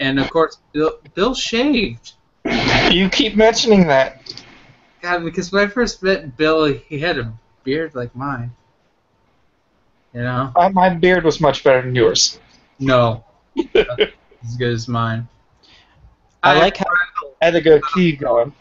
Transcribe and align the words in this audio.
and 0.00 0.18
of 0.18 0.30
course, 0.30 0.58
Bill, 0.72 0.98
Bill 1.14 1.34
shaved. 1.34 2.14
You 2.90 3.08
keep 3.10 3.36
mentioning 3.36 3.86
that. 3.86 4.34
God, 5.02 5.24
because 5.24 5.52
when 5.52 5.64
I 5.64 5.68
first 5.68 6.02
met 6.02 6.36
Bill, 6.36 6.64
he 6.64 6.98
had 6.98 7.18
a 7.18 7.32
beard 7.62 7.94
like 7.94 8.16
mine. 8.16 8.50
You 10.12 10.22
know? 10.22 10.52
Uh, 10.56 10.70
my 10.70 10.88
beard 10.88 11.24
was 11.24 11.40
much 11.40 11.62
better 11.62 11.82
than 11.82 11.94
yours. 11.94 12.40
No. 12.78 13.24
as 13.74 14.56
good 14.58 14.72
as 14.72 14.88
mine. 14.88 15.28
I 16.42 16.58
like 16.58 16.78
how 16.78 16.86
I 17.42 17.44
had 17.44 17.54
a 17.54 17.60
good 17.60 17.82
key 17.94 18.16
going. 18.16 18.52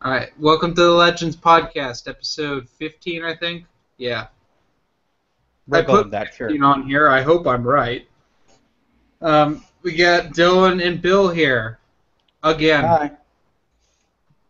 All 0.00 0.10
right, 0.10 0.30
welcome 0.40 0.74
to 0.74 0.80
the 0.80 0.90
Legends 0.90 1.36
Podcast, 1.36 2.08
episode 2.08 2.68
15, 2.70 3.22
I 3.22 3.36
think. 3.36 3.66
Yeah. 3.98 4.28
we're 5.68 5.78
I 5.78 5.82
going 5.82 6.02
put 6.04 6.10
that 6.10 6.34
sure. 6.34 6.48
15 6.48 6.64
on 6.64 6.88
here. 6.88 7.08
I 7.08 7.22
hope 7.22 7.46
I'm 7.46 7.62
right. 7.62 8.08
Um, 9.22 9.64
we 9.82 9.94
got 9.94 10.32
Dylan 10.32 10.84
and 10.84 11.00
Bill 11.00 11.28
here 11.28 11.78
again. 12.42 12.84
Hi. 12.84 13.12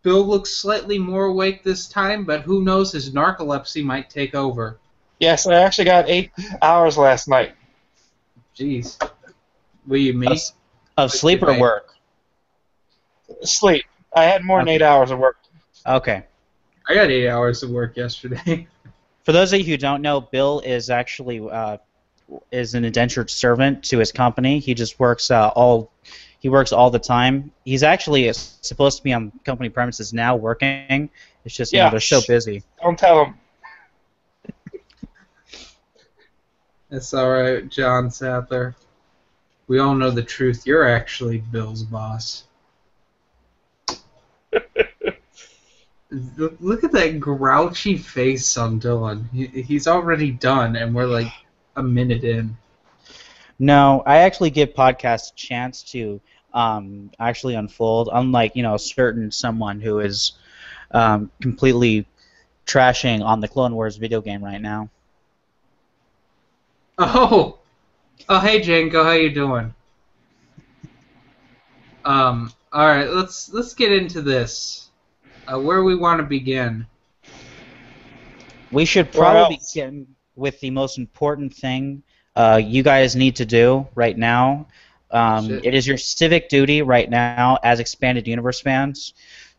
Bill 0.01 0.25
looks 0.25 0.51
slightly 0.51 0.97
more 0.97 1.25
awake 1.25 1.63
this 1.63 1.87
time, 1.87 2.25
but 2.25 2.41
who 2.41 2.63
knows? 2.63 2.91
His 2.91 3.11
narcolepsy 3.11 3.83
might 3.83 4.09
take 4.09 4.35
over. 4.35 4.79
Yes, 5.19 5.47
I 5.47 5.53
actually 5.53 5.85
got 5.85 6.09
eight 6.09 6.31
hours 6.61 6.97
last 6.97 7.29
night. 7.29 7.55
Jeez. 8.57 9.01
Will 9.87 9.97
you 9.97 10.13
me? 10.13 10.27
Of, 10.27 10.39
of 10.97 11.11
sleep 11.11 11.41
or 11.43 11.57
work? 11.57 11.95
Sleep. 13.43 13.85
I 14.15 14.25
had 14.25 14.43
more 14.43 14.59
than 14.59 14.67
eight 14.67 14.81
hours 14.81 15.11
of 15.11 15.19
work. 15.19 15.37
Okay. 15.85 16.23
I 16.87 16.95
got 16.95 17.09
eight 17.09 17.29
hours 17.29 17.63
of 17.63 17.69
work 17.69 17.95
yesterday. 17.95 18.67
For 19.23 19.31
those 19.31 19.53
of 19.53 19.59
you 19.59 19.65
who 19.65 19.77
don't 19.77 20.01
know, 20.01 20.19
Bill 20.19 20.59
is 20.59 20.89
actually 20.89 21.39
uh, 21.39 21.77
is 22.51 22.73
an 22.75 22.85
indentured 22.85 23.29
servant 23.29 23.83
to 23.85 23.99
his 23.99 24.11
company. 24.11 24.59
He 24.59 24.73
just 24.73 24.99
works 24.99 25.29
uh, 25.31 25.49
all 25.49 25.91
he 26.39 26.49
works 26.49 26.71
all 26.73 26.89
the 26.89 26.99
time. 26.99 27.51
He's 27.63 27.83
actually 27.83 28.31
supposed 28.33 28.97
to 28.97 29.03
be 29.03 29.13
on 29.13 29.31
company 29.45 29.69
premises 29.69 30.11
now 30.13 30.35
working. 30.35 31.09
It's 31.45 31.55
just 31.55 31.71
you 31.73 31.79
know 31.79 31.85
Yeah. 31.85 31.91
they're 31.91 31.99
so 31.99 32.21
busy. 32.27 32.63
Don't 32.81 32.97
tell 32.99 33.23
them. 33.25 33.35
That's 36.89 37.13
all 37.13 37.29
right, 37.31 37.67
John 37.69 38.11
Sadler. 38.11 38.75
We 39.67 39.79
all 39.79 39.95
know 39.95 40.11
the 40.11 40.21
truth. 40.21 40.67
You're 40.67 40.87
actually 40.87 41.39
Bill's 41.39 41.83
boss. 41.83 42.43
Look, 46.11 46.55
look 46.59 46.83
at 46.83 46.91
that 46.91 47.19
grouchy 47.19 47.97
face 47.97 48.57
on 48.57 48.79
Dylan. 48.79 49.29
He, 49.31 49.47
he's 49.47 49.87
already 49.87 50.31
done, 50.31 50.75
and 50.75 50.93
we're 50.93 51.07
like 51.07 51.31
a 51.75 51.83
minute 51.83 52.23
in. 52.23 52.57
No, 53.59 54.03
I 54.05 54.17
actually 54.17 54.49
give 54.49 54.73
podcasts 54.73 55.31
a 55.31 55.35
chance 55.35 55.83
to 55.91 56.19
um, 56.53 57.11
actually 57.19 57.55
unfold. 57.55 58.09
Unlike 58.11 58.55
you 58.55 58.63
know 58.63 58.77
certain 58.77 59.31
someone 59.31 59.79
who 59.79 59.99
is 59.99 60.33
um, 60.91 61.31
completely 61.41 62.05
trashing 62.65 63.23
on 63.23 63.39
the 63.39 63.47
Clone 63.47 63.75
Wars 63.75 63.97
video 63.97 64.21
game 64.21 64.43
right 64.43 64.61
now. 64.61 64.89
Oh, 66.97 67.59
oh, 68.29 68.39
hey 68.39 68.61
Janko, 68.61 69.03
how 69.03 69.09
are 69.09 69.17
you 69.17 69.31
doing? 69.31 69.73
Um, 72.05 72.51
all 72.71 72.87
right, 72.87 73.09
let's 73.09 73.51
let's 73.53 73.73
get 73.73 73.91
into 73.91 74.21
this. 74.21 74.89
Uh, 75.47 75.59
where 75.59 75.83
we 75.83 75.95
want 75.95 76.19
to 76.19 76.23
begin? 76.23 76.85
We 78.71 78.85
should 78.85 79.11
probably 79.11 79.55
else? 79.55 79.73
begin 79.73 80.07
with 80.35 80.59
the 80.59 80.69
most 80.69 80.97
important 80.97 81.53
thing 81.53 82.03
uh, 82.35 82.59
you 82.63 82.83
guys 82.83 83.15
need 83.15 83.35
to 83.37 83.45
do 83.45 83.87
right 83.95 84.17
now. 84.17 84.67
Um, 85.11 85.51
it 85.63 85.75
is 85.75 85.85
your 85.85 85.97
civic 85.97 86.49
duty 86.49 86.81
right 86.81 87.07
now, 87.09 87.59
as 87.63 87.79
expanded 87.79 88.27
universe 88.27 88.59
fans, 88.59 89.13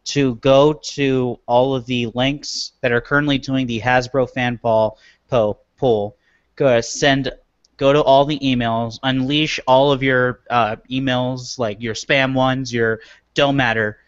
to 0.07 0.35
go 0.37 0.73
to 0.73 1.39
all 1.47 1.77
of 1.77 1.87
the 1.87 2.07
links 2.15 2.73
that 2.81 2.91
are 2.91 3.01
currently 3.01 3.39
doing 3.39 3.67
the 3.67 3.81
Hasbro 3.81 4.29
fan 4.29 4.57
ball 4.57 4.99
po- 5.29 5.59
poll. 5.77 6.17
Go 6.57 6.81
send, 6.81 7.31
go 7.77 7.93
to 7.93 8.03
all 8.03 8.25
the 8.25 8.39
emails, 8.41 8.99
unleash 9.05 9.61
all 9.67 9.93
of 9.93 10.03
your 10.03 10.41
uh, 10.51 10.77
emails, 10.91 11.59
like 11.59 11.81
your 11.81 11.95
spam 11.95 12.35
ones, 12.35 12.73
your 12.73 13.01
don't 13.35 13.57
matter. 13.57 13.99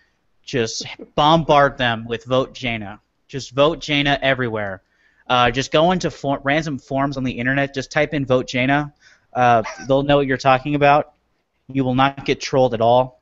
Just 0.42 0.86
bombard 1.14 1.78
them 1.78 2.06
with 2.06 2.24
vote 2.24 2.54
Jaina. 2.54 3.00
Just 3.28 3.52
vote 3.52 3.80
Jaina 3.80 4.18
everywhere. 4.22 4.82
Uh, 5.28 5.50
just 5.50 5.72
go 5.72 5.90
into 5.92 6.10
for- 6.10 6.40
random 6.44 6.78
forums 6.78 7.16
on 7.16 7.24
the 7.24 7.32
internet. 7.32 7.74
Just 7.74 7.90
type 7.90 8.14
in 8.14 8.24
vote 8.24 8.46
Jaina. 8.46 8.92
Uh, 9.32 9.62
they'll 9.88 10.02
know 10.02 10.16
what 10.16 10.26
you're 10.26 10.36
talking 10.36 10.74
about. 10.74 11.12
You 11.68 11.84
will 11.84 11.94
not 11.94 12.24
get 12.24 12.40
trolled 12.40 12.74
at 12.74 12.80
all. 12.80 13.20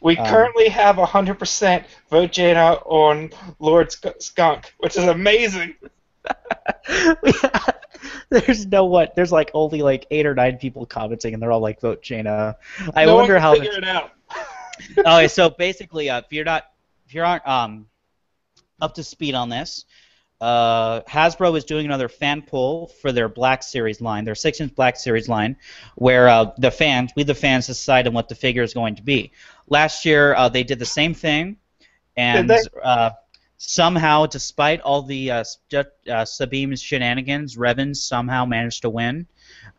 We 0.00 0.16
Um, 0.16 0.26
currently 0.26 0.68
have 0.68 0.96
100% 0.96 1.84
vote 2.10 2.32
Jaina 2.32 2.74
on 2.86 3.30
Lord 3.60 3.92
Sk- 3.92 4.20
Skunk, 4.20 4.74
which 4.78 4.96
is 4.96 5.04
amazing. 5.04 5.74
there's 8.30 8.66
no 8.66 8.86
what. 8.86 9.14
There's 9.14 9.32
like 9.32 9.50
only 9.54 9.82
like 9.82 10.06
eight 10.10 10.26
or 10.26 10.34
nine 10.34 10.58
people 10.58 10.86
commenting, 10.86 11.34
and 11.34 11.42
they're 11.42 11.52
all 11.52 11.60
like 11.60 11.80
vote 11.80 12.02
Jaina. 12.02 12.56
I 12.94 13.04
no 13.04 13.16
wonder 13.16 13.38
how. 13.38 13.54
figure 13.54 13.72
it 13.72 13.84
out. 13.84 14.12
okay, 14.98 15.28
so 15.28 15.50
basically, 15.50 16.10
uh, 16.10 16.18
if 16.20 16.32
you're 16.32 16.44
not, 16.44 16.64
if 17.06 17.14
you 17.14 17.22
aren't 17.22 17.46
um, 17.46 17.86
up 18.80 18.94
to 18.94 19.04
speed 19.04 19.34
on 19.34 19.48
this, 19.48 19.84
uh, 20.42 21.02
Hasbro 21.02 21.56
is 21.56 21.64
doing 21.64 21.86
another 21.86 22.08
fan 22.08 22.42
poll 22.42 22.88
for 23.00 23.12
their 23.12 23.28
Black 23.28 23.62
Series 23.62 24.00
line, 24.00 24.24
their 24.24 24.34
six-inch 24.34 24.74
Black 24.74 24.96
Series 24.96 25.28
line, 25.28 25.56
where 25.94 26.28
uh, 26.28 26.50
the 26.58 26.70
fans, 26.70 27.12
we 27.14 27.22
the 27.22 27.34
fans, 27.34 27.68
decide 27.68 28.06
on 28.08 28.12
what 28.12 28.28
the 28.28 28.34
figure 28.34 28.62
is 28.62 28.74
going 28.74 28.96
to 28.96 29.02
be. 29.02 29.30
Last 29.68 30.04
year, 30.04 30.34
uh, 30.34 30.48
they 30.48 30.64
did 30.64 30.78
the 30.78 30.84
same 30.84 31.14
thing, 31.14 31.56
and 32.16 32.52
uh, 32.82 33.10
somehow, 33.56 34.26
despite 34.26 34.80
all 34.80 35.02
the 35.02 35.30
uh, 35.30 35.44
uh, 35.74 36.24
Sabim's 36.24 36.82
shenanigans, 36.82 37.56
Revan 37.56 37.94
somehow 37.94 38.44
managed 38.44 38.82
to 38.82 38.90
win. 38.90 39.28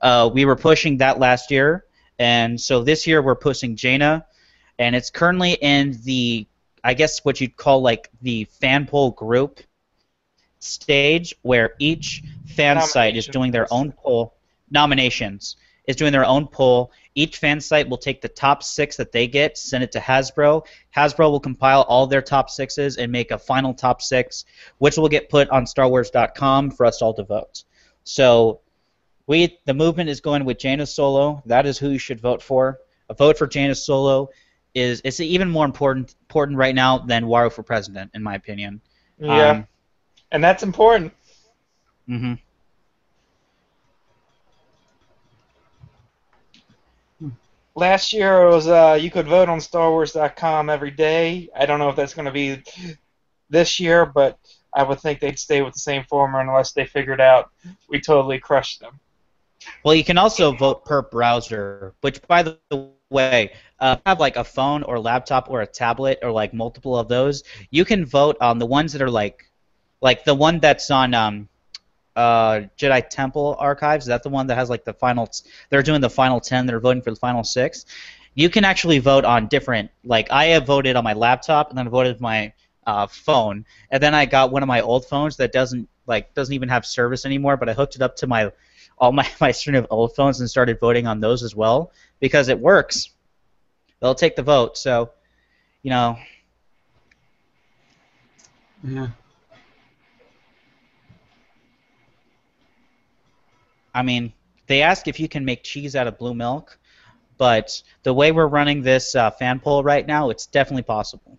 Uh, 0.02 0.30
we 0.34 0.46
were 0.46 0.56
pushing 0.56 0.98
that 0.98 1.20
last 1.20 1.52
year, 1.52 1.84
and 2.20 2.60
so 2.60 2.84
this 2.84 3.06
year 3.06 3.22
we're 3.22 3.36
pushing 3.36 3.76
Jaina 3.76 4.26
and 4.80 4.96
it's 4.96 5.10
currently 5.10 5.54
in 5.54 6.00
the 6.04 6.48
I 6.84 6.94
guess 6.94 7.24
what 7.24 7.40
you'd 7.40 7.56
call 7.56 7.82
like 7.82 8.10
the 8.22 8.46
fan 8.46 8.86
poll 8.86 9.12
group 9.12 9.62
stage 10.64 11.36
where 11.42 11.74
each 11.80 12.24
fan 12.46 12.82
site 12.82 13.16
is 13.16 13.28
doing 13.28 13.52
their 13.52 13.72
own 13.72 13.92
poll 13.92 14.34
nominations 14.72 15.58
is 15.88 15.96
doing 15.96 16.12
their 16.12 16.26
own 16.26 16.48
poll 16.48 16.92
each 17.16 17.38
fan 17.38 17.60
site 17.60 17.88
will 17.88 17.98
take 17.98 18.22
the 18.22 18.30
top 18.30 18.64
six 18.64 18.96
that 18.98 19.12
they 19.12 19.28
get 19.28 19.58
send 19.58 19.84
it 19.84 19.92
to 19.92 20.00
hasbro 20.00 20.66
hasbro 20.96 21.30
will 21.30 21.40
compile 21.40 21.82
all 21.84 22.08
their 22.08 22.22
top 22.22 22.50
sixes 22.50 22.98
and 22.98 23.12
make 23.12 23.32
a 23.32 23.38
final 23.38 23.74
top 23.74 24.02
six 24.02 24.46
which 24.78 24.98
will 24.98 25.10
get 25.10 25.30
put 25.30 25.50
on 25.50 25.66
starwars.com 25.66 26.72
for 26.72 26.86
us 26.86 27.02
all 27.02 27.14
to 27.14 27.24
vote 27.24 27.64
so 28.04 28.60
we 29.28 29.58
the 29.66 29.74
movement 29.74 30.10
is 30.10 30.22
going 30.22 30.46
with 30.46 30.58
Jaina 30.60 30.86
Solo. 30.86 31.42
That 31.46 31.66
is 31.66 31.78
who 31.78 31.90
you 31.90 32.00
should 32.00 32.20
vote 32.20 32.42
for. 32.42 32.80
A 33.10 33.14
vote 33.14 33.38
for 33.38 33.48
Jaina 33.48 33.76
Solo 33.76 34.30
is 34.74 35.02
it's 35.04 35.20
even 35.20 35.50
more 35.50 35.66
important 35.66 36.16
important 36.24 36.58
right 36.58 36.76
now 36.76 36.98
than 36.98 37.26
Waru 37.26 37.52
for 37.52 37.64
president, 37.64 38.12
in 38.14 38.24
my 38.24 38.36
opinion. 38.36 38.82
Yeah, 39.20 39.50
um, 39.50 39.68
and 40.34 40.44
that's 40.44 40.64
important. 40.64 41.14
hmm 42.08 42.34
Last 47.76 48.14
year 48.14 48.44
it 48.44 48.50
was 48.50 48.68
uh, 48.68 49.00
you 49.02 49.10
could 49.10 49.28
vote 49.28 49.50
on 49.50 49.58
StarWars.com 49.60 50.70
every 50.70 50.92
day. 50.92 51.50
I 51.56 51.66
don't 51.66 51.80
know 51.80 51.90
if 51.90 51.96
that's 51.96 52.14
going 52.14 52.28
to 52.28 52.32
be 52.32 52.62
this 53.50 53.80
year, 53.80 54.06
but 54.06 54.38
I 54.76 54.84
would 54.84 55.00
think 55.00 55.20
they'd 55.20 55.40
stay 55.40 55.62
with 55.64 55.74
the 55.74 55.80
same 55.80 56.04
format 56.04 56.46
unless 56.46 56.74
they 56.74 56.86
figured 56.86 57.22
out 57.22 57.50
we 57.90 58.00
totally 58.00 58.38
crushed 58.38 58.80
them. 58.80 59.00
Well, 59.84 59.96
you 59.96 60.04
can 60.04 60.20
also 60.20 60.52
vote 60.52 60.86
per 60.86 61.02
browser, 61.02 61.96
which, 62.02 62.22
by 62.28 62.44
the 62.44 62.60
way, 63.10 63.54
uh, 63.80 63.98
have 64.06 64.20
like 64.20 64.36
a 64.36 64.44
phone 64.44 64.84
or 64.84 65.00
laptop 65.00 65.50
or 65.50 65.62
a 65.62 65.68
tablet 65.68 66.20
or 66.22 66.32
like 66.32 66.54
multiple 66.54 66.98
of 66.98 67.08
those. 67.08 67.44
You 67.72 67.86
can 67.86 68.06
vote 68.06 68.38
on 68.40 68.60
the 68.60 68.66
ones 68.68 68.94
that 68.94 69.02
are 69.02 69.10
like, 69.10 69.46
like 70.04 70.26
the 70.26 70.36
one 70.36 70.60
that's 70.60 70.92
on 70.92 71.14
um, 71.14 71.48
uh, 72.16 72.62
Jedi 72.78 73.10
Temple 73.10 73.56
Archives. 73.58 74.04
Is 74.04 74.10
that 74.10 74.22
the 74.22 74.30
one 74.30 74.46
that 74.48 74.56
has 74.56 74.70
like 74.70 74.84
the 74.84 74.94
final? 74.94 75.32
They're 75.70 75.82
doing 75.82 76.02
the 76.02 76.10
final 76.10 76.40
ten. 76.40 76.68
They're 76.68 76.82
voting 76.82 77.02
for 77.02 77.10
the 77.10 77.16
final 77.16 77.44
six. 77.44 77.86
You 78.36 78.50
can 78.50 78.66
actually 78.66 79.00
vote 79.00 79.24
on 79.24 79.48
different. 79.48 79.90
Like 80.04 80.30
I 80.30 80.46
have 80.48 80.68
voted 80.68 80.98
on 80.98 81.06
my 81.06 81.14
laptop, 81.14 81.70
and 81.70 81.78
then 81.78 81.88
I 81.88 81.90
voted 81.90 82.20
my 82.20 82.52
uh, 82.86 83.08
phone, 83.08 83.66
and 83.90 84.04
then 84.04 84.14
I 84.14 84.26
got 84.26 84.52
one 84.52 84.62
of 84.62 84.68
my 84.68 84.82
old 84.82 85.06
phones 85.06 85.38
that 85.38 85.54
doesn't 85.54 85.88
like 86.06 86.34
doesn't 86.34 86.54
even 86.54 86.68
have 86.68 86.86
service 86.86 87.26
anymore. 87.26 87.56
But 87.56 87.70
I 87.70 87.74
hooked 87.74 87.96
it 87.96 88.02
up 88.02 88.18
to 88.18 88.28
my 88.28 88.52
all 88.98 89.14
my, 89.14 89.28
my 89.42 89.52
string 89.52 89.78
of 89.78 89.88
old 89.90 90.16
phones 90.16 90.42
and 90.42 90.50
started 90.50 90.82
voting 90.82 91.08
on 91.08 91.22
those 91.22 91.44
as 91.44 91.56
well 91.56 91.94
because 92.20 92.50
it 92.50 92.60
works. 92.60 93.10
They'll 94.02 94.16
take 94.16 94.36
the 94.36 94.44
vote. 94.44 94.78
So, 94.78 95.12
you 95.82 95.92
know, 95.92 96.18
Yeah. 98.86 99.08
I 103.94 104.02
mean, 104.02 104.34
they 104.68 104.82
ask 104.82 105.08
if 105.08 105.20
you 105.20 105.28
can 105.28 105.46
make 105.46 105.64
cheese 105.64 105.96
out 105.96 106.08
of 106.08 106.18
blue 106.18 106.34
milk, 106.34 106.78
but 107.38 107.82
the 108.04 108.14
way 108.14 108.32
we're 108.32 108.48
running 108.48 108.82
this 108.82 109.16
uh, 109.16 109.32
fan 109.32 109.60
poll 109.60 109.84
right 109.84 110.06
now, 110.06 110.30
it's 110.30 110.46
definitely 110.46 110.84
possible. 110.84 111.38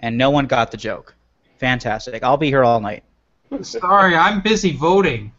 And 0.00 0.16
no 0.16 0.30
one 0.30 0.46
got 0.46 0.70
the 0.70 0.76
joke. 0.78 1.14
Fantastic. 1.58 2.22
I'll 2.22 2.38
be 2.38 2.48
here 2.48 2.64
all 2.64 2.80
night. 2.80 3.04
Sorry, 3.62 4.14
I'm 4.16 4.40
busy 4.40 4.72
voting. 4.72 5.32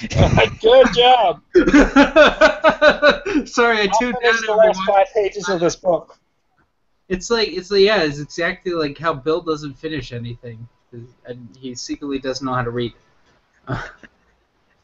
Good 0.00 0.86
job. 0.94 1.42
Sorry, 3.46 3.78
I 3.78 3.88
I'll 3.92 3.98
tuned 3.98 4.16
finish 4.20 4.36
out. 4.40 4.46
the 4.46 4.54
last 4.56 4.80
five 4.86 5.06
pages 5.14 5.48
of 5.48 5.60
this 5.60 5.76
book. 5.76 6.18
It's 7.08 7.30
like 7.30 7.48
it's 7.48 7.70
like 7.70 7.82
yeah, 7.82 8.02
it's 8.02 8.18
exactly 8.18 8.72
like 8.72 8.98
how 8.98 9.14
Bill 9.14 9.40
doesn't 9.40 9.74
finish 9.74 10.12
anything, 10.12 10.68
and 10.92 11.56
he 11.58 11.74
secretly 11.74 12.18
doesn't 12.18 12.44
know 12.44 12.54
how 12.54 12.62
to 12.62 12.70
read. 12.70 12.92
I, 13.68 13.82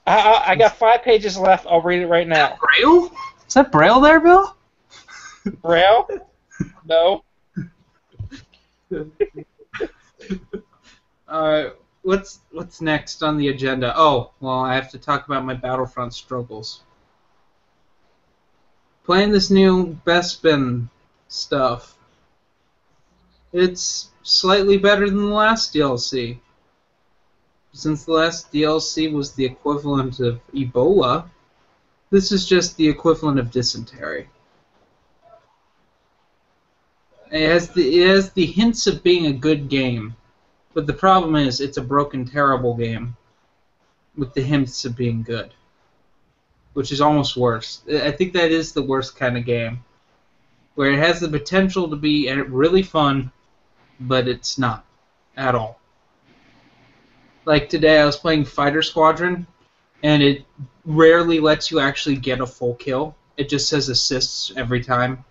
I, 0.06 0.45
I 0.49 0.55
got 0.56 0.77
five 0.77 1.03
pages 1.03 1.39
left. 1.39 1.67
I'll 1.67 1.81
read 1.81 2.03
it 2.03 2.06
right 2.06 2.29
now. 2.29 2.59
Braille? 2.61 3.11
Is 3.47 3.55
that 3.55 3.73
Braille 3.73 4.01
there, 4.01 4.21
Bill? 4.21 4.56
Braille? 5.62 6.09
No. 6.87 7.25
Uh, 11.27 11.71
what's 12.03 12.41
what's 12.53 12.81
next 12.81 13.23
on 13.23 13.37
the 13.37 13.49
agenda? 13.49 13.93
Oh, 13.97 14.31
well, 14.41 14.61
I 14.61 14.75
have 14.75 14.91
to 14.91 14.99
talk 14.99 15.27
about 15.27 15.45
my 15.45 15.55
Battlefront 15.55 16.15
struggles. 16.15 16.83
Playing 19.05 19.33
this 19.33 19.51
new 19.51 19.99
Bespin 20.06 20.89
stuff. 21.29 21.97
It's 23.53 24.11
slightly 24.25 24.79
better 24.79 25.09
than 25.09 25.29
the 25.29 25.35
last 25.35 25.73
DLC. 25.73 26.38
Since 27.73 28.05
the 28.05 28.12
last 28.12 28.53
DLC 28.53 29.12
was 29.12 29.32
the 29.32 29.44
equivalent 29.44 30.19
of 30.19 30.41
Ebola, 30.53 31.29
this 32.11 32.32
is 32.32 32.47
just 32.47 32.76
the 32.76 32.88
equivalent 32.88 33.38
of 33.38 33.50
dysentery. 33.50 34.29
It 37.31 37.49
has 37.49 37.69
the 37.69 38.03
it 38.03 38.09
has 38.09 38.31
the 38.31 38.47
hints 38.47 38.87
of 38.87 39.03
being 39.03 39.26
a 39.26 39.32
good 39.32 39.69
game, 39.69 40.15
but 40.73 40.87
the 40.87 40.93
problem 40.93 41.35
is 41.35 41.61
it's 41.61 41.79
a 41.79 41.82
broken, 41.82 42.25
terrible 42.25 42.75
game, 42.75 43.17
with 44.17 44.32
the 44.35 44.43
hints 44.43 44.85
of 44.85 44.97
being 44.97 45.23
good, 45.23 45.53
which 46.75 46.93
is 46.93 47.00
almost 47.00 47.37
worse. 47.37 47.82
I 47.93 48.12
think 48.12 48.32
that 48.35 48.53
is 48.53 48.73
the 48.73 48.82
worst 48.82 49.17
kind 49.17 49.37
of 49.37 49.44
game, 49.44 49.85
where 50.77 50.93
it 50.93 50.99
has 51.00 51.19
the 51.19 51.29
potential 51.29 51.91
to 51.91 51.97
be 51.97 52.31
really 52.31 52.85
fun, 52.85 53.32
but 54.00 54.29
it's 54.29 54.58
not 54.58 54.85
at 55.37 55.55
all. 55.55 55.81
Like 57.44 57.69
today, 57.69 58.00
I 58.00 58.06
was 58.06 58.17
playing 58.17 58.44
Fighter 58.44 58.82
Squadron, 58.82 59.46
and 60.02 60.23
it 60.23 60.44
rarely 60.85 61.41
lets 61.41 61.70
you 61.70 61.81
actually 61.81 62.17
get 62.17 62.41
a 62.41 62.46
full 62.46 62.75
kill. 62.75 63.14
It 63.37 63.49
just 63.49 63.69
says 63.69 63.88
assists 63.88 64.52
every 64.56 64.82
time. 64.82 65.25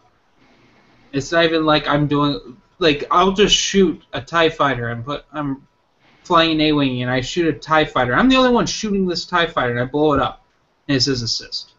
It's 1.12 1.32
not 1.32 1.46
even 1.46 1.66
like 1.66 1.88
I'm 1.88 2.08
doing 2.08 2.58
like 2.80 3.06
I'll 3.10 3.32
just 3.32 3.56
shoot 3.56 4.04
a 4.14 4.22
Tie 4.22 4.50
Fighter 4.50 4.90
and 4.90 5.06
put 5.06 5.26
I'm 5.32 5.68
flying 6.24 6.52
an 6.52 6.62
A-wing 6.62 7.02
and 7.02 7.12
I 7.12 7.22
shoot 7.22 7.48
a 7.48 7.58
Tie 7.58 7.86
Fighter. 7.86 8.16
I'm 8.16 8.30
the 8.30 8.36
only 8.36 8.52
one 8.52 8.66
shooting 8.66 9.08
this 9.08 9.26
Tie 9.26 9.48
Fighter 9.48 9.72
and 9.72 9.80
I 9.80 9.86
blow 9.86 10.14
it 10.14 10.20
up, 10.20 10.44
and 10.88 10.98
it 10.98 11.02
says 11.02 11.22
assist. 11.22 11.74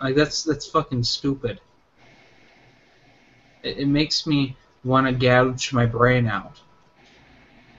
Like 0.00 0.14
that's 0.14 0.44
that's 0.44 0.68
fucking 0.68 1.02
stupid. 1.02 1.60
It, 3.68 3.78
it 3.78 3.86
makes 3.86 4.26
me 4.26 4.56
want 4.84 5.06
to 5.06 5.12
gouge 5.12 5.72
my 5.72 5.84
brain 5.84 6.26
out. 6.26 6.60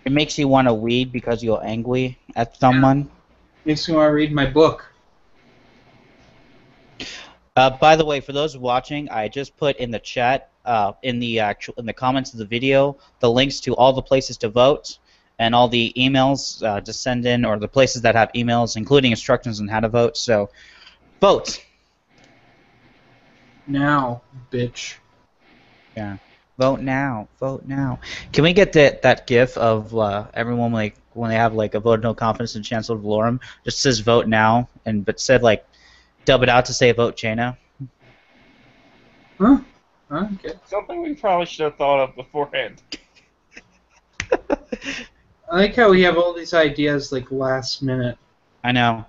It 0.06 0.12
makes 0.12 0.38
you 0.38 0.48
want 0.48 0.68
to 0.68 0.74
weed 0.74 1.12
because 1.12 1.44
you're 1.44 1.64
angry 1.64 2.18
at 2.36 2.56
someone. 2.58 3.10
Makes 3.66 3.90
me 3.90 3.96
want 3.96 4.10
to 4.10 4.14
read 4.14 4.32
my 4.32 4.46
book. 4.46 4.86
Uh, 7.56 7.72
by 7.72 7.96
the 7.96 8.06
way, 8.06 8.20
for 8.22 8.32
those 8.32 8.58
watching, 8.58 9.10
I 9.10 9.28
just 9.28 9.58
put 9.58 9.78
in 9.78 9.92
the 9.92 10.00
chat, 10.00 10.52
uh, 10.66 10.94
in 11.04 11.20
the 11.20 11.40
actual, 11.40 11.74
in 11.78 11.86
the 11.86 11.94
comments 11.94 12.32
of 12.32 12.40
the 12.40 12.46
video, 12.46 12.98
the 13.20 13.30
links 13.30 13.60
to 13.62 13.76
all 13.76 13.92
the 13.92 14.02
places 14.02 14.38
to 14.38 14.50
vote 14.50 15.00
and 15.40 15.56
all 15.56 15.68
the 15.68 15.92
emails 15.98 16.64
uh, 16.64 16.80
to 16.82 16.94
send 16.94 17.26
in, 17.26 17.46
or 17.46 17.58
the 17.58 17.68
places 17.68 18.02
that 18.04 18.16
have 18.16 18.32
emails, 18.34 18.78
including 18.78 19.12
instructions 19.12 19.60
on 19.60 19.68
how 19.68 19.80
to 19.80 19.90
vote. 19.90 20.16
So, 20.18 20.50
vote. 21.20 21.64
Now, 23.68 24.22
bitch. 24.52 24.96
Yeah. 26.00 26.18
Vote 26.57 26.80
now. 26.80 27.28
Vote 27.42 27.66
now. 27.66 28.00
Can 28.31 28.44
we 28.46 28.54
get 28.54 28.72
that 28.74 29.01
that 29.01 29.28
GIF 29.28 29.57
of 29.57 29.94
uh, 29.98 30.28
everyone 30.34 30.72
like 30.72 30.96
when 31.13 31.30
they 31.30 31.36
have 31.36 31.54
like 31.54 31.74
a 31.75 31.80
vote 31.80 31.96
of 31.96 32.04
no 32.04 32.13
confidence 32.13 32.56
in 32.56 32.63
Chancellor 32.63 32.98
Valorum, 32.98 33.40
just 33.66 33.81
says 33.81 34.00
vote 34.00 34.28
now, 34.28 34.69
and 34.86 35.04
but 35.06 35.19
said 35.19 35.44
like 35.44 35.66
dub 36.24 36.42
it 36.44 36.48
out 36.50 36.66
to 36.66 36.74
say 36.74 36.92
vote 36.94 37.18
Jaina. 37.18 37.57
Huh? 39.40 39.57
Okay. 40.12 40.54
Something 40.66 41.01
we 41.01 41.16
probably 41.16 41.46
should 41.46 41.63
have 41.66 41.75
thought 41.75 42.00
of 42.00 42.16
beforehand. 42.16 42.81
I 44.31 45.56
like 45.56 45.75
how 45.75 45.90
we 45.90 46.02
have 46.04 46.18
all 46.18 46.34
these 46.34 46.54
ideas 46.54 47.12
like 47.12 47.30
last 47.31 47.81
minute. 47.81 48.18
I 48.63 48.72
know. 48.72 49.06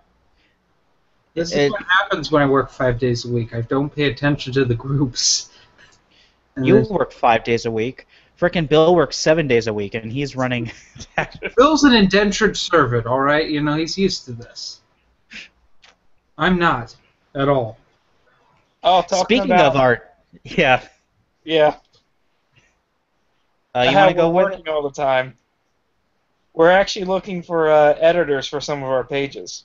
This 1.34 1.52
It- 1.52 1.62
is 1.66 1.70
what 1.70 1.84
happens 2.00 2.32
when 2.32 2.43
I 2.43 2.46
work 2.46 2.70
five 2.70 2.98
days 2.98 3.25
a 3.25 3.28
week. 3.28 3.54
I 3.54 3.60
don't 3.62 3.94
pay 3.94 4.04
attention 4.04 4.52
to 4.54 4.64
the 4.64 4.75
groups. 4.75 5.50
And 6.60 6.68
You 6.68 6.86
work 6.90 7.10
five 7.10 7.42
days 7.42 7.64
a 7.64 7.70
week. 7.70 8.06
Frickin' 8.38 8.68
Bill 8.68 8.94
works 8.94 9.16
seven 9.16 9.48
days 9.48 9.66
a 9.66 9.72
week, 9.72 9.94
and 9.94 10.12
he's 10.12 10.36
running. 10.36 10.70
Bill's 11.56 11.84
an 11.84 11.94
indentured 11.94 12.56
servant, 12.56 13.06
all 13.06 13.20
right. 13.20 13.48
You 13.48 13.62
know 13.62 13.76
he's 13.76 13.96
used 13.96 14.26
to 14.26 14.32
this. 14.32 14.80
I'm 16.36 16.58
not 16.58 16.94
at 17.34 17.48
all. 17.48 17.78
Oh, 18.82 19.02
talking 19.02 19.24
Speaking 19.24 19.52
about, 19.52 19.74
of 19.74 19.76
art, 19.76 20.14
yeah. 20.44 20.82
yeah, 21.44 21.76
Uh, 23.74 23.82
you 23.82 23.90
how 23.90 24.04
want 24.04 24.10
to 24.10 24.14
go 24.14 24.30
we're 24.30 24.44
with 24.44 24.52
working 24.52 24.68
all 24.68 24.82
the 24.82 24.90
time. 24.90 25.36
We're 26.54 26.70
actually 26.70 27.04
looking 27.06 27.42
for 27.42 27.70
uh, 27.70 27.94
editors 27.98 28.46
for 28.46 28.60
some 28.60 28.82
of 28.82 28.88
our 28.88 29.04
pages. 29.04 29.64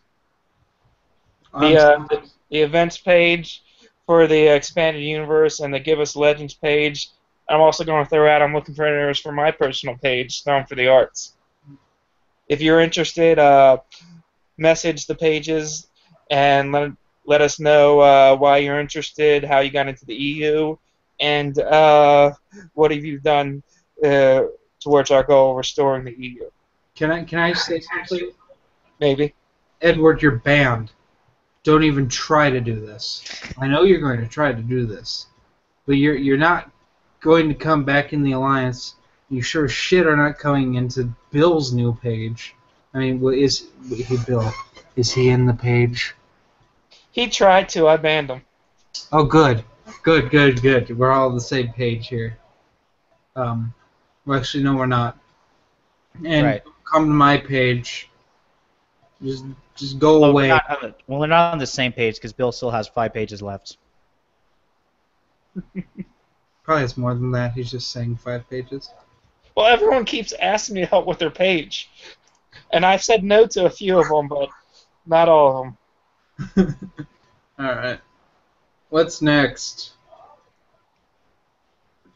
The, 1.54 1.78
uh, 1.78 2.08
the, 2.10 2.24
the 2.50 2.60
events 2.62 2.98
page 2.98 3.64
for 4.06 4.28
the 4.28 4.48
expanded 4.48 5.04
universe 5.04 5.60
and 5.60 5.74
the 5.74 5.80
Give 5.80 6.00
Us 6.00 6.16
Legends 6.16 6.54
page. 6.54 7.10
I'm 7.50 7.62
also 7.62 7.84
going 7.84 8.04
to 8.04 8.10
throw 8.10 8.30
out. 8.30 8.42
I'm 8.42 8.54
looking 8.54 8.76
for 8.76 8.86
editors 8.86 9.20
for 9.20 9.32
my 9.32 9.52
personal 9.52 9.98
page, 9.98 10.38
Stone 10.38 10.66
for 10.66 10.76
the 10.76 10.88
Arts. 10.88 11.34
If 12.48 12.62
you're 12.62 12.80
interested, 12.80 13.40
uh, 13.40 13.78
message 14.58 15.06
the 15.06 15.16
pages 15.16 15.88
and 16.30 16.72
let 16.72 16.92
let 17.28 17.42
us 17.42 17.60
know 17.60 18.00
uh, 18.00 18.36
why 18.36 18.58
you're 18.58 18.80
interested, 18.80 19.44
how 19.44 19.60
you 19.60 19.72
got 19.72 19.88
into 19.88 20.06
the 20.06 20.14
EU, 20.14 20.78
and 21.20 21.58
uh, 21.58 22.32
what 22.76 22.92
have 22.92 23.04
you 23.04 23.20
done 23.20 23.64
uh, 24.04 24.44
towards 24.80 25.10
our 25.10 25.24
goal 25.24 25.52
of 25.52 25.58
restoring 25.58 26.06
the 26.06 26.16
EU. 26.18 26.50
Can 26.96 27.12
I 27.12 27.24
can 27.24 27.40
I 27.40 27.54
say 27.54 27.82
something? 27.82 28.32
Maybe. 29.00 29.34
Edward, 29.82 30.22
you're 30.22 30.38
banned. 30.38 30.92
Don't 31.66 31.84
even 31.84 32.08
try 32.08 32.52
to 32.52 32.62
do 32.62 32.80
this. 32.80 33.24
I 33.60 33.66
know 33.68 33.82
you're 33.82 34.00
going 34.00 34.22
to 34.22 34.28
try 34.28 34.52
to 34.54 34.62
do 34.62 34.86
this, 34.86 35.26
but 35.88 35.94
you're 35.94 36.16
you're 36.16 36.38
not 36.38 36.70
going 37.22 37.50
to 37.50 37.56
come 37.56 37.84
back 37.84 38.14
in 38.14 38.22
the 38.22 38.34
alliance. 38.34 38.94
You 39.30 39.42
sure 39.42 39.68
shit 39.68 40.06
are 40.06 40.16
not 40.16 40.38
coming 40.38 40.76
into 40.76 41.12
Bill's 41.32 41.74
new 41.74 41.96
page. 41.96 42.54
I 42.94 43.00
mean, 43.00 43.20
what 43.20 43.34
is 43.34 43.66
hey 43.90 44.18
Bill? 44.28 44.54
Is 44.96 45.12
he 45.12 45.30
in 45.30 45.48
the 45.48 45.56
page? 45.56 46.14
He 47.12 47.28
tried 47.28 47.68
to. 47.70 47.88
I 47.88 47.98
banned 47.98 48.30
him. 48.30 48.44
Oh, 49.12 49.24
good, 49.24 49.64
good, 50.04 50.30
good, 50.30 50.62
good. 50.62 50.96
We're 50.96 51.12
all 51.12 51.30
on 51.30 51.34
the 51.36 51.42
same 51.42 51.74
page 51.74 52.08
here. 52.08 52.38
Um, 53.36 53.74
well, 54.26 54.40
actually, 54.40 54.64
no, 54.64 54.76
we're 54.76 54.86
not. 54.86 55.18
And 56.24 56.46
Right. 56.46 56.64
come 56.90 57.06
to 57.08 57.12
my 57.14 57.38
page. 57.38 58.10
Just, 59.24 59.46
just 59.76 60.00
go 60.00 60.24
Oh, 60.24 60.30
away. 60.30 60.44
we're 60.44 60.48
not 60.50 60.82
the, 60.82 60.96
well, 61.08 61.20
we're 61.20 61.28
not 61.28 61.54
on 61.54 61.60
the 61.60 61.68
same 61.68 61.92
page 61.94 62.16
because 62.16 62.34
Bill 62.34 62.52
still 62.52 62.72
has 62.72 62.88
five 62.88 63.14
pages 63.14 63.42
left. 63.42 63.78
Probably 66.64 66.82
has 66.82 66.98
more 66.98 67.14
than 67.14 67.32
that. 67.32 67.54
He's 67.54 67.72
just 67.72 67.92
saying 67.92 68.18
five 68.18 68.50
pages. 68.50 68.90
Well, 69.56 69.68
everyone 69.68 70.06
keeps 70.06 70.34
asking 70.34 70.76
me 70.76 70.82
to 70.82 70.88
help 70.88 71.06
with 71.06 71.20
their 71.20 71.30
page, 71.32 71.90
and 72.74 72.86
I've 72.86 73.04
said 73.04 73.24
no 73.24 73.46
to 73.48 73.66
a 73.66 73.70
few 73.70 74.00
of 74.00 74.08
them, 74.10 74.28
but 74.28 74.50
not 75.06 75.30
all 75.30 75.76
of 76.58 76.58
them. 76.58 76.76
all 77.60 77.66
right. 77.76 78.00
What's 78.90 79.22
next? 79.22 79.94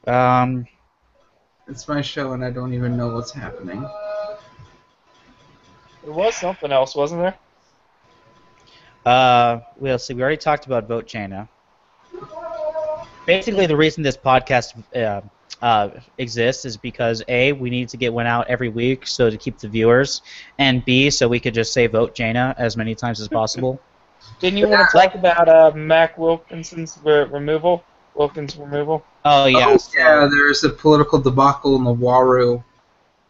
Um, 0.08 0.68
It's 1.68 1.88
my 1.88 2.02
show, 2.02 2.34
and 2.34 2.44
I 2.44 2.50
don't 2.52 2.74
even 2.74 2.98
know 2.98 3.14
what's 3.14 3.32
happening. 3.32 3.88
There 6.10 6.18
was 6.18 6.36
something 6.36 6.72
else, 6.72 6.96
wasn't 6.96 7.22
there? 7.22 7.36
uh, 9.06 9.60
we'll 9.78 10.00
see. 10.00 10.16
We 10.16 10.24
already 10.24 10.38
talked 10.38 10.66
about 10.66 10.88
vote 10.88 11.06
Jaina. 11.06 11.48
Basically, 13.28 13.68
the 13.68 13.78
reason 13.78 14.02
this 14.02 14.18
podcast 14.18 14.74
uh, 14.96 15.22
uh, 15.64 15.90
exists 16.18 16.66
is 16.66 16.78
because 16.78 17.22
a 17.28 17.52
we 17.52 17.70
need 17.70 17.90
to 17.90 17.98
get 17.98 18.12
one 18.12 18.26
out 18.26 18.48
every 18.48 18.70
week 18.70 19.06
so 19.06 19.30
to 19.30 19.38
keep 19.38 19.60
the 19.60 19.68
viewers, 19.68 20.24
and 20.58 20.84
b 20.84 21.12
so 21.12 21.28
we 21.28 21.40
could 21.40 21.54
just 21.54 21.74
say 21.74 21.86
vote 21.86 22.16
Jaina 22.16 22.56
as 22.58 22.76
many 22.76 22.96
times 22.96 23.22
as 23.22 23.28
possible. 23.28 23.80
Didn't 24.40 24.58
you 24.58 24.68
want 24.68 24.90
to 24.90 24.98
talk 24.98 25.14
about 25.14 25.48
uh, 25.48 25.72
Matt 25.76 26.18
Wilkinson's 26.18 26.98
re- 27.04 27.26
removal? 27.26 27.84
Wilkins 28.16 28.58
removal? 28.58 29.06
Oh 29.26 29.46
yeah, 29.46 29.66
Oh, 29.70 29.78
so- 29.78 30.00
yeah, 30.00 30.28
there's 30.32 30.64
a 30.64 30.70
political 30.70 31.20
debacle 31.20 31.76
in 31.76 31.84
the 31.84 31.94
Waru. 31.94 32.64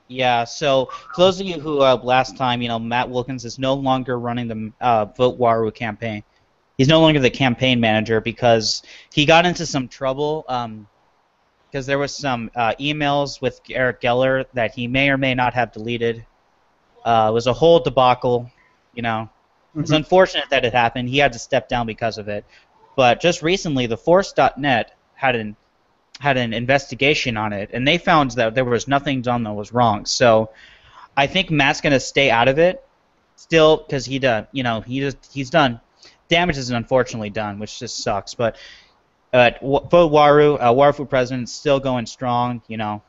Yeah, 0.09 0.43
so 0.43 0.87
for 1.13 1.21
those 1.21 1.39
of 1.39 1.45
you 1.45 1.59
who 1.59 1.81
uh, 1.81 1.99
last 2.03 2.35
time, 2.35 2.63
you 2.63 2.67
know, 2.67 2.79
Matt 2.79 3.09
Wilkins 3.09 3.45
is 3.45 3.59
no 3.59 3.75
longer 3.75 4.19
running 4.19 4.47
the 4.47 4.73
uh, 4.81 5.05
Vote 5.05 5.39
Waru 5.39 5.73
campaign. 5.73 6.23
He's 6.77 6.87
no 6.87 6.99
longer 6.99 7.19
the 7.19 7.29
campaign 7.29 7.79
manager 7.79 8.19
because 8.19 8.81
he 9.13 9.25
got 9.25 9.45
into 9.45 9.67
some 9.67 9.87
trouble 9.87 10.45
because 11.69 11.85
there 11.85 11.99
was 11.99 12.15
some 12.15 12.49
uh, 12.55 12.73
emails 12.79 13.39
with 13.39 13.61
Eric 13.69 14.01
Geller 14.01 14.45
that 14.53 14.73
he 14.73 14.87
may 14.87 15.09
or 15.11 15.17
may 15.17 15.35
not 15.35 15.53
have 15.53 15.71
deleted. 15.71 16.25
Uh, 17.05 17.27
it 17.29 17.33
was 17.33 17.45
a 17.45 17.53
whole 17.53 17.79
debacle, 17.79 18.49
you 18.95 19.03
know. 19.03 19.29
It's 19.75 19.91
Mhm. 19.91 19.97
unfortunate 19.97 20.49
that 20.49 20.65
it 20.65 20.73
happened. 20.73 21.09
He 21.09 21.19
had 21.19 21.33
to 21.33 21.39
step 21.39 21.69
down 21.69 21.85
because 21.85 22.17
of 22.17 22.27
it. 22.27 22.45
But 22.95 23.21
just 23.21 23.43
recently, 23.43 23.87
TheForce.net 23.87 24.91
had 25.13 25.35
an 25.35 25.55
had 26.19 26.37
an 26.37 26.53
investigation 26.53 27.37
on 27.37 27.53
it, 27.53 27.69
and 27.73 27.87
they 27.87 27.97
found 27.97 28.31
that 28.31 28.55
there 28.55 28.65
was 28.65 28.87
nothing 28.87 29.21
done 29.21 29.43
that 29.43 29.53
was 29.53 29.73
wrong. 29.73 30.05
So, 30.05 30.49
I 31.17 31.27
think 31.27 31.49
Matt's 31.51 31.81
gonna 31.81 31.99
stay 31.99 32.29
out 32.29 32.47
of 32.47 32.59
it 32.59 32.83
still 33.35 33.77
because 33.77 34.05
he 34.05 34.19
done, 34.19 34.47
you 34.51 34.63
know, 34.63 34.81
he 34.81 34.99
just 34.99 35.17
he's 35.33 35.49
done. 35.49 35.79
Damage 36.29 36.57
is 36.57 36.69
unfortunately 36.69 37.29
done, 37.29 37.59
which 37.59 37.79
just 37.79 38.03
sucks. 38.03 38.33
But 38.35 38.57
uh, 39.33 39.51
w- 39.61 39.87
vote 39.89 40.11
Waru, 40.11 40.57
uh, 40.59 40.71
Waru 40.73 40.95
for 40.95 41.05
president, 41.05 41.49
still 41.49 41.79
going 41.79 42.05
strong, 42.05 42.61
you 42.67 42.77
know. 42.77 43.03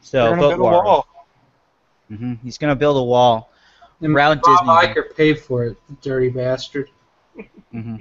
So 0.00 0.32
gonna 0.32 0.34
vote 0.34 0.56
build 0.56 0.60
a 0.60 0.64
Waru. 0.64 0.82
wall. 0.84 1.06
hmm 2.08 2.34
He's 2.42 2.58
gonna 2.58 2.76
build 2.76 2.96
a 2.96 3.02
wall. 3.02 3.50
And 4.00 4.14
Around 4.14 4.42
Bob 4.42 4.66
Disney. 4.66 4.74
Iger 4.88 5.14
paid 5.16 5.38
for 5.40 5.64
it, 5.64 5.76
the 5.88 5.94
dirty 6.02 6.28
bastard. 6.28 6.88
hmm 7.72 7.96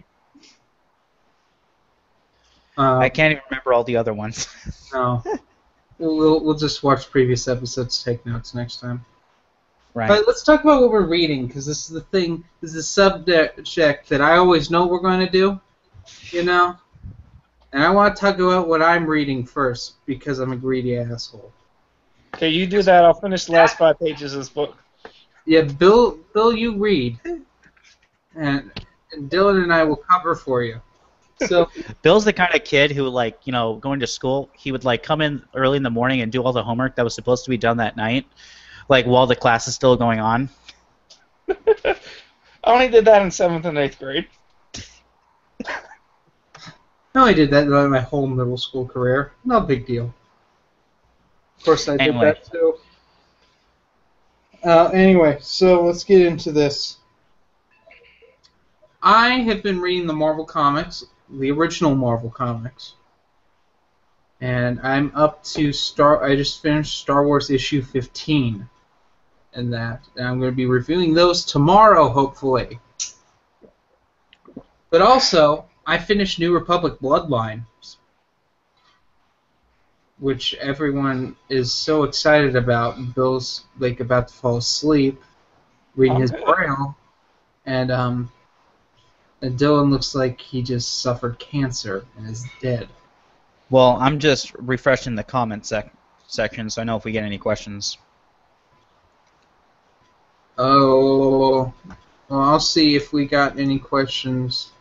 Uh, 2.82 2.98
I 2.98 3.10
can't 3.10 3.32
even 3.32 3.44
remember 3.52 3.74
all 3.74 3.84
the 3.84 3.96
other 3.96 4.14
ones. 4.14 4.48
no. 4.94 5.24
We'll, 6.00 6.18
we'll, 6.18 6.44
we'll 6.44 6.58
just 6.58 6.82
watch 6.82 7.12
previous 7.12 7.48
episodes, 7.48 8.04
take 8.04 8.26
notes 8.26 8.56
next 8.56 8.80
time. 8.80 9.06
right. 9.94 10.08
But 10.08 10.26
let's 10.26 10.42
talk 10.42 10.64
about 10.64 10.82
what 10.82 10.90
we're 10.90 11.06
reading, 11.06 11.46
because 11.46 11.64
this 11.64 11.86
is 11.86 11.90
the 11.90 12.02
thing, 12.02 12.44
this 12.60 12.72
is 12.72 12.76
the 12.76 12.84
subject 12.84 13.64
check 13.66 14.08
that 14.08 14.20
I 14.20 14.38
always 14.38 14.72
know 14.72 14.88
we're 14.88 15.00
going 15.00 15.24
to 15.24 15.32
do, 15.32 15.62
you 16.32 16.44
know? 16.44 16.76
And 17.72 17.84
I 17.84 17.92
want 17.92 18.16
to 18.16 18.20
talk 18.20 18.40
about 18.40 18.68
what 18.68 18.82
I'm 18.82 19.06
reading 19.06 19.46
first, 19.46 20.04
because 20.08 20.40
I'm 20.40 20.52
a 20.52 20.58
greedy 20.58 20.98
asshole. 20.98 21.54
Okay, 22.34 22.50
you 22.50 22.66
do 22.66 22.82
that. 22.82 23.06
I'll 23.06 23.14
finish 23.14 23.46
the 23.46 23.52
last 23.52 23.78
five 23.78 24.00
pages 24.00 24.34
of 24.34 24.40
this 24.40 24.50
book. 24.50 24.76
Yeah, 25.46 25.62
Bill, 25.62 26.18
Bill, 26.34 26.52
you 26.52 26.78
read, 26.78 27.20
and, 28.36 28.72
and 29.14 29.30
Dylan 29.30 29.62
and 29.62 29.72
I 29.72 29.84
will 29.84 29.98
cover 29.98 30.34
for 30.34 30.64
you. 30.64 30.82
So, 31.48 31.70
Bill's 32.02 32.26
the 32.26 32.34
kind 32.34 32.54
of 32.54 32.64
kid 32.64 32.92
who, 32.92 33.08
like, 33.08 33.40
you 33.46 33.52
know, 33.52 33.76
going 33.76 34.00
to 34.00 34.08
school, 34.08 34.50
he 34.54 34.72
would 34.72 34.84
like 34.86 35.04
come 35.04 35.22
in 35.22 35.44
early 35.56 35.78
in 35.78 35.84
the 35.84 35.90
morning 35.90 36.22
and 36.22 36.32
do 36.32 36.44
all 36.44 36.54
the 36.54 36.64
homework 36.64 36.96
that 36.96 37.04
was 37.04 37.16
supposed 37.16 37.44
to 37.46 37.50
be 37.50 37.58
done 37.58 37.78
that 37.78 37.98
night, 37.98 38.26
like 38.90 39.06
while 39.06 39.28
the 39.28 39.36
class 39.36 39.68
is 39.68 39.76
still 39.76 39.96
going 39.96 40.20
on. 40.20 40.50
I 41.50 41.96
only 42.64 42.90
did 42.90 43.06
that 43.06 43.22
in 43.22 43.32
seventh 43.32 43.66
and 43.66 43.78
eighth 43.78 44.00
grade. 44.00 44.28
no, 45.68 45.72
I 47.16 47.22
only 47.22 47.34
did 47.34 47.50
that 47.52 47.64
in 47.64 47.90
my 47.90 48.00
whole 48.00 48.28
middle 48.28 48.58
school 48.58 48.86
career. 48.88 49.34
No 49.44 49.62
big 49.62 49.86
deal. 49.86 50.14
Of 51.58 51.66
course, 51.66 51.88
I 51.88 51.94
did 51.94 52.02
Anyway. 52.02 52.26
that 52.26 52.44
too. 52.52 52.76
Uh, 54.64 54.90
anyway, 54.94 55.38
so 55.42 55.84
let's 55.84 56.04
get 56.04 56.22
into 56.22 56.52
this. 56.52 56.98
I 59.02 59.30
have 59.40 59.64
been 59.64 59.82
reading 59.82 60.06
the 60.06 60.14
Marvel 60.14 60.46
comics, 60.46 61.04
the 61.32 61.52
original 61.52 61.96
Marvel 61.96 62.30
comics, 62.30 62.94
and 64.40 64.80
I'm 64.82 65.12
up 65.16 65.44
to 65.46 65.72
Star. 65.72 66.24
I 66.24 66.36
just 66.36 66.62
finished 66.62 67.00
Star 67.00 67.26
Wars 67.26 67.50
issue 67.50 67.82
15, 67.82 68.68
and 69.54 69.74
that, 69.74 70.08
and 70.16 70.28
I'm 70.28 70.40
going 70.40 70.52
to 70.52 70.56
be 70.56 70.66
reviewing 70.66 71.14
those 71.14 71.46
tomorrow, 71.46 72.10
hopefully. 72.10 72.80
But 74.90 75.02
also, 75.02 75.66
I 75.86 75.98
finished 75.98 76.40
New 76.40 76.54
Republic 76.54 77.00
Bloodlines, 77.00 77.98
which 80.20 80.54
everyone 80.56 81.36
is 81.50 81.72
so 81.72 82.04
excited 82.04 82.56
about. 82.56 83.16
Bill's 83.16 83.66
like 83.80 84.00
about 84.00 84.28
to 84.28 84.34
fall 84.34 84.58
asleep, 84.58 85.22
reading 85.96 86.20
his 86.20 86.32
braille, 86.32 86.96
and 87.66 87.92
um, 87.92 88.32
and 89.42 89.58
Dylan 89.58 89.90
looks 89.90 90.14
like 90.14 90.40
he 90.40 90.62
just 90.62 91.02
suffered 91.02 91.40
cancer 91.40 92.06
and 92.18 92.30
is 92.30 92.46
dead. 92.62 92.88
Well, 93.70 93.98
I'm 94.00 94.20
just 94.20 94.54
refreshing 94.56 95.16
the 95.16 95.24
comment 95.24 95.66
sec- 95.66 95.94
section 96.28 96.70
so 96.70 96.82
I 96.82 96.86
know 96.86 96.98
if 96.98 97.06
we 97.06 97.12
get 97.12 97.24
any 97.24 97.38
questions. 97.38 97.98
Oh, 100.58 101.74
well, 102.30 102.42
I'll 102.42 102.60
see 102.60 102.96
if 102.96 103.14
we 103.14 103.26
got 103.26 103.58
any 103.58 103.80
questions. 103.80 104.72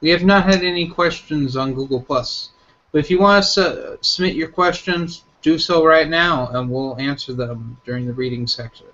We 0.00 0.10
have 0.10 0.24
not 0.24 0.44
had 0.44 0.62
any 0.62 0.88
questions 0.88 1.56
on 1.56 1.74
Google 1.74 2.02
Plus, 2.02 2.50
but 2.92 2.98
if 2.98 3.10
you 3.10 3.18
want 3.18 3.44
to 3.44 3.50
su- 3.50 3.98
submit 4.00 4.34
your 4.34 4.48
questions, 4.48 5.24
do 5.42 5.58
so 5.58 5.84
right 5.84 6.08
now, 6.08 6.48
and 6.48 6.70
we'll 6.70 6.98
answer 6.98 7.32
them 7.32 7.78
during 7.84 8.06
the 8.06 8.12
reading 8.12 8.46
section. 8.46 8.86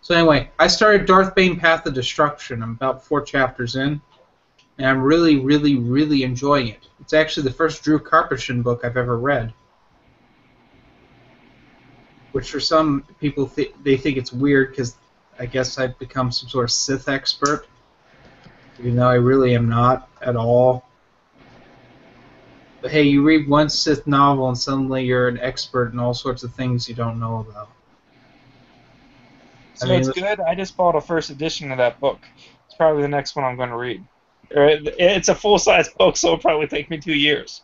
So 0.00 0.16
anyway, 0.16 0.50
I 0.58 0.66
started 0.66 1.06
Darth 1.06 1.34
Bane: 1.34 1.58
Path 1.58 1.86
of 1.86 1.94
Destruction. 1.94 2.62
I'm 2.62 2.72
about 2.72 3.04
four 3.04 3.22
chapters 3.22 3.76
in, 3.76 4.00
and 4.82 4.90
I'm 4.90 5.00
really, 5.00 5.38
really, 5.38 5.76
really 5.76 6.24
enjoying 6.24 6.66
it. 6.66 6.88
It's 6.98 7.12
actually 7.12 7.44
the 7.44 7.52
first 7.52 7.84
Drew 7.84 8.00
Karpyshyn 8.00 8.64
book 8.64 8.80
I've 8.82 8.96
ever 8.96 9.16
read. 9.16 9.54
Which 12.32 12.50
for 12.50 12.58
some 12.58 13.04
people 13.20 13.46
th- 13.46 13.72
they 13.84 13.96
think 13.96 14.16
it's 14.16 14.32
weird 14.32 14.70
because 14.70 14.96
I 15.38 15.46
guess 15.46 15.78
I've 15.78 15.96
become 16.00 16.32
some 16.32 16.48
sort 16.48 16.64
of 16.64 16.72
Sith 16.72 17.08
expert, 17.08 17.68
even 18.80 18.96
though 18.96 19.08
I 19.08 19.14
really 19.14 19.54
am 19.54 19.68
not 19.68 20.08
at 20.20 20.34
all. 20.34 20.84
But 22.80 22.90
hey, 22.90 23.04
you 23.04 23.22
read 23.22 23.48
one 23.48 23.70
Sith 23.70 24.04
novel 24.08 24.48
and 24.48 24.58
suddenly 24.58 25.04
you're 25.04 25.28
an 25.28 25.38
expert 25.38 25.92
in 25.92 26.00
all 26.00 26.12
sorts 26.12 26.42
of 26.42 26.52
things 26.54 26.88
you 26.88 26.96
don't 26.96 27.20
know 27.20 27.46
about. 27.48 27.70
So 29.74 29.86
I 29.86 29.90
mean, 29.90 30.00
it's 30.00 30.08
it's- 30.08 30.36
good. 30.36 30.44
I 30.44 30.56
just 30.56 30.76
bought 30.76 30.96
a 30.96 31.00
first 31.00 31.30
edition 31.30 31.70
of 31.70 31.78
that 31.78 32.00
book. 32.00 32.18
It's 32.66 32.74
probably 32.74 33.02
the 33.02 33.08
next 33.08 33.36
one 33.36 33.44
I'm 33.44 33.54
going 33.54 33.70
to 33.70 33.76
read. 33.76 34.04
Or 34.54 34.66
it- 34.68 34.94
It's 34.98 35.28
a 35.28 35.34
full 35.34 35.58
size 35.58 35.88
book, 35.90 36.16
so 36.16 36.28
it'll 36.28 36.38
probably 36.38 36.66
take 36.66 36.90
me 36.90 36.98
two 36.98 37.14
years. 37.14 37.62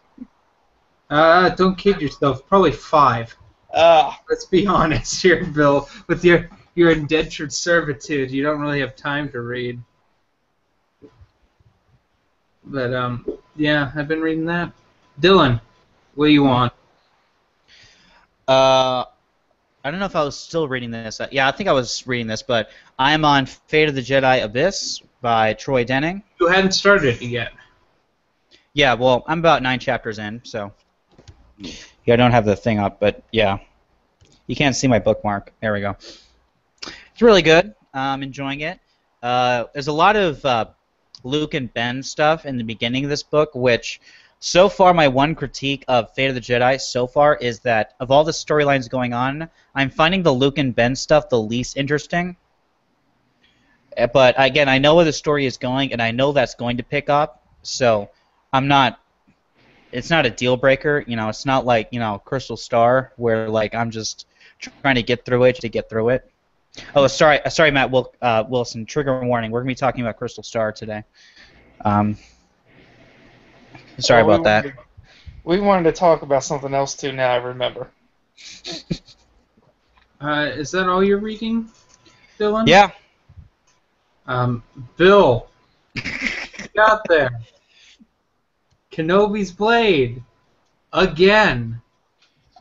Uh, 1.10 1.48
don't 1.50 1.76
kid 1.76 2.00
yourself. 2.00 2.46
Probably 2.48 2.72
five. 2.72 3.34
Uh, 3.72 4.12
Let's 4.28 4.44
be 4.46 4.66
honest 4.66 5.22
here, 5.22 5.44
Bill. 5.44 5.88
With 6.06 6.24
your 6.24 6.48
your 6.74 6.90
indentured 6.92 7.52
servitude, 7.52 8.30
you 8.30 8.42
don't 8.42 8.60
really 8.60 8.80
have 8.80 8.94
time 8.94 9.28
to 9.30 9.40
read. 9.40 9.80
But 12.64 12.92
um, 12.94 13.26
yeah, 13.56 13.90
I've 13.96 14.06
been 14.08 14.20
reading 14.20 14.44
that. 14.46 14.72
Dylan, 15.20 15.60
what 16.14 16.26
do 16.26 16.32
you 16.32 16.44
want? 16.44 16.72
Uh, 18.46 19.04
I 19.88 19.90
don't 19.90 20.00
know 20.00 20.06
if 20.06 20.16
I 20.16 20.22
was 20.22 20.38
still 20.38 20.68
reading 20.68 20.90
this. 20.90 21.18
Uh, 21.18 21.28
yeah, 21.30 21.48
I 21.48 21.50
think 21.50 21.66
I 21.66 21.72
was 21.72 22.06
reading 22.06 22.26
this, 22.26 22.42
but 22.42 22.68
I'm 22.98 23.24
on 23.24 23.46
Fate 23.46 23.88
of 23.88 23.94
the 23.94 24.02
Jedi 24.02 24.44
Abyss 24.44 25.00
by 25.22 25.54
Troy 25.54 25.82
Denning. 25.82 26.22
You 26.38 26.48
hadn't 26.48 26.72
started 26.72 27.14
it 27.14 27.22
yet. 27.22 27.52
Yeah, 28.74 28.92
well, 28.92 29.24
I'm 29.26 29.38
about 29.38 29.62
nine 29.62 29.78
chapters 29.78 30.18
in, 30.18 30.42
so 30.44 30.74
yeah, 31.58 32.12
I 32.12 32.16
don't 32.16 32.32
have 32.32 32.44
the 32.44 32.54
thing 32.54 32.78
up, 32.78 33.00
but 33.00 33.22
yeah, 33.32 33.60
you 34.46 34.54
can't 34.54 34.76
see 34.76 34.88
my 34.88 34.98
bookmark. 34.98 35.54
There 35.62 35.72
we 35.72 35.80
go. 35.80 35.96
It's 36.82 37.22
really 37.22 37.40
good. 37.40 37.74
I'm 37.94 38.22
enjoying 38.22 38.60
it. 38.60 38.78
Uh, 39.22 39.64
there's 39.72 39.88
a 39.88 39.92
lot 39.92 40.16
of 40.16 40.44
uh, 40.44 40.66
Luke 41.24 41.54
and 41.54 41.72
Ben 41.72 42.02
stuff 42.02 42.44
in 42.44 42.58
the 42.58 42.62
beginning 42.62 43.04
of 43.04 43.10
this 43.10 43.22
book, 43.22 43.54
which 43.54 44.02
so 44.40 44.68
far 44.68 44.94
my 44.94 45.08
one 45.08 45.34
critique 45.34 45.84
of 45.88 46.14
Fate 46.14 46.28
of 46.28 46.34
the 46.34 46.40
Jedi 46.40 46.80
so 46.80 47.06
far 47.06 47.36
is 47.36 47.60
that 47.60 47.94
of 47.98 48.10
all 48.10 48.24
the 48.24 48.32
storylines 48.32 48.88
going 48.88 49.12
on, 49.12 49.48
I'm 49.74 49.90
finding 49.90 50.22
the 50.22 50.32
Luke 50.32 50.58
and 50.58 50.74
Ben 50.74 50.94
stuff 50.94 51.28
the 51.28 51.40
least 51.40 51.76
interesting. 51.76 52.36
Uh, 53.96 54.06
But 54.06 54.36
again, 54.38 54.68
I 54.68 54.78
know 54.78 54.94
where 54.94 55.04
the 55.04 55.12
story 55.12 55.44
is 55.44 55.56
going, 55.56 55.92
and 55.92 56.00
I 56.00 56.12
know 56.12 56.32
that's 56.32 56.54
going 56.54 56.76
to 56.76 56.84
pick 56.84 57.10
up, 57.10 57.42
so 57.62 58.10
I'm 58.52 58.68
not. 58.68 59.00
It's 59.90 60.10
not 60.10 60.26
a 60.26 60.30
deal 60.30 60.56
breaker, 60.56 61.02
you 61.06 61.16
know. 61.16 61.28
It's 61.28 61.46
not 61.46 61.64
like 61.66 61.88
you 61.90 61.98
know 61.98 62.20
Crystal 62.24 62.56
Star, 62.56 63.12
where 63.16 63.48
like 63.48 63.74
I'm 63.74 63.90
just 63.90 64.26
trying 64.60 64.96
to 64.96 65.02
get 65.02 65.24
through 65.24 65.44
it 65.44 65.56
to 65.56 65.68
get 65.68 65.88
through 65.88 66.10
it. 66.10 66.30
Oh, 66.94 67.06
sorry, 67.08 67.40
sorry, 67.48 67.72
Matt 67.72 67.92
uh, 68.22 68.44
Wilson. 68.48 68.86
Trigger 68.86 69.24
warning. 69.24 69.50
We're 69.50 69.60
gonna 69.60 69.68
be 69.68 69.74
talking 69.74 70.02
about 70.02 70.16
Crystal 70.16 70.44
Star 70.44 70.70
today. 70.70 71.02
Um, 71.84 72.16
sorry 73.98 74.22
well, 74.22 74.40
about 74.40 74.64
we 74.64 74.70
that. 74.70 74.76
Won't 75.44 75.60
We 75.60 75.60
wanted 75.60 75.84
to 75.84 75.92
talk 75.92 76.22
about 76.22 76.44
something 76.44 76.74
else 76.74 76.94
too. 76.94 77.12
Now 77.12 77.32
I 77.32 77.36
remember. 77.36 77.88
Uh, 80.20 80.50
is 80.52 80.72
that 80.72 80.88
all 80.88 81.02
you're 81.02 81.18
reading, 81.18 81.70
Dylan? 82.40 82.66
Yeah. 82.66 82.90
Um, 84.26 84.64
Bill, 84.96 85.48
got 86.74 87.02
there. 87.08 87.30
Kenobi's 88.90 89.52
blade, 89.52 90.22
again. 90.92 91.80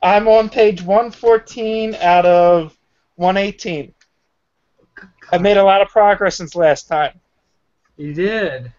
I'm 0.03 0.27
on 0.27 0.49
page 0.49 0.83
114 0.83 1.95
out 1.95 2.27
of 2.27 2.77
118. 3.15 3.93
I 5.31 5.37
made 5.39 5.57
a 5.57 5.63
lot 5.63 5.81
of 5.81 5.87
progress 5.89 6.37
since 6.37 6.55
last 6.55 6.87
time. 6.87 7.19
You 7.97 8.13
did. 8.13 8.71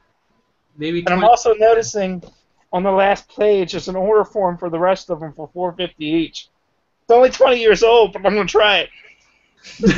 Maybe. 0.76 1.00
And 1.00 1.08
I'm 1.08 1.24
also 1.24 1.52
noticing 1.54 2.22
on 2.72 2.82
the 2.82 2.90
last 2.90 3.28
page 3.36 3.72
there's 3.72 3.88
an 3.88 3.96
order 3.96 4.24
form 4.24 4.58
for 4.58 4.70
the 4.70 4.78
rest 4.78 5.10
of 5.10 5.20
them 5.20 5.32
for 5.32 5.48
450 5.52 6.04
each. 6.04 6.48
It's 7.02 7.10
only 7.10 7.30
20 7.30 7.60
years 7.60 7.82
old, 7.82 8.12
but 8.12 8.24
I'm 8.26 8.34
gonna 8.34 8.46
try 8.46 8.78
it. 8.80 8.90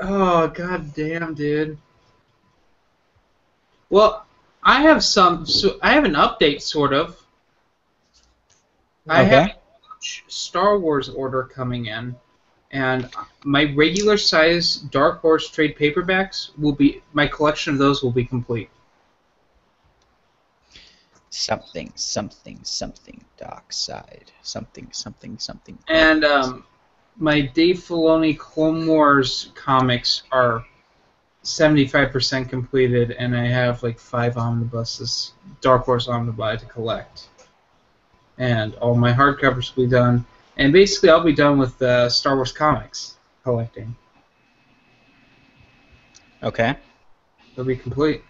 oh 0.00 0.48
god 0.48 0.94
damn, 0.94 1.34
dude. 1.34 1.78
Well, 3.90 4.26
I 4.62 4.82
have 4.82 5.02
some. 5.04 5.46
So 5.46 5.78
I 5.82 5.92
have 5.92 6.04
an 6.04 6.14
update, 6.14 6.62
sort 6.62 6.92
of. 6.92 7.20
I 9.08 9.22
Okay. 9.22 9.30
have 9.30 9.48
a 9.50 9.54
Star 10.28 10.78
Wars 10.78 11.08
order 11.08 11.42
coming 11.44 11.86
in, 11.86 12.14
and 12.70 13.08
my 13.44 13.72
regular 13.74 14.16
size 14.18 14.76
Dark 14.76 15.20
Horse 15.20 15.48
trade 15.50 15.76
paperbacks 15.76 16.50
will 16.58 16.72
be 16.74 17.02
my 17.12 17.26
collection 17.26 17.72
of 17.72 17.78
those 17.78 18.02
will 18.02 18.12
be 18.12 18.24
complete. 18.24 18.70
Something, 21.30 21.92
something, 21.94 22.58
something, 22.62 23.22
dark 23.36 23.72
side. 23.72 24.32
Something, 24.42 24.88
something, 24.92 25.38
something. 25.38 25.78
And 25.88 26.24
um, 26.24 26.64
my 27.16 27.42
Dave 27.42 27.78
Filoni 27.78 28.38
Clone 28.38 28.86
Wars 28.86 29.50
comics 29.54 30.22
are 30.32 30.64
75% 31.44 32.48
completed, 32.48 33.12
and 33.12 33.36
I 33.36 33.46
have 33.46 33.82
like 33.82 33.98
five 33.98 34.36
omnibuses, 34.36 35.32
Dark 35.60 35.84
Horse 35.84 36.06
omnibuy 36.06 36.58
to 36.58 36.66
collect. 36.66 37.28
And 38.38 38.74
all 38.76 38.94
my 38.94 39.12
hardcovers 39.12 39.74
will 39.74 39.84
be 39.84 39.90
done. 39.90 40.24
And 40.56 40.72
basically, 40.72 41.10
I'll 41.10 41.24
be 41.24 41.32
done 41.32 41.58
with 41.58 41.80
uh, 41.82 42.08
Star 42.08 42.36
Wars 42.36 42.52
comics 42.52 43.16
collecting. 43.42 43.96
Okay. 46.42 46.76
It'll 47.52 47.64
be 47.64 47.76
complete. 47.76 48.22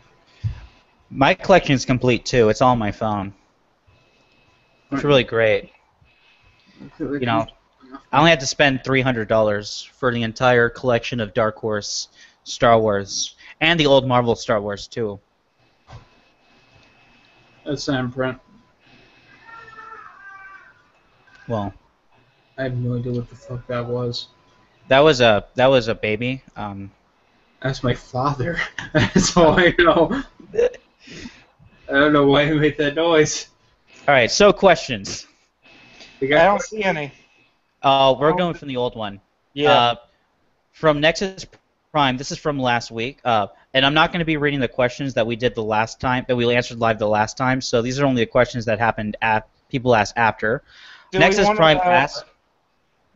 My 1.10 1.34
collection 1.34 1.74
is 1.74 1.84
complete 1.84 2.24
too. 2.26 2.48
It's 2.48 2.60
all 2.60 2.72
on 2.72 2.78
my 2.78 2.92
phone. 2.92 3.32
It's 4.92 5.04
really 5.04 5.24
great. 5.24 5.70
You 6.98 7.20
know, 7.20 7.46
I 8.12 8.18
only 8.18 8.30
had 8.30 8.40
to 8.40 8.46
spend 8.46 8.84
three 8.84 9.00
hundred 9.00 9.28
dollars 9.28 9.88
for 9.98 10.12
the 10.12 10.22
entire 10.22 10.68
collection 10.68 11.20
of 11.20 11.34
Dark 11.34 11.56
Horse 11.56 12.08
Star 12.44 12.78
Wars 12.78 13.36
and 13.60 13.78
the 13.80 13.86
old 13.86 14.06
Marvel 14.06 14.34
Star 14.36 14.60
Wars 14.60 14.86
too. 14.86 15.18
That's 17.64 17.88
an 17.88 17.96
imprint. 17.96 18.38
Well, 21.48 21.72
I 22.58 22.64
have 22.64 22.76
no 22.76 22.98
idea 22.98 23.12
what 23.12 23.28
the 23.28 23.36
fuck 23.36 23.66
that 23.66 23.86
was. 23.86 24.28
that 24.88 25.00
was 25.00 25.20
a 25.20 25.46
that 25.54 25.66
was 25.66 25.88
a 25.88 25.94
baby. 25.94 26.42
Um, 26.56 26.90
That's 27.62 27.82
my 27.82 27.94
father. 27.94 28.58
That's 28.92 29.36
all 29.36 29.58
I 29.58 29.74
know. 29.78 30.22
I 31.88 31.92
don't 31.92 32.12
know 32.12 32.26
why 32.26 32.46
he 32.46 32.52
made 32.52 32.76
that 32.78 32.94
noise. 32.94 33.48
all 34.06 34.14
right. 34.14 34.30
So 34.30 34.52
questions. 34.52 35.26
I 36.20 36.26
don't 36.26 36.62
see 36.62 36.82
any. 36.82 37.12
Uh, 37.82 38.14
we're 38.18 38.32
going 38.32 38.54
from 38.54 38.68
the 38.68 38.76
old 38.76 38.96
one. 38.96 39.20
Yeah. 39.54 39.72
Uh, 39.72 39.94
from 40.72 41.00
Nexus 41.00 41.46
Prime, 41.92 42.16
this 42.16 42.30
is 42.30 42.38
from 42.38 42.58
last 42.58 42.90
week, 42.90 43.18
uh, 43.24 43.48
and 43.74 43.84
I'm 43.84 43.94
not 43.94 44.12
going 44.12 44.20
to 44.20 44.24
be 44.24 44.36
reading 44.36 44.60
the 44.60 44.68
questions 44.68 45.14
that 45.14 45.26
we 45.26 45.36
did 45.36 45.54
the 45.54 45.62
last 45.62 46.00
time 46.00 46.24
that 46.28 46.36
we 46.36 46.54
answered 46.54 46.78
live 46.78 46.98
the 46.98 47.08
last 47.08 47.36
time. 47.36 47.60
So 47.60 47.82
these 47.82 47.98
are 47.98 48.04
only 48.04 48.22
the 48.22 48.30
questions 48.30 48.64
that 48.66 48.78
happened 48.78 49.16
at 49.22 49.48
people 49.68 49.94
asked 49.94 50.14
after. 50.16 50.62
Do 51.10 51.18
we 51.18 51.20
Nexus 51.20 51.46
wanna, 51.46 51.56
Prime 51.56 51.78
uh, 51.78 51.82
asks. 51.82 52.24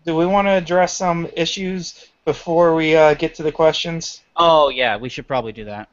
Do 0.05 0.17
we 0.17 0.27
want 0.27 0.49
to 0.49 0.53
address 0.53 0.97
some 0.97 1.29
issues 1.37 2.09
before 2.25 2.75
we 2.75 2.97
uh, 2.97 3.15
get 3.15 3.35
to 3.37 3.43
the 3.43 3.53
questions? 3.53 4.23
Oh 4.37 4.69
yeah, 4.71 4.97
we 4.97 5.09
should 5.09 5.29
probably 5.29 5.53
do 5.53 5.67
that. 5.67 5.89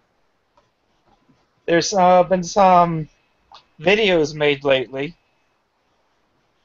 There's 1.69 1.93
uh, 1.93 2.23
been 2.23 2.41
some 2.41 3.07
videos 3.79 4.33
made 4.33 4.63
lately 4.63 5.15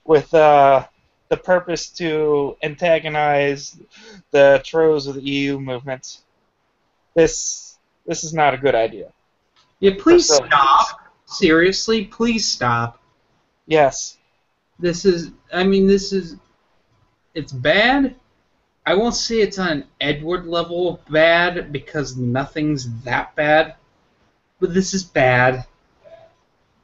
with 0.07 0.33
uh, 0.33 0.87
the 1.29 1.37
purpose 1.37 1.91
to 1.91 2.57
antagonize 2.63 3.77
the 4.31 4.63
trolls 4.65 5.07
of 5.07 5.17
the 5.17 5.21
EU 5.21 5.61
movement. 5.61 6.23
This 7.15 7.77
this 8.07 8.25
is 8.25 8.33
not 8.33 8.55
a 8.55 8.57
good 8.57 8.75
idea. 8.75 9.13
Yeah, 9.79 9.93
please 9.99 10.27
So- 10.27 10.47
stop. 10.47 11.01
Seriously, 11.27 12.07
please 12.07 12.49
stop. 12.49 12.99
Yes. 13.67 14.17
This 14.79 15.05
is, 15.05 15.33
I 15.53 15.65
mean, 15.65 15.87
this 15.87 16.15
is, 16.15 16.37
it's 17.35 17.53
bad. 17.53 18.15
I 18.87 18.95
won't 18.95 19.15
say 19.15 19.41
it's 19.41 19.59
on 19.59 19.69
an 19.69 19.85
Edward 20.01 20.47
level 20.47 21.03
bad 21.11 21.73
because 21.73 22.17
nothing's 22.17 22.89
that 23.03 23.35
bad, 23.37 23.75
but 24.65 24.73
this 24.73 24.95
is 24.95 25.05
bad. 25.05 25.67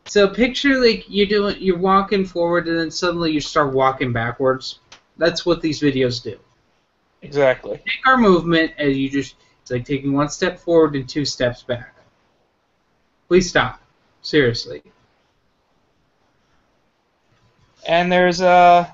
So 0.04 0.28
picture 0.28 0.78
like 0.78 1.06
you're 1.08 1.24
doing, 1.24 1.56
you're 1.60 1.78
walking 1.78 2.26
forward 2.26 2.68
and 2.68 2.78
then 2.78 2.90
suddenly 2.90 3.32
you 3.32 3.40
start 3.40 3.72
walking 3.72 4.12
backwards. 4.12 4.80
That's 5.16 5.46
what 5.46 5.62
these 5.62 5.80
videos 5.80 6.22
do. 6.22 6.38
Exactly. 7.22 7.78
Take 7.78 8.06
our 8.06 8.18
movement 8.18 8.72
and 8.76 8.94
you 8.94 9.08
just, 9.08 9.36
it's 9.62 9.70
like 9.70 9.86
taking 9.86 10.12
one 10.12 10.28
step 10.28 10.58
forward 10.58 10.94
and 10.94 11.08
two 11.08 11.24
steps 11.24 11.62
back. 11.62 11.94
Please 13.28 13.48
stop. 13.48 13.80
Seriously. 14.20 14.82
And 17.88 18.12
there's 18.12 18.42
uh 18.42 18.90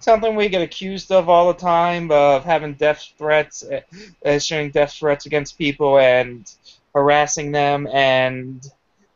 something 0.00 0.36
we 0.36 0.50
get 0.50 0.60
accused 0.60 1.10
of 1.10 1.30
all 1.30 1.50
the 1.50 1.58
time 1.58 2.10
of 2.10 2.44
having 2.44 2.74
death 2.74 3.14
threats, 3.16 3.62
uh, 3.62 3.80
issuing 4.26 4.70
death 4.72 4.92
threats 4.92 5.24
against 5.24 5.56
people 5.56 5.98
and 5.98 6.52
harassing 6.94 7.52
them 7.52 7.86
and 7.88 8.66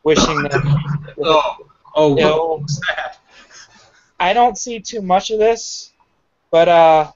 wishing 0.03 0.43
them 0.43 0.61
Oh, 1.23 1.57
oh, 1.95 2.17
ill. 2.17 2.59
what 2.59 2.69
that? 2.87 3.17
I 4.19 4.33
don't 4.33 4.57
see 4.57 4.79
too 4.79 5.01
much 5.01 5.31
of 5.31 5.39
this, 5.39 5.91
but 6.51 6.67
uh, 6.67 7.11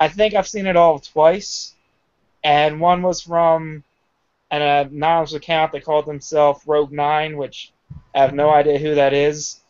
I 0.00 0.08
think 0.08 0.34
I've 0.34 0.48
seen 0.48 0.66
it 0.66 0.76
all 0.76 0.98
twice. 0.98 1.74
And 2.44 2.80
one 2.80 3.02
was 3.02 3.20
from 3.20 3.84
an 4.50 4.62
anonymous 4.62 5.32
account 5.32 5.72
that 5.72 5.84
called 5.84 6.06
themselves 6.06 6.66
Rogue 6.66 6.92
Nine, 6.92 7.36
which 7.36 7.72
I 8.14 8.20
have 8.20 8.34
no 8.34 8.50
idea 8.50 8.78
who 8.78 8.94
that 8.96 9.12
is. 9.12 9.60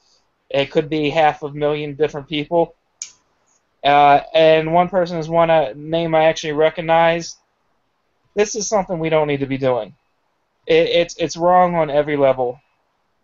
It 0.50 0.70
could 0.70 0.88
be 0.88 1.10
half 1.10 1.42
a 1.42 1.50
million 1.50 1.94
different 1.94 2.28
people. 2.28 2.74
Uh, 3.84 4.20
and 4.34 4.72
one 4.72 4.88
person 4.88 5.18
is 5.18 5.28
one 5.28 5.50
uh, 5.50 5.72
name 5.74 6.14
I 6.14 6.24
actually 6.24 6.52
recognize. 6.52 7.36
This 8.34 8.54
is 8.54 8.68
something 8.68 8.98
we 8.98 9.10
don't 9.10 9.28
need 9.28 9.40
to 9.40 9.46
be 9.46 9.58
doing. 9.58 9.94
It, 10.66 10.88
it's 10.88 11.16
it's 11.16 11.36
wrong 11.36 11.74
on 11.74 11.90
every 11.90 12.16
level. 12.16 12.60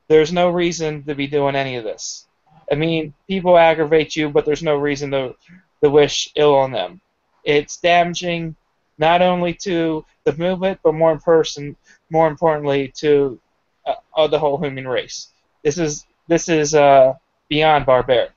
There's 0.09 0.33
no 0.33 0.51
reason 0.51 1.05
to 1.05 1.15
be 1.15 1.27
doing 1.27 1.55
any 1.55 1.77
of 1.77 1.85
this. 1.85 2.27
I 2.71 2.75
mean, 2.75 3.15
people 3.27 3.57
aggravate 3.57 4.17
you, 4.17 4.29
but 4.29 4.45
there's 4.45 4.63
no 4.63 4.77
reason 4.77 5.11
to, 5.13 5.35
to 5.83 5.91
wish 5.91 6.33
ill 6.37 6.55
on 6.55 6.71
them. 6.73 7.01
It's 7.45 7.79
damaging 7.79 8.57
not 8.99 9.23
only 9.23 9.55
to 9.55 10.05
the 10.25 10.37
movement, 10.37 10.81
but 10.83 10.95
more 10.95 11.13
in 11.13 11.21
person, 11.21 11.77
more 12.11 12.27
importantly 12.29 12.93
to 12.97 13.41
uh, 13.87 14.27
the 14.27 14.39
whole 14.39 14.59
human 14.59 14.87
race. 14.87 15.29
This 15.63 15.79
is 15.79 16.07
this 16.27 16.49
is 16.49 16.75
uh, 16.75 17.15
beyond 17.49 17.87
barbaric. 17.87 18.33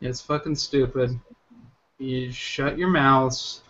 It's 0.00 0.20
fucking 0.20 0.56
stupid. 0.56 1.18
You 1.98 2.30
shut 2.32 2.76
your 2.76 2.88
mouths. 2.88 3.62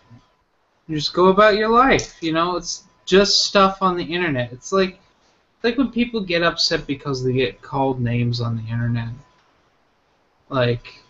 You 0.87 0.97
just 0.97 1.15
go 1.15 1.29
about 1.29 1.57
your 1.57 1.69
life. 1.69 2.23
You 2.23 2.33
know, 2.33 2.57
it's 2.57 2.85
just 3.07 3.45
stuff 3.47 3.79
on 3.81 3.97
the 3.97 4.05
internet. 4.05 4.53
It's 4.53 4.73
like, 4.73 5.01
like 5.63 5.79
when 5.79 5.91
people 5.91 6.21
get 6.21 6.43
upset 6.43 6.87
because 6.87 7.25
they 7.25 7.33
get 7.33 7.63
called 7.63 8.01
names 8.01 8.41
on 8.41 8.57
the 8.57 8.71
internet. 8.71 9.09
Like, 10.51 11.03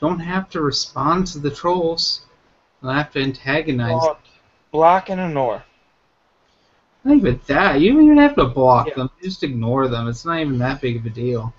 don't 0.00 0.18
have 0.18 0.48
to 0.50 0.60
respond 0.62 1.26
to 1.28 1.38
the 1.38 1.50
trolls. 1.50 2.22
Don't 2.82 2.94
have 2.94 3.12
to 3.12 3.22
antagonize. 3.22 4.00
Block, 4.00 4.24
block 4.72 5.10
and 5.10 5.20
ignore. 5.20 5.62
Not 7.04 7.16
even 7.16 7.40
that. 7.46 7.80
You 7.80 7.92
don't 7.92 8.04
even 8.04 8.18
have 8.18 8.36
to 8.36 8.46
block 8.46 8.88
Yeah. 8.88 8.94
them. 8.94 9.10
Just 9.22 9.42
ignore 9.42 9.88
them. 9.88 10.08
It's 10.08 10.24
not 10.24 10.40
even 10.40 10.58
that 10.58 10.80
big 10.80 10.96
of 10.96 11.06
a 11.06 11.10
deal. 11.10 11.52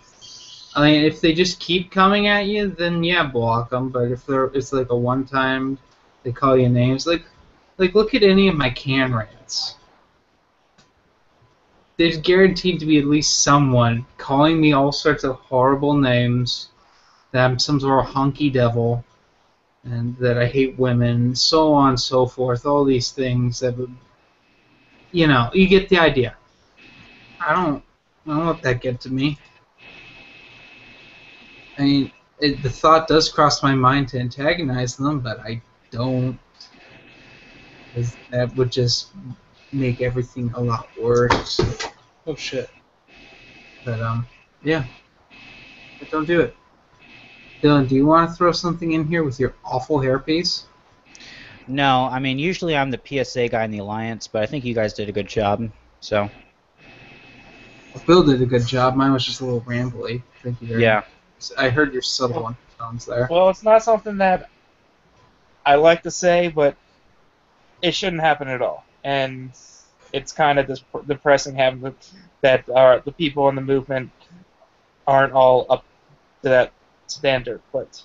I 0.75 0.83
mean, 0.83 1.03
if 1.03 1.19
they 1.21 1.33
just 1.33 1.59
keep 1.59 1.91
coming 1.91 2.27
at 2.27 2.45
you, 2.47 2.69
then 2.69 3.03
yeah, 3.03 3.25
block 3.25 3.69
them. 3.69 3.89
But 3.89 4.11
if 4.11 4.25
they're, 4.25 4.45
it's 4.45 4.73
like 4.73 4.89
a 4.89 4.95
one-time, 4.95 5.77
they 6.23 6.31
call 6.31 6.57
you 6.57 6.69
names. 6.69 7.05
Like, 7.07 7.23
like 7.77 7.95
look 7.95 8.13
at 8.13 8.23
any 8.23 8.47
of 8.47 8.55
my 8.55 8.69
can 8.69 9.13
rants. 9.13 9.75
there's 11.97 12.17
guaranteed 12.17 12.79
to 12.79 12.85
be 12.87 12.97
at 12.97 13.05
least 13.05 13.43
someone 13.43 14.05
calling 14.17 14.59
me 14.59 14.73
all 14.73 14.91
sorts 14.91 15.23
of 15.23 15.35
horrible 15.35 15.93
names, 15.93 16.69
that 17.31 17.45
I'm 17.45 17.59
some 17.59 17.79
sort 17.79 18.03
of 18.03 18.11
hunky 18.11 18.49
devil, 18.49 19.05
and 19.83 20.17
that 20.17 20.37
I 20.37 20.47
hate 20.47 20.79
women, 20.79 21.35
so 21.35 21.73
on 21.73 21.89
and 21.89 21.99
so 21.99 22.25
forth. 22.25 22.65
All 22.65 22.83
these 22.83 23.11
things 23.11 23.59
that 23.59 23.75
you 25.11 25.27
know, 25.27 25.51
you 25.53 25.67
get 25.67 25.89
the 25.89 25.99
idea. 25.99 26.35
I 27.39 27.53
don't, 27.53 27.83
I 28.25 28.35
don't 28.35 28.47
let 28.47 28.61
that 28.63 28.81
get 28.81 28.99
to 29.01 29.09
me. 29.11 29.37
I 31.77 31.83
mean, 31.83 32.11
it, 32.39 32.63
the 32.63 32.69
thought 32.69 33.07
does 33.07 33.29
cross 33.29 33.61
my 33.61 33.75
mind 33.75 34.07
to 34.09 34.19
antagonize 34.19 34.95
them, 34.95 35.19
but 35.19 35.39
I 35.39 35.61
don't. 35.91 36.39
'cause 37.93 38.17
that 38.29 38.55
would 38.55 38.71
just 38.71 39.09
make 39.71 40.01
everything 40.01 40.51
a 40.55 40.61
lot 40.61 40.89
worse. 40.99 41.59
Oh 42.25 42.35
shit. 42.35 42.69
But 43.83 44.01
um, 44.01 44.27
yeah. 44.63 44.85
But 45.99 46.09
don't 46.09 46.25
do 46.25 46.41
it. 46.41 46.55
Dylan, 47.61 47.87
do 47.87 47.95
you 47.95 48.05
want 48.05 48.29
to 48.29 48.35
throw 48.35 48.51
something 48.51 48.93
in 48.93 49.07
here 49.07 49.23
with 49.23 49.39
your 49.39 49.53
awful 49.63 49.99
hairpiece? 49.99 50.63
No, 51.67 52.07
I 52.11 52.19
mean 52.19 52.39
usually 52.39 52.75
I'm 52.75 52.91
the 52.91 52.99
PSA 53.03 53.49
guy 53.49 53.63
in 53.63 53.71
the 53.71 53.79
alliance, 53.79 54.27
but 54.27 54.41
I 54.41 54.45
think 54.45 54.65
you 54.65 54.73
guys 54.73 54.93
did 54.93 55.09
a 55.09 55.11
good 55.11 55.27
job. 55.27 55.69
So 55.99 56.29
Bill 58.07 58.23
did 58.23 58.41
a 58.41 58.45
good 58.45 58.65
job. 58.65 58.95
Mine 58.95 59.13
was 59.13 59.25
just 59.25 59.41
a 59.41 59.45
little 59.45 59.61
rambly. 59.61 60.23
Thank 60.43 60.61
you 60.61 60.67
very 60.67 60.81
yeah, 60.81 61.03
much. 61.39 61.51
I 61.57 61.69
heard 61.69 61.93
your 61.93 62.01
subtle 62.01 62.47
undertones 62.47 63.05
there. 63.05 63.27
Well, 63.29 63.49
it's 63.49 63.63
not 63.63 63.83
something 63.83 64.17
that 64.17 64.50
I 65.65 65.75
like 65.75 66.03
to 66.03 66.11
say, 66.11 66.49
but 66.49 66.75
it 67.81 67.93
shouldn't 67.93 68.21
happen 68.21 68.47
at 68.47 68.61
all. 68.61 68.83
And 69.03 69.51
it's 70.13 70.31
kind 70.31 70.59
of 70.59 70.67
dis- 70.67 70.83
depressing 71.07 71.55
having 71.55 71.95
that 72.41 72.67
uh, 72.69 72.99
the 73.05 73.11
people 73.11 73.49
in 73.49 73.55
the 73.55 73.61
movement 73.61 74.11
aren't 75.07 75.33
all 75.33 75.65
up 75.69 75.85
to 76.43 76.49
that 76.49 76.71
standard. 77.07 77.61
But 77.71 78.01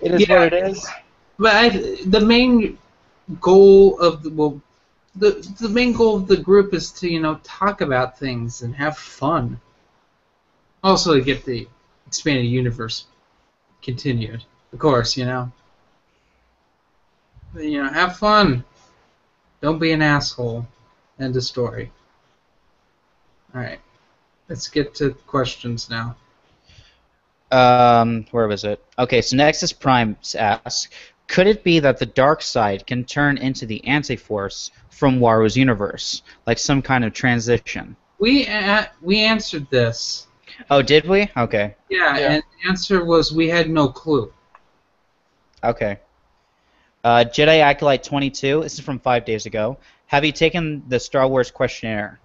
it 0.00 0.12
is 0.12 0.28
Yeah. 0.28 0.38
what 0.40 0.52
it 0.52 0.66
is. 0.66 0.86
But 1.38 1.54
I, 1.54 1.68
the 2.06 2.20
main 2.20 2.78
goal 3.40 3.98
of 4.00 4.22
the 4.22 4.30
well, 4.30 4.60
the 5.16 5.30
the 5.60 5.68
main 5.68 5.92
goal 5.92 6.16
of 6.16 6.26
the 6.28 6.36
group 6.36 6.74
is 6.74 6.90
to 6.92 7.08
you 7.10 7.20
know 7.20 7.40
talk 7.42 7.80
about 7.80 8.18
things 8.18 8.62
and 8.62 8.74
have 8.76 8.96
fun. 8.96 9.60
Also, 10.82 11.14
to 11.14 11.20
get 11.22 11.44
the 11.44 11.66
expanded 12.06 12.46
universe 12.46 13.06
continued, 13.82 14.44
of 14.72 14.78
course, 14.78 15.16
you 15.16 15.24
know. 15.24 15.50
But, 17.54 17.64
you 17.64 17.82
know, 17.82 17.88
have 17.88 18.16
fun. 18.18 18.64
Don't 19.62 19.78
be 19.78 19.92
an 19.92 20.02
asshole. 20.02 20.66
End 21.20 21.36
of 21.36 21.44
story. 21.44 21.90
All 23.54 23.60
right, 23.60 23.78
let's 24.48 24.66
get 24.68 24.94
to 24.96 25.10
questions 25.26 25.88
now. 25.88 26.16
um, 27.52 28.26
where 28.32 28.48
was 28.48 28.64
it? 28.64 28.84
Okay, 28.98 29.22
so 29.22 29.36
Nexus 29.36 29.72
Prime 29.72 30.16
asks, 30.36 30.88
could 31.28 31.46
it 31.46 31.62
be 31.62 31.78
that 31.78 31.98
the 31.98 32.06
dark 32.06 32.42
side 32.42 32.84
can 32.86 33.04
turn 33.04 33.38
into 33.38 33.64
the 33.64 33.84
anti-force 33.86 34.72
from 34.90 35.20
Waru's 35.20 35.56
universe, 35.56 36.22
like 36.46 36.58
some 36.58 36.82
kind 36.82 37.04
of 37.04 37.12
transition? 37.12 37.94
We 38.18 38.46
a- 38.46 38.90
we 39.02 39.20
answered 39.20 39.68
this. 39.70 40.26
Oh, 40.70 40.82
did 40.82 41.08
we? 41.08 41.30
Okay, 41.36 41.76
Yeah, 41.88 42.18
Yeah. 42.18 42.32
and 42.32 42.42
the 42.42 42.68
answer 42.68 43.04
was 43.04 43.32
we 43.32 43.48
had 43.48 43.70
no 43.70 43.88
clue. 43.88 44.32
okay. 45.62 46.00
Uh, 47.04 47.22
Jedi 47.22 47.60
Acolyte 47.60 48.02
22. 48.02 48.62
This 48.62 48.74
is 48.74 48.80
from 48.80 48.98
five 48.98 49.26
days 49.26 49.44
ago. 49.44 49.76
Have 50.06 50.24
you 50.24 50.32
taken 50.32 50.82
the 50.88 50.98
Star 50.98 51.28
Wars 51.28 51.50
questionnaire? 51.50 52.18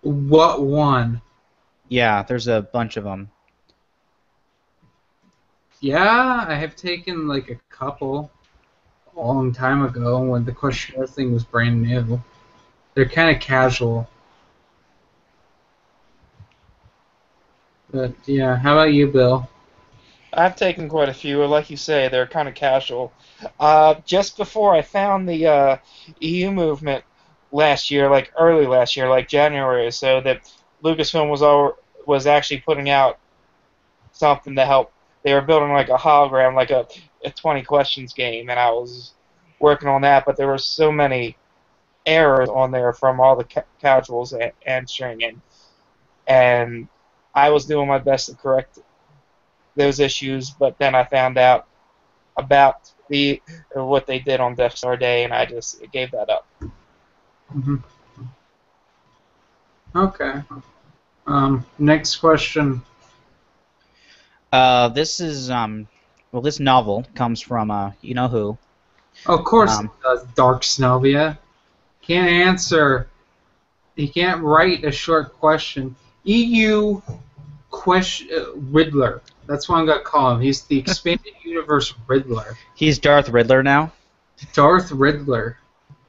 What 0.00 0.62
one? 0.62 1.20
Yeah, 1.90 2.22
there's 2.22 2.48
a 2.48 2.62
bunch 2.62 2.96
of 2.96 3.04
them. 3.04 3.30
Yeah, 5.80 6.46
I 6.48 6.54
have 6.54 6.74
taken 6.74 7.28
like 7.28 7.50
a 7.50 7.56
couple 7.68 8.30
a 9.14 9.20
long 9.20 9.52
time 9.52 9.84
ago 9.84 10.20
when 10.20 10.46
the 10.46 10.52
questionnaire 10.52 11.06
thing 11.06 11.34
was 11.34 11.44
brand 11.44 11.82
new. 11.82 12.22
They're 12.94 13.08
kind 13.08 13.36
of 13.36 13.42
casual. 13.42 14.08
But 17.90 18.14
yeah, 18.24 18.56
how 18.56 18.72
about 18.72 18.94
you, 18.94 19.08
Bill? 19.08 19.46
I've 20.36 20.54
taken 20.54 20.88
quite 20.88 21.08
a 21.08 21.14
few. 21.14 21.44
Like 21.46 21.70
you 21.70 21.76
say, 21.76 22.08
they're 22.08 22.26
kind 22.26 22.48
of 22.48 22.54
casual. 22.54 23.12
Uh, 23.58 23.94
just 24.04 24.36
before 24.36 24.74
I 24.74 24.82
found 24.82 25.28
the 25.28 25.46
uh, 25.46 25.76
EU 26.20 26.50
movement 26.50 27.04
last 27.52 27.90
year, 27.90 28.10
like 28.10 28.32
early 28.38 28.66
last 28.66 28.96
year, 28.96 29.08
like 29.08 29.28
January 29.28 29.86
or 29.86 29.90
so, 29.90 30.20
that 30.20 30.52
Lucasfilm 30.84 31.30
was 31.30 31.42
all, 31.42 31.76
was 32.06 32.26
actually 32.26 32.60
putting 32.60 32.90
out 32.90 33.18
something 34.12 34.54
to 34.56 34.66
help. 34.66 34.92
They 35.22 35.32
were 35.32 35.40
building 35.40 35.72
like 35.72 35.88
a 35.88 35.96
hologram, 35.96 36.54
like 36.54 36.70
a, 36.70 36.86
a 37.24 37.30
20 37.30 37.62
questions 37.62 38.12
game, 38.12 38.50
and 38.50 38.60
I 38.60 38.70
was 38.70 39.14
working 39.58 39.88
on 39.88 40.02
that. 40.02 40.24
But 40.26 40.36
there 40.36 40.46
were 40.46 40.58
so 40.58 40.92
many 40.92 41.36
errors 42.04 42.48
on 42.48 42.70
there 42.70 42.92
from 42.92 43.20
all 43.20 43.36
the 43.36 43.44
ca- 43.44 43.64
casuals 43.80 44.34
answering, 44.66 45.24
and 45.24 45.40
and 46.28 46.88
I 47.34 47.50
was 47.50 47.66
doing 47.66 47.88
my 47.88 47.98
best 47.98 48.28
to 48.28 48.36
correct 48.36 48.78
those 49.76 50.00
issues, 50.00 50.50
but 50.50 50.78
then 50.78 50.94
I 50.94 51.04
found 51.04 51.38
out 51.38 51.66
about 52.36 52.90
the 53.08 53.40
what 53.72 54.06
they 54.06 54.18
did 54.18 54.40
on 54.40 54.54
Death 54.54 54.76
Star 54.76 54.96
Day, 54.96 55.24
and 55.24 55.32
I 55.32 55.46
just 55.46 55.80
gave 55.92 56.10
that 56.12 56.28
up. 56.28 56.46
hmm 57.52 57.76
Okay. 59.94 60.42
Um, 61.26 61.64
next 61.78 62.16
question. 62.16 62.82
Uh, 64.52 64.88
this 64.88 65.20
is 65.20 65.50
um, 65.50 65.88
well, 66.32 66.42
this 66.42 66.60
novel 66.60 67.06
comes 67.14 67.40
from 67.40 67.70
uh, 67.70 67.92
you 68.00 68.14
know 68.14 68.28
who? 68.28 68.58
Of 69.26 69.44
course, 69.44 69.78
Um, 69.78 69.86
it 69.86 70.02
does, 70.02 70.24
Dark 70.34 70.62
Snovia. 70.62 71.38
Can't 72.02 72.28
answer. 72.28 73.08
He 73.96 74.06
can't 74.08 74.42
write 74.42 74.84
a 74.84 74.92
short 74.92 75.32
question. 75.38 75.96
EU 76.24 77.00
question 77.70 78.28
uh, 78.32 78.52
Riddler. 78.54 79.22
That's 79.46 79.68
what 79.68 79.78
I'm 79.78 79.86
gonna 79.86 80.00
call 80.00 80.32
him. 80.32 80.40
He's 80.40 80.62
the 80.62 80.78
expanded 80.78 81.32
universe 81.44 81.94
Riddler. 82.06 82.56
He's 82.74 82.98
Darth 82.98 83.28
Riddler 83.28 83.62
now. 83.62 83.92
Darth 84.52 84.90
Riddler. 84.92 85.58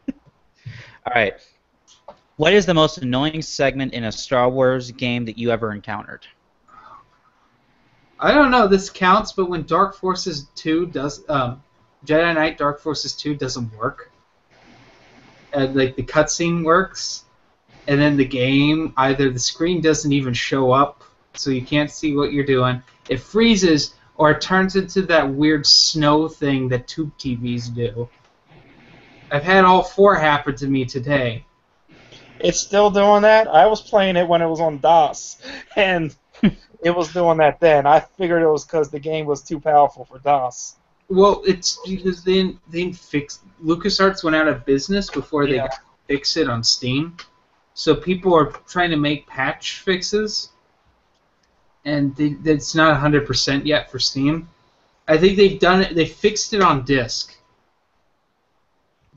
All 0.08 1.14
right. 1.14 1.34
What 2.36 2.54
is 2.54 2.66
the 2.66 2.74
most 2.74 3.00
annoying 3.00 3.42
segment 3.42 3.94
in 3.94 4.04
a 4.04 4.12
Star 4.12 4.50
Wars 4.50 4.92
game 4.92 5.26
that 5.26 5.38
you 5.38 5.52
ever 5.52 5.72
encountered? 5.72 6.28
I 8.20 8.34
don't 8.34 8.52
know. 8.52 8.68
This 8.68 8.90
counts, 8.90 9.32
but 9.32 9.50
when 9.50 9.64
Dark 9.64 9.96
Forces 9.96 10.48
two 10.56 10.88
does, 10.88 11.24
um, 11.30 11.64
Jedi 12.06 12.34
Knight 12.34 12.58
Dark 12.58 12.80
Forces 12.80 13.14
two 13.14 13.36
doesn't 13.36 13.76
work, 13.78 14.12
and 15.54 15.76
like 15.76 15.96
the 15.96 16.04
cutscene 16.04 16.64
works, 16.64 17.26
and 17.88 18.00
then 18.00 18.18
the 18.18 18.26
game 18.26 18.94
either 18.98 19.30
the 19.30 19.40
screen 19.40 19.82
doesn't 19.82 20.12
even 20.12 20.34
show 20.34 20.72
up, 20.72 21.04
so 21.34 21.52
you 21.52 21.62
can't 21.62 21.92
see 21.92 22.16
what 22.16 22.34
you're 22.34 22.46
doing. 22.46 22.82
It 23.10 23.20
freezes, 23.20 23.96
or 24.16 24.32
it 24.32 24.42
turns 24.42 24.76
into 24.76 25.02
that 25.04 25.30
weird 25.30 25.66
snow 25.66 26.28
thing 26.28 26.68
that 26.70 26.88
tube 26.88 27.12
TVs 27.18 27.74
do. 27.74 28.10
I've 29.32 29.44
had 29.44 29.66
all 29.66 29.84
four 29.84 30.16
happen 30.16 30.56
to 30.56 30.68
me 30.68 30.86
today. 30.86 31.44
It's 32.40 32.60
still 32.60 32.90
doing 32.90 33.24
that. 33.24 33.48
I 33.48 33.66
was 33.66 33.82
playing 33.82 34.16
it 34.16 34.28
when 34.28 34.42
it 34.42 34.48
was 34.48 34.60
on 34.60 34.80
DOS, 34.80 35.42
and 35.76 36.16
it 36.84 36.96
was 36.96 37.12
doing 37.12 37.38
that 37.38 37.60
then. 37.60 37.86
I 37.86 38.00
figured 38.00 38.42
it 38.42 38.48
was 38.48 38.66
because 38.66 38.90
the 38.90 39.00
game 39.00 39.26
was 39.26 39.42
too 39.42 39.60
powerful 39.60 40.06
for 40.06 40.20
DOS. 40.20 40.76
Well, 41.10 41.42
it's 41.48 41.80
because 41.88 42.24
they 42.24 42.34
didn't, 42.34 42.60
they 42.70 42.84
didn't 42.84 42.98
fix. 42.98 43.40
LucasArts 43.64 44.24
went 44.24 44.36
out 44.36 44.48
of 44.48 44.66
business 44.66 45.10
before 45.10 45.46
they 45.48 45.56
Yeah. 45.56 45.68
got 45.68 45.80
fix 46.08 46.38
it 46.38 46.50
on 46.50 46.64
Steam. 46.64 47.18
So 47.74 47.96
people 47.96 48.34
are 48.36 48.52
trying 48.68 48.90
to 48.92 48.98
make 48.98 49.28
patch 49.28 49.80
fixes, 49.82 50.50
and 51.88 52.14
they, 52.18 52.36
it's 52.44 52.76
not 52.76 53.02
100% 53.02 53.66
yet 53.66 53.90
for 53.90 53.98
Steam. 53.98 54.50
I 55.08 55.18
think 55.18 55.38
they've 55.38 55.58
done 55.58 55.82
it. 55.82 55.96
They 55.96 56.06
fixed 56.06 56.54
it 56.54 56.62
on 56.62 56.84
disk. 56.84 57.34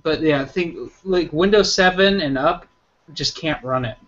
But 0.04 0.20
yeah, 0.20 0.40
I 0.40 0.44
think 0.44 0.92
like 1.02 1.32
Windows 1.32 1.74
7 1.74 2.20
and 2.20 2.38
up 2.38 2.66
just 3.12 3.36
can't 3.36 3.62
run 3.64 3.84
it. 3.84 3.98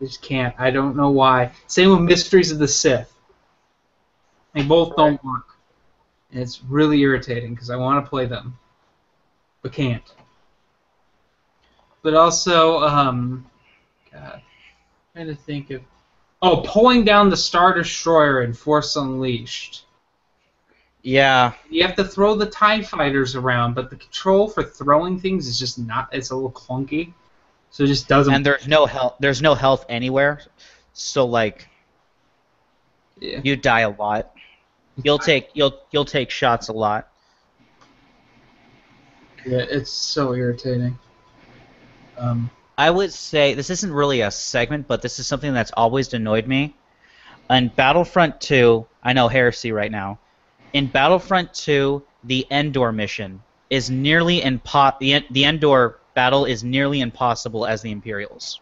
They 0.00 0.06
just 0.06 0.20
can't. 0.20 0.52
I 0.58 0.72
don't 0.72 0.96
know 0.96 1.10
why. 1.10 1.52
Same 1.68 1.90
with 1.90 2.00
Mysteries 2.00 2.50
of 2.50 2.58
the 2.58 2.66
Sith. 2.66 3.14
They 4.52 4.64
both 4.64 4.96
don't 4.96 5.22
work. 5.24 5.46
And 6.32 6.42
it's 6.42 6.64
really 6.64 6.98
irritating 7.02 7.54
because 7.54 7.70
I 7.70 7.76
want 7.76 8.04
to 8.04 8.10
play 8.10 8.26
them, 8.26 8.58
but 9.62 9.72
can't. 9.72 10.12
But 12.02 12.14
also, 12.14 12.80
um, 12.80 13.46
God, 14.12 14.42
trying 15.14 15.28
to 15.28 15.36
think 15.36 15.70
of. 15.70 15.82
Oh, 16.42 16.62
pulling 16.66 17.04
down 17.04 17.30
the 17.30 17.36
Star 17.36 17.72
Destroyer 17.72 18.42
in 18.42 18.52
Force 18.52 18.96
Unleashed. 18.96 19.84
Yeah, 21.02 21.52
You 21.68 21.84
have 21.84 21.96
to 21.96 22.04
throw 22.04 22.34
the 22.34 22.46
TIE 22.46 22.82
fighters 22.82 23.34
around, 23.34 23.74
but 23.74 23.90
the 23.90 23.96
control 23.96 24.48
for 24.48 24.62
throwing 24.62 25.18
things 25.18 25.48
is 25.48 25.58
just 25.58 25.78
not, 25.78 26.08
it's 26.12 26.30
a 26.30 26.34
little 26.34 26.52
clunky. 26.52 27.12
so 27.70 27.82
it 27.84 27.88
just 27.88 28.06
doesn't. 28.06 28.32
and 28.32 28.46
there's 28.46 28.68
no 28.68 28.86
health. 28.86 29.16
There's 29.18 29.42
no 29.42 29.54
health 29.54 29.84
anywhere, 29.88 30.40
so 30.92 31.26
like 31.26 31.68
yeah. 33.20 33.40
you 33.42 33.56
die 33.56 33.80
a 33.80 33.90
lot. 33.90 34.32
You'll 35.02 35.18
take 35.30 35.48
you'll 35.54 35.76
you'll 35.90 36.04
take 36.04 36.30
shots 36.30 36.68
a 36.68 36.72
lot. 36.72 37.08
yeah, 39.44 39.64
it's 39.68 39.90
so 39.90 40.34
irritating. 40.34 40.96
Um, 42.16 42.48
I 42.82 42.90
would 42.90 43.12
say 43.12 43.54
this 43.54 43.70
isn't 43.70 43.92
really 43.92 44.22
a 44.22 44.32
segment, 44.32 44.88
but 44.88 45.02
this 45.02 45.20
is 45.20 45.26
something 45.28 45.54
that's 45.54 45.70
always 45.76 46.12
annoyed 46.12 46.48
me. 46.48 46.74
In 47.48 47.68
Battlefront 47.68 48.40
2, 48.40 48.84
I 49.04 49.12
know 49.12 49.28
heresy 49.28 49.70
right 49.70 49.92
now. 49.92 50.18
In 50.72 50.88
Battlefront 50.88 51.54
2, 51.54 52.02
the 52.24 52.44
Endor 52.50 52.90
mission 52.90 53.40
is 53.70 53.88
nearly 53.88 54.40
impo- 54.40 54.98
the 54.98 55.24
the 55.30 55.44
Endor 55.44 56.00
battle 56.14 56.44
is 56.44 56.64
nearly 56.64 57.00
impossible 57.00 57.66
as 57.66 57.82
the 57.82 57.92
Imperials. 57.92 58.58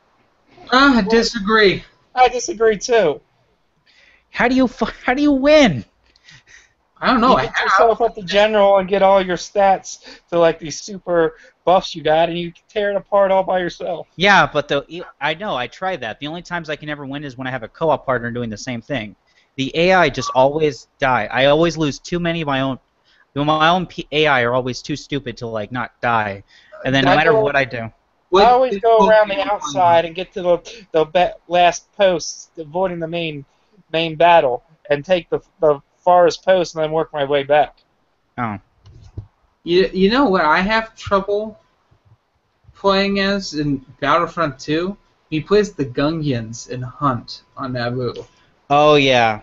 ah, 0.71 0.99
I 0.99 1.01
disagree. 1.01 1.83
I 2.15 2.29
disagree 2.29 2.77
too. 2.77 3.23
How 4.29 4.49
do 4.49 4.55
you 4.55 4.69
how 5.03 5.15
do 5.15 5.23
you 5.23 5.33
win? 5.33 5.87
I 7.01 7.07
don't 7.07 7.21
know. 7.21 7.31
you 7.31 7.37
I 7.37 7.43
get 7.47 7.57
have. 7.57 7.65
yourself 7.67 8.01
up 8.03 8.15
to 8.17 8.23
general 8.23 8.79
and 8.79 8.89
get 8.89 9.03
all 9.03 9.25
your 9.25 9.37
stats 9.37 10.21
to 10.29 10.39
like 10.39 10.59
these 10.59 10.81
super 10.81 11.37
buffs 11.65 11.95
you 11.95 12.03
got, 12.03 12.29
and 12.29 12.39
you 12.39 12.53
tear 12.69 12.91
it 12.91 12.97
apart 12.97 13.31
all 13.31 13.43
by 13.43 13.59
yourself. 13.59 14.07
Yeah, 14.17 14.49
but 14.51 14.69
the 14.69 15.05
I 15.21 15.35
know 15.35 15.57
I 15.57 15.67
tried 15.67 16.01
that. 16.03 16.21
The 16.21 16.27
only 16.27 16.43
times 16.43 16.69
I 16.69 16.77
can 16.77 16.89
ever 16.89 17.07
win 17.07 17.25
is 17.25 17.39
when 17.39 17.47
I 17.47 17.51
have 17.51 17.63
a 17.63 17.69
co-op 17.69 18.05
partner 18.05 18.31
doing 18.31 18.51
the 18.51 18.59
same 18.59 18.83
thing. 18.83 19.17
The 19.57 19.77
AI 19.77 20.11
just 20.11 20.31
always 20.35 20.89
die. 20.99 21.29
I 21.31 21.47
always 21.47 21.77
lose 21.77 21.99
too 21.99 22.21
many 22.21 22.43
of 22.43 22.47
my 22.47 22.61
own. 22.61 22.79
My 23.35 23.69
own 23.69 23.89
AI 24.13 24.43
are 24.43 24.55
always 24.55 24.83
too 24.83 24.97
stupid 24.97 25.37
to 25.39 25.47
like 25.47 25.73
not 25.73 25.93
die, 26.03 26.43
and 26.85 26.95
then 26.95 27.05
no 27.05 27.15
matter 27.15 27.35
what 27.35 27.57
I 27.57 27.65
do, 27.65 27.91
I 28.35 28.45
always 28.45 28.79
go 28.79 29.09
around 29.09 29.29
the 29.29 29.41
outside 29.41 30.05
and 30.05 30.15
get 30.15 30.33
to 30.35 30.43
the 30.43 30.83
the 30.93 31.37
last 31.49 31.91
post, 31.93 32.51
avoiding 32.59 32.99
the 32.99 33.09
main 33.09 33.45
main 33.93 34.17
battle, 34.17 34.65
and 34.91 35.05
take 35.05 35.31
the 35.31 35.41
the 35.61 35.81
farthest 36.11 36.45
post, 36.45 36.75
and 36.75 36.83
then 36.83 36.91
work 36.91 37.13
my 37.13 37.25
way 37.25 37.45
back. 37.45 37.77
oh, 38.37 38.59
You, 39.63 39.89
you 39.93 40.11
know 40.11 40.25
what 40.25 40.45
I 40.45 40.61
have 40.61 40.97
trouble 40.97 41.57
playing 42.75 43.21
as 43.21 43.55
in 43.55 43.85
Battlefront 44.01 44.59
2? 44.59 44.97
He 45.31 45.41
plays 45.41 45.73
the 45.73 45.85
Gungans 45.85 46.69
in 46.69 46.83
Hunt 46.83 47.43
on 47.57 47.75
Naboo. 47.75 48.27
oh 48.71 48.97
yeah. 48.97 49.43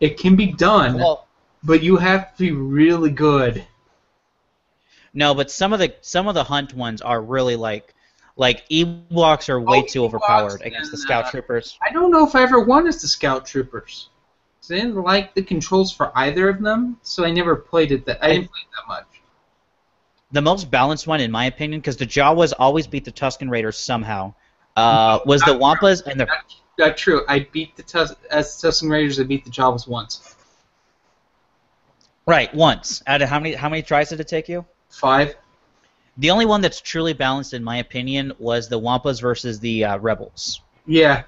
It 0.00 0.18
can 0.18 0.34
be 0.34 0.46
done, 0.46 0.94
Well, 0.94 1.28
but 1.62 1.82
you 1.82 1.96
have 1.98 2.34
to 2.36 2.38
be 2.42 2.52
really 2.52 3.10
good. 3.10 3.64
no, 5.12 5.34
but 5.34 5.50
some 5.50 5.74
of 5.74 5.78
the 5.78 5.94
some 6.00 6.26
of 6.26 6.34
the 6.34 6.44
hunt 6.44 6.72
ones 6.74 7.02
are 7.02 7.20
really 7.20 7.54
like 7.56 7.94
like 8.36 8.66
Ewoks 8.70 9.50
are 9.50 9.60
way 9.60 9.80
Oh, 9.80 9.86
too 9.86 10.00
Ewoks 10.00 10.04
overpowered 10.06 10.62
against 10.62 10.90
the 10.90 10.96
scout 10.96 11.26
uh, 11.26 11.30
troopers. 11.30 11.78
I 11.86 11.92
don't 11.92 12.10
know 12.10 12.26
if 12.26 12.34
I 12.34 12.42
ever 12.42 12.60
won 12.60 12.86
as 12.88 13.02
the 13.02 13.08
Scout 13.08 13.44
Troopers. 13.44 14.08
'Cause 14.62 14.70
I 14.70 14.74
didn't 14.76 14.94
like 15.02 15.34
the 15.34 15.42
controls 15.42 15.92
for 15.92 16.16
either 16.16 16.48
of 16.48 16.62
them, 16.62 16.96
so 17.02 17.24
I 17.24 17.32
never 17.32 17.56
played 17.56 17.90
it. 17.90 18.06
That 18.06 18.22
I 18.22 18.28
didn't 18.28 18.50
play 18.52 18.60
it 18.60 18.68
that 18.76 18.86
much. 18.86 19.06
The 20.30 20.40
most 20.40 20.70
balanced 20.70 21.08
one, 21.08 21.20
in 21.20 21.32
my 21.32 21.46
opinion, 21.46 21.80
because 21.80 21.96
the 21.96 22.06
Jawas 22.06 22.52
always 22.58 22.86
beat 22.86 23.04
the 23.04 23.10
Tusken 23.10 23.50
Raiders 23.50 23.76
somehow, 23.76 24.34
uh, 24.76 25.18
was 25.26 25.42
the 25.42 25.52
Wampas 25.52 26.06
and 26.06 26.18
the 26.18 26.26
That's, 26.26 26.56
that's 26.78 27.00
true. 27.02 27.24
I 27.28 27.40
beat 27.50 27.74
the 27.76 27.82
Tus- 27.82 28.14
as 28.30 28.48
Tusken 28.62 28.88
Raiders. 28.88 29.18
I 29.18 29.24
beat 29.24 29.44
the 29.44 29.50
Jawas 29.50 29.88
once. 29.88 30.36
right 32.24 32.54
once. 32.54 33.02
Out 33.08 33.20
of 33.20 33.28
how 33.28 33.40
many 33.40 33.54
how 33.56 33.68
many 33.68 33.82
tries 33.82 34.10
did 34.10 34.20
it 34.20 34.28
take 34.28 34.48
you? 34.48 34.64
Five. 34.90 35.34
The 36.18 36.30
only 36.30 36.46
one 36.46 36.60
that's 36.60 36.80
truly 36.80 37.14
balanced, 37.14 37.52
in 37.52 37.64
my 37.64 37.78
opinion, 37.78 38.32
was 38.38 38.68
the 38.68 38.78
Wampas 38.78 39.20
versus 39.20 39.58
the 39.58 39.84
uh, 39.84 39.98
Rebels. 39.98 40.60
Yeah, 40.86 41.24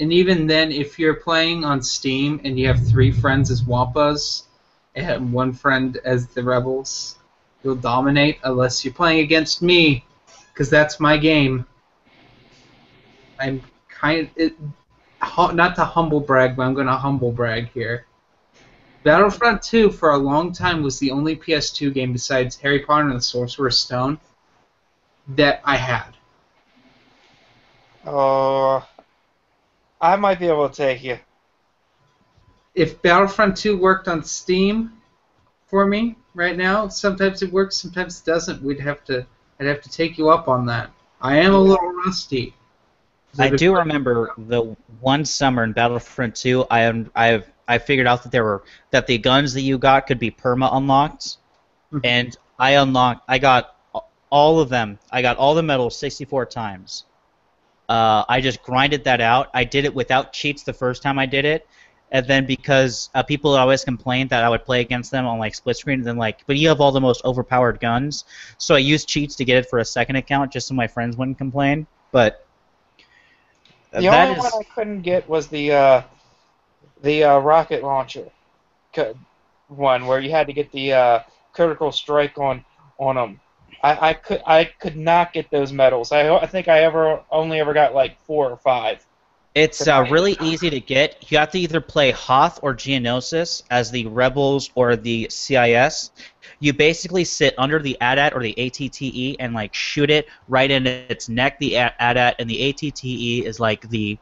and 0.00 0.12
even 0.12 0.46
then, 0.46 0.72
if 0.72 0.98
you're 0.98 1.14
playing 1.14 1.64
on 1.64 1.82
Steam 1.82 2.40
and 2.44 2.58
you 2.58 2.66
have 2.66 2.84
three 2.88 3.12
friends 3.12 3.50
as 3.50 3.62
Wampas 3.62 4.44
and 4.94 5.30
one 5.30 5.52
friend 5.52 5.98
as 6.04 6.26
the 6.28 6.42
Rebels, 6.42 7.18
you'll 7.62 7.74
dominate 7.74 8.38
unless 8.42 8.82
you're 8.82 8.94
playing 8.94 9.20
against 9.20 9.60
me, 9.60 10.04
because 10.52 10.70
that's 10.70 10.98
my 11.00 11.18
game. 11.18 11.66
I'm 13.38 13.62
kind 13.90 14.20
of 14.26 14.30
it, 14.36 14.54
not 15.36 15.76
to 15.76 15.84
humble 15.84 16.20
brag, 16.20 16.56
but 16.56 16.62
I'm 16.62 16.72
going 16.72 16.86
to 16.86 16.96
humble 16.96 17.30
brag 17.30 17.68
here. 17.68 18.06
Battlefront 19.02 19.62
2 19.62 19.90
for 19.90 20.10
a 20.10 20.18
long 20.18 20.52
time 20.52 20.82
was 20.82 20.98
the 20.98 21.10
only 21.10 21.36
PS2 21.36 21.92
game 21.92 22.12
besides 22.12 22.56
Harry 22.56 22.80
Potter 22.80 23.08
and 23.08 23.16
the 23.16 23.22
Sorcerer's 23.22 23.78
Stone 23.78 24.18
that 25.28 25.60
I 25.64 25.76
had. 25.76 26.16
Oh, 28.06 28.86
I 30.00 30.16
might 30.16 30.38
be 30.38 30.46
able 30.46 30.68
to 30.68 30.74
take 30.74 31.02
you. 31.02 31.18
if 32.74 33.02
Battlefront 33.02 33.56
2 33.56 33.76
worked 33.76 34.06
on 34.08 34.22
Steam 34.22 34.92
for 35.66 35.84
me 35.86 36.16
right 36.34 36.56
now, 36.56 36.88
sometimes 36.88 37.42
it 37.42 37.52
works, 37.52 37.76
sometimes 37.76 38.20
it 38.20 38.24
doesn't. 38.24 38.62
We'd 38.62 38.80
have 38.80 39.04
to 39.04 39.26
I'd 39.58 39.66
have 39.66 39.82
to 39.82 39.90
take 39.90 40.16
you 40.16 40.30
up 40.30 40.48
on 40.48 40.64
that. 40.66 40.90
I 41.20 41.36
am 41.36 41.52
a 41.52 41.58
little 41.60 41.92
rusty. 42.04 42.54
I 43.38 43.50
do 43.50 43.76
remember 43.76 44.32
the 44.38 44.74
one 45.00 45.24
summer 45.24 45.62
in 45.64 45.72
Battlefront 45.72 46.34
2. 46.36 46.66
I 46.70 46.80
am 46.80 47.10
I've 47.14 47.50
I 47.68 47.78
figured 47.78 48.06
out 48.06 48.22
that 48.22 48.32
there 48.32 48.44
were 48.44 48.62
that 48.90 49.06
the 49.06 49.18
guns 49.18 49.52
that 49.54 49.60
you 49.62 49.76
got 49.78 50.06
could 50.06 50.18
be 50.18 50.30
perma 50.30 50.70
unlocked, 50.72 51.36
Mhm. 51.92 52.00
and 52.04 52.36
I 52.58 52.70
unlocked. 52.72 53.22
I 53.28 53.38
got 53.38 53.76
all 54.30 54.60
of 54.60 54.68
them. 54.70 54.98
I 55.10 55.22
got 55.22 55.36
all 55.36 55.54
the 55.54 55.62
medals 55.62 55.96
64 55.98 56.46
times. 56.46 57.04
Uh, 57.90 58.24
I 58.28 58.40
just 58.40 58.62
grinded 58.62 59.04
that 59.04 59.20
out. 59.20 59.48
I 59.54 59.64
did 59.64 59.84
it 59.84 59.94
without 59.94 60.32
cheats 60.32 60.62
the 60.62 60.72
first 60.72 61.02
time 61.02 61.18
I 61.18 61.26
did 61.26 61.44
it, 61.44 61.66
and 62.12 62.26
then 62.26 62.46
because 62.46 63.10
uh, 63.14 63.22
people 63.24 63.56
always 63.56 63.84
complained 63.84 64.30
that 64.30 64.44
I 64.44 64.48
would 64.48 64.64
play 64.64 64.80
against 64.80 65.10
them 65.10 65.26
on 65.26 65.38
like 65.40 65.54
split 65.56 65.76
screen, 65.76 66.00
and 66.00 66.06
then 66.06 66.16
like, 66.16 66.46
but 66.46 66.56
you 66.56 66.68
have 66.68 66.80
all 66.80 66.92
the 66.92 67.00
most 67.00 67.24
overpowered 67.24 67.80
guns, 67.80 68.24
so 68.58 68.76
I 68.76 68.78
used 68.78 69.08
cheats 69.08 69.34
to 69.36 69.44
get 69.44 69.58
it 69.58 69.66
for 69.68 69.80
a 69.80 69.84
second 69.84 70.16
account 70.16 70.52
just 70.52 70.68
so 70.68 70.74
my 70.74 70.86
friends 70.86 71.16
wouldn't 71.16 71.38
complain. 71.38 71.86
But 72.12 72.46
The 73.92 74.02
that 74.02 74.28
only 74.28 74.38
is- 74.38 74.44
one 74.44 74.52
I 74.60 74.62
couldn't 74.74 75.02
get 75.02 75.28
was 75.28 75.48
the 75.48 75.72
uh, 75.72 76.02
the 77.02 77.24
uh, 77.24 77.38
rocket 77.38 77.82
launcher 77.82 78.30
one, 79.68 80.06
where 80.06 80.20
you 80.20 80.30
had 80.30 80.46
to 80.46 80.52
get 80.52 80.70
the 80.72 80.92
uh, 80.92 81.20
critical 81.52 81.92
strike 81.92 82.38
on 82.38 82.64
on 82.98 83.16
them. 83.16 83.40
I, 83.82 84.10
I 84.10 84.14
could 84.14 84.42
I 84.46 84.64
could 84.64 84.96
not 84.96 85.32
get 85.32 85.50
those 85.50 85.72
medals. 85.72 86.12
I 86.12 86.28
I 86.36 86.46
think 86.46 86.68
I 86.68 86.80
ever 86.80 87.22
only 87.30 87.60
ever 87.60 87.72
got 87.72 87.94
like 87.94 88.20
four 88.20 88.50
or 88.50 88.56
five. 88.56 89.04
It's 89.54 89.88
uh, 89.88 90.06
really 90.08 90.36
easy 90.40 90.70
to 90.70 90.78
get. 90.78 91.28
You 91.30 91.38
have 91.38 91.50
to 91.50 91.58
either 91.58 91.80
play 91.80 92.12
Hoth 92.12 92.60
or 92.62 92.72
Geonosis 92.72 93.64
as 93.68 93.90
the 93.90 94.06
Rebels 94.06 94.70
or 94.76 94.94
the 94.94 95.26
CIS. 95.28 96.12
You 96.60 96.72
basically 96.72 97.24
sit 97.24 97.54
under 97.58 97.80
the 97.80 98.00
AT-AT 98.00 98.32
or 98.32 98.42
the 98.42 98.54
ATTE 98.56 99.36
and 99.40 99.52
like 99.52 99.74
shoot 99.74 100.08
it 100.08 100.28
right 100.46 100.70
in 100.70 100.86
its 100.86 101.28
neck. 101.28 101.58
The 101.58 101.78
AT-AT 101.78 102.36
and 102.38 102.48
the 102.48 102.62
ATTE 102.70 103.44
is 103.44 103.58
like 103.58 103.88
the 103.90 104.18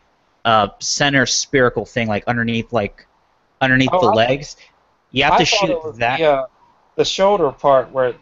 uh, 0.46 0.68
center 0.78 1.26
spherical 1.26 1.84
thing, 1.84 2.08
like 2.08 2.24
underneath 2.26 2.72
like 2.72 3.06
underneath 3.60 3.90
Oh, 3.92 4.00
the 4.00 4.12
I- 4.12 4.26
legs. 4.28 4.56
You 5.10 5.24
have 5.24 5.34
I 5.34 5.38
to 5.38 5.44
shoot 5.44 5.94
that. 5.96 6.18
The, 6.20 6.24
uh, 6.24 6.46
the 6.96 7.04
shoulder 7.04 7.50
part 7.52 7.90
where 7.92 8.08
it 8.08 8.16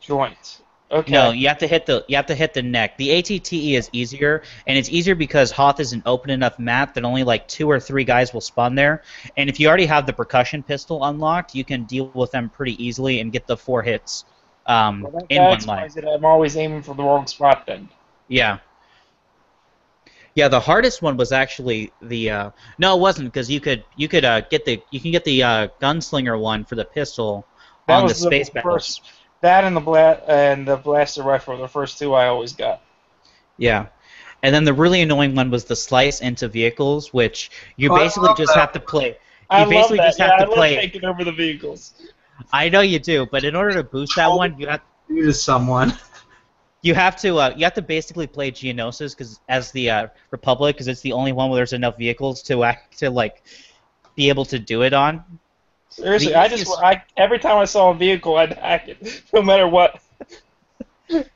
joints. 0.00 0.62
Okay. 0.92 1.10
No, 1.10 1.30
you 1.30 1.48
have 1.48 1.56
to 1.58 1.66
hit 1.66 1.86
the 1.86 2.04
you 2.06 2.16
have 2.16 2.26
to 2.26 2.34
hit 2.34 2.52
the 2.52 2.60
neck. 2.62 2.98
The 2.98 3.08
ATTE 3.10 3.76
is 3.76 3.88
easier, 3.92 4.42
and 4.66 4.76
it's 4.76 4.90
easier 4.90 5.14
because 5.14 5.50
Hoth 5.50 5.80
is 5.80 5.94
an 5.94 6.02
open 6.04 6.28
enough 6.28 6.58
map 6.58 6.92
that 6.94 7.04
only 7.04 7.24
like 7.24 7.48
two 7.48 7.70
or 7.70 7.80
three 7.80 8.04
guys 8.04 8.34
will 8.34 8.42
spawn 8.42 8.74
there. 8.74 9.02
And 9.38 9.48
if 9.48 9.58
you 9.58 9.68
already 9.68 9.86
have 9.86 10.04
the 10.04 10.12
percussion 10.12 10.62
pistol 10.62 11.02
unlocked, 11.04 11.54
you 11.54 11.64
can 11.64 11.84
deal 11.84 12.10
with 12.14 12.30
them 12.30 12.50
pretty 12.50 12.82
easily 12.84 13.20
and 13.20 13.32
get 13.32 13.46
the 13.46 13.56
four 13.56 13.82
hits 13.82 14.26
um, 14.66 15.00
Well, 15.02 15.12
that, 15.12 15.26
in 15.30 15.38
that 15.42 15.48
one 15.48 15.60
life. 15.64 15.96
it. 15.96 16.04
I'm 16.04 16.26
always 16.26 16.56
aiming 16.58 16.82
for 16.82 16.94
the 16.94 17.02
wrong 17.02 17.26
spot 17.26 17.64
then. 17.66 17.88
Yeah. 18.28 18.58
Yeah, 20.34 20.48
the 20.48 20.60
hardest 20.60 21.02
one 21.02 21.16
was 21.16 21.32
actually 21.32 21.92
the 22.00 22.30
uh, 22.30 22.50
no, 22.78 22.96
it 22.96 23.00
wasn't 23.00 23.32
because 23.32 23.50
you 23.50 23.60
could 23.60 23.84
you 23.96 24.08
could 24.08 24.24
uh, 24.24 24.40
get 24.42 24.64
the 24.64 24.82
you 24.90 25.00
can 25.00 25.10
get 25.10 25.24
the 25.24 25.42
uh, 25.42 25.68
gunslinger 25.80 26.38
one 26.40 26.64
for 26.64 26.74
the 26.74 26.84
pistol 26.84 27.46
That 27.86 27.94
on 27.94 28.00
the 28.00 28.04
was 28.08 28.20
the 28.20 28.26
space 28.26 28.48
first- 28.48 28.54
battles. 28.54 29.00
That 29.42 29.64
and 29.64 29.76
the 29.76 29.80
bla- 29.80 30.20
and 30.26 30.66
the 30.66 30.76
blaster 30.76 31.22
rifle, 31.22 31.56
the 31.58 31.68
first 31.68 31.98
two 31.98 32.14
I 32.14 32.26
always 32.28 32.52
got. 32.54 32.80
Yeah. 33.58 33.86
And 34.42 34.54
then 34.54 34.64
the 34.64 34.72
really 34.72 35.02
annoying 35.02 35.34
one 35.34 35.50
was 35.50 35.64
the 35.66 35.76
slice 35.76 36.20
into 36.20 36.48
vehicles, 36.48 37.12
which 37.12 37.50
you 37.76 37.92
Oh, 37.92 37.96
basically 37.96 38.30
just 38.36 38.54
that. 38.54 38.60
have 38.60 38.72
to 38.72 38.80
play. 38.80 39.18
I 39.50 39.64
You 39.64 39.70
basically 39.70 39.98
love 39.98 40.04
that. 40.04 40.08
just 40.08 40.18
have 40.20 40.28
yeah, 40.30 40.36
to 40.36 40.42
I 40.44 40.46
love 40.46 40.54
play- 40.54 40.76
taking 40.76 41.04
over 41.04 41.24
the 41.24 41.32
vehicles. 41.32 41.94
I 42.52 42.68
know 42.68 42.80
you 42.80 42.98
do, 42.98 43.26
but 43.30 43.44
in 43.44 43.54
order 43.54 43.74
to 43.74 43.84
boost 43.84 44.16
that 44.16 44.28
one, 44.28 44.58
you 44.58 44.66
have 44.68 44.80
do 45.08 45.22
to 45.26 45.32
someone. 45.34 45.92
you 46.82 46.94
have 46.94 47.16
to 47.20 47.38
uh, 47.38 47.54
you 47.56 47.64
have 47.64 47.74
to 47.74 47.82
basically 47.82 48.26
play 48.26 48.50
Geonosis 48.50 49.16
because 49.16 49.40
as 49.48 49.70
the 49.72 49.90
uh, 49.90 50.06
Republic, 50.30 50.74
because 50.76 50.88
it's 50.88 51.02
the 51.02 51.12
only 51.12 51.32
one 51.32 51.50
where 51.50 51.58
there's 51.58 51.72
enough 51.72 51.96
vehicles 51.98 52.42
to 52.44 52.64
act 52.64 52.98
to 52.98 53.10
like 53.10 53.42
be 54.16 54.28
able 54.28 54.44
to 54.46 54.58
do 54.58 54.82
it 54.82 54.92
on. 54.92 55.22
Seriously, 55.92 56.32
The 56.32 56.38
I 56.38 56.48
just 56.48 56.70
I 56.82 57.02
every 57.16 57.38
time 57.38 57.58
I 57.58 57.64
saw 57.64 57.90
a 57.90 57.94
vehicle, 57.94 58.36
I'd 58.36 58.54
hack 58.54 58.88
it, 58.88 59.22
no 59.32 59.42
matter 59.42 59.68
what. 59.68 60.00
It's 61.10 61.28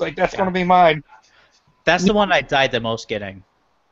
like 0.00 0.16
that's 0.16 0.34
Yeah. 0.34 0.40
gonna 0.40 0.50
be 0.50 0.64
mine. 0.64 1.02
That's 1.84 2.04
the 2.04 2.12
one 2.12 2.32
I 2.32 2.40
died 2.40 2.72
the 2.72 2.80
most 2.80 3.08
getting, 3.08 3.44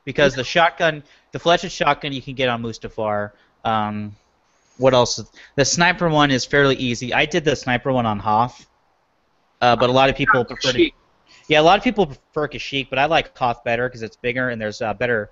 because 0.04 0.34
the 0.34 0.44
shotgun, 0.44 1.04
the 1.32 1.38
fletched 1.38 1.70
shotgun, 1.70 2.12
you 2.12 2.20
can 2.20 2.34
get 2.34 2.48
on 2.48 2.62
Mustafar. 2.62 3.30
Um, 3.64 4.16
what 4.78 4.94
else? 4.94 5.22
The 5.56 5.64
sniper 5.64 6.08
one 6.08 6.32
is 6.32 6.44
fairly 6.44 6.74
easy. 6.76 7.14
I 7.14 7.24
did 7.24 7.44
the 7.44 7.54
sniper 7.54 7.92
one 7.92 8.04
on 8.04 8.18
Hoth, 8.18 8.66
uh, 9.60 9.76
but 9.76 9.88
a 9.88 9.92
lot 9.92 10.10
of 10.10 10.16
people 10.16 10.44
prefer. 10.44 10.72
To, 10.72 10.90
yeah, 11.48 11.60
a 11.60 11.62
lot 11.62 11.78
of 11.78 11.84
people 11.84 12.06
prefer 12.06 12.48
Kashyyyk, 12.48 12.90
but 12.90 12.98
I 12.98 13.06
like 13.06 13.36
Hoth 13.38 13.62
better 13.64 13.88
because 13.88 14.02
it's 14.02 14.16
bigger 14.16 14.48
and 14.48 14.60
there's 14.60 14.82
uh, 14.82 14.92
better. 14.94 15.30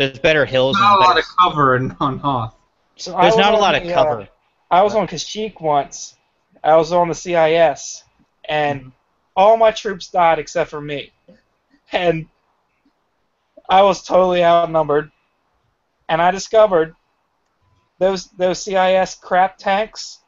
There's 0.00 0.18
better 0.18 0.46
hills. 0.46 0.78
Not 0.78 0.96
a 0.96 1.04
and 1.04 1.04
lot 1.04 1.18
of 1.18 1.24
cover 1.38 1.76
in, 1.76 1.94
on 2.00 2.18
Hoth. 2.20 2.56
So 2.96 3.12
there's 3.20 3.36
not 3.36 3.52
a 3.52 3.56
on 3.56 3.60
lot 3.60 3.74
of 3.74 3.82
the, 3.82 3.94
uh, 3.94 4.04
cover. 4.04 4.28
I 4.70 4.82
was 4.82 4.94
on 4.94 5.06
Kashyyyk 5.06 5.60
once. 5.60 6.16
I 6.64 6.76
was 6.76 6.90
on 6.90 7.08
the 7.08 7.14
CIS, 7.14 8.04
and 8.48 8.80
Mm-hmm. 8.80 8.88
all 9.36 9.58
my 9.58 9.72
troops 9.72 10.08
died 10.08 10.38
except 10.38 10.70
for 10.70 10.80
me. 10.80 11.12
And 11.92 12.28
I 13.68 13.82
was 13.82 14.02
totally 14.02 14.42
outnumbered. 14.42 15.12
And 16.08 16.22
I 16.22 16.30
discovered 16.30 16.96
those 17.98 18.28
those 18.30 18.62
CIS 18.62 19.16
crap 19.16 19.58
tanks. 19.58 20.20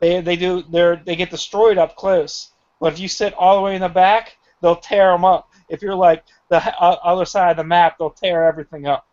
They 0.00 0.22
they 0.22 0.36
do 0.36 0.62
they 0.62 0.98
they 1.04 1.16
get 1.16 1.30
destroyed 1.30 1.76
up 1.76 1.96
close. 1.96 2.52
But 2.80 2.94
if 2.94 2.98
you 3.00 3.08
sit 3.08 3.34
all 3.34 3.56
the 3.56 3.62
way 3.62 3.74
in 3.74 3.82
the 3.82 3.88
back, 3.90 4.38
they'll 4.62 4.76
tear 4.76 5.12
them 5.12 5.26
up. 5.26 5.50
If 5.68 5.82
you're 5.82 5.94
like 5.94 6.24
the 6.48 6.58
h- 6.58 6.74
o- 6.80 6.98
other 7.02 7.24
side 7.24 7.52
of 7.52 7.56
the 7.56 7.64
map, 7.64 7.98
they'll 7.98 8.10
tear 8.10 8.44
everything 8.44 8.86
up. 8.86 9.06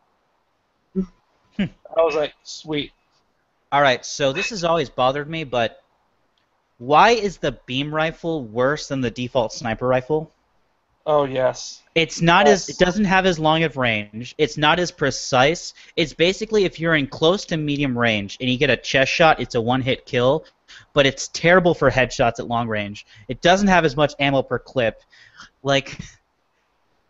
I 1.57 1.69
was 1.97 2.15
like, 2.15 2.33
sweet. 2.43 2.91
All 3.71 3.81
right, 3.81 4.05
so 4.05 4.33
this 4.33 4.49
has 4.49 4.63
always 4.63 4.89
bothered 4.89 5.29
me, 5.29 5.43
but 5.43 5.81
why 6.77 7.11
is 7.11 7.37
the 7.37 7.53
beam 7.65 7.93
rifle 7.93 8.43
worse 8.43 8.87
than 8.87 9.01
the 9.01 9.11
default 9.11 9.53
sniper 9.53 9.87
rifle? 9.87 10.31
Oh 11.05 11.25
yes. 11.25 11.81
It's 11.95 12.21
not 12.21 12.47
as 12.47 12.69
it 12.69 12.77
doesn't 12.77 13.05
have 13.05 13.25
as 13.25 13.39
long 13.39 13.63
of 13.63 13.75
range. 13.75 14.35
It's 14.37 14.57
not 14.57 14.79
as 14.79 14.91
precise. 14.91 15.73
It's 15.95 16.13
basically 16.13 16.65
if 16.65 16.79
you're 16.79 16.95
in 16.95 17.07
close 17.07 17.45
to 17.45 17.57
medium 17.57 17.97
range 17.97 18.37
and 18.39 18.49
you 18.49 18.57
get 18.57 18.69
a 18.69 18.77
chest 18.77 19.11
shot, 19.11 19.39
it's 19.39 19.55
a 19.55 19.61
one-hit 19.61 20.05
kill, 20.05 20.45
but 20.93 21.05
it's 21.05 21.27
terrible 21.29 21.73
for 21.73 21.89
headshots 21.89 22.39
at 22.39 22.47
long 22.47 22.67
range. 22.67 23.05
It 23.27 23.41
doesn't 23.41 23.67
have 23.67 23.83
as 23.83 23.95
much 23.95 24.13
ammo 24.19 24.41
per 24.43 24.59
clip. 24.59 25.01
Like 25.63 25.99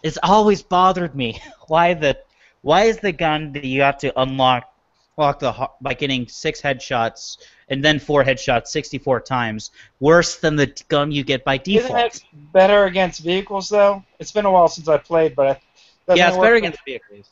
it's 0.03 0.17
always 0.23 0.61
bothered 0.61 1.15
me. 1.15 1.41
Why 1.67 1.93
the 1.93 2.17
why 2.61 2.83
is 2.83 2.97
the 2.97 3.11
gun 3.11 3.53
that 3.53 3.65
you 3.65 3.81
have 3.81 3.97
to 3.99 4.21
unlock 4.21 4.71
unlock 5.17 5.39
the 5.39 5.69
by 5.81 5.93
getting 5.93 6.27
six 6.27 6.61
headshots 6.61 7.37
and 7.69 7.83
then 7.83 7.97
four 7.97 8.23
headshots 8.23 8.67
64 8.67 9.21
times 9.21 9.71
worse 9.99 10.37
than 10.37 10.55
the 10.55 10.67
gun 10.87 11.11
you 11.11 11.23
get 11.23 11.43
by 11.43 11.57
default? 11.57 12.13
Isn't 12.13 12.23
it 12.33 12.51
better 12.53 12.85
against 12.85 13.21
vehicles 13.23 13.69
though? 13.69 14.03
It's 14.19 14.31
been 14.31 14.45
a 14.45 14.51
while 14.51 14.67
since 14.67 14.87
I 14.87 14.97
played, 14.97 15.35
but 15.35 15.61
I, 16.07 16.13
yeah, 16.13 16.29
it's 16.29 16.37
better 16.37 16.55
against 16.55 16.79
vehicles. 16.85 17.29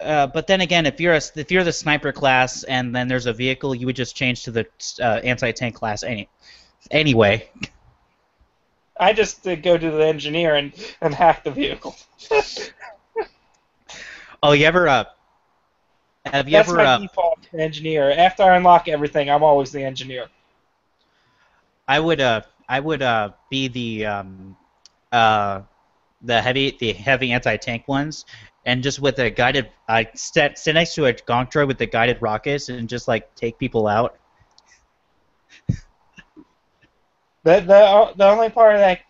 Uh, 0.00 0.26
but 0.26 0.46
then 0.46 0.62
again, 0.62 0.86
if 0.86 0.98
you're 1.00 1.14
a, 1.14 1.20
if 1.36 1.50
you're 1.50 1.64
the 1.64 1.72
sniper 1.72 2.10
class 2.10 2.62
and 2.64 2.94
then 2.94 3.06
there's 3.06 3.26
a 3.26 3.32
vehicle, 3.32 3.74
you 3.74 3.86
would 3.86 3.96
just 3.96 4.16
change 4.16 4.44
to 4.44 4.50
the 4.50 4.66
uh, 5.00 5.20
anti-tank 5.22 5.74
class 5.74 6.02
any 6.02 6.28
anyway. 6.90 7.48
I 9.00 9.12
just 9.12 9.46
uh, 9.48 9.56
go 9.56 9.76
to 9.78 9.90
the 9.90 10.06
engineer 10.06 10.54
and, 10.54 10.72
and 11.00 11.14
hack 11.14 11.44
the 11.44 11.50
vehicle. 11.50 11.96
Oh, 14.42 14.52
you 14.52 14.64
ever 14.66 14.88
uh, 14.88 15.04
have 16.26 16.48
you 16.48 16.56
That's 16.56 16.68
ever 16.68 16.76
my 16.76 16.86
uh, 16.86 16.98
default 16.98 17.48
engineer. 17.52 18.10
After 18.10 18.42
I 18.44 18.56
unlock 18.56 18.88
everything, 18.88 19.30
I'm 19.30 19.42
always 19.42 19.72
the 19.72 19.82
engineer. 19.84 20.28
I 21.88 21.98
would 22.00 22.20
uh 22.20 22.42
I 22.68 22.80
would 22.80 23.02
uh 23.02 23.30
be 23.50 23.68
the 23.68 24.06
um 24.06 24.56
uh 25.12 25.62
the 26.22 26.40
heavy 26.40 26.76
the 26.78 26.92
heavy 26.92 27.32
anti-tank 27.32 27.88
ones 27.88 28.24
and 28.66 28.82
just 28.82 29.00
with 29.00 29.18
a 29.18 29.30
guided 29.30 29.70
I 29.88 30.08
sit, 30.14 30.58
sit 30.58 30.74
next 30.74 30.94
to 30.94 31.06
a 31.06 31.14
gonk 31.14 31.50
droid 31.50 31.66
with 31.66 31.78
the 31.78 31.86
guided 31.86 32.18
rockets 32.20 32.68
and 32.68 32.88
just 32.88 33.08
like 33.08 33.34
take 33.34 33.58
people 33.58 33.86
out. 33.88 34.16
The, 37.44 37.60
the, 37.60 37.74
uh, 37.74 38.12
the 38.14 38.26
only 38.26 38.50
part 38.50 38.74
of 38.74 38.80
that 38.80 39.00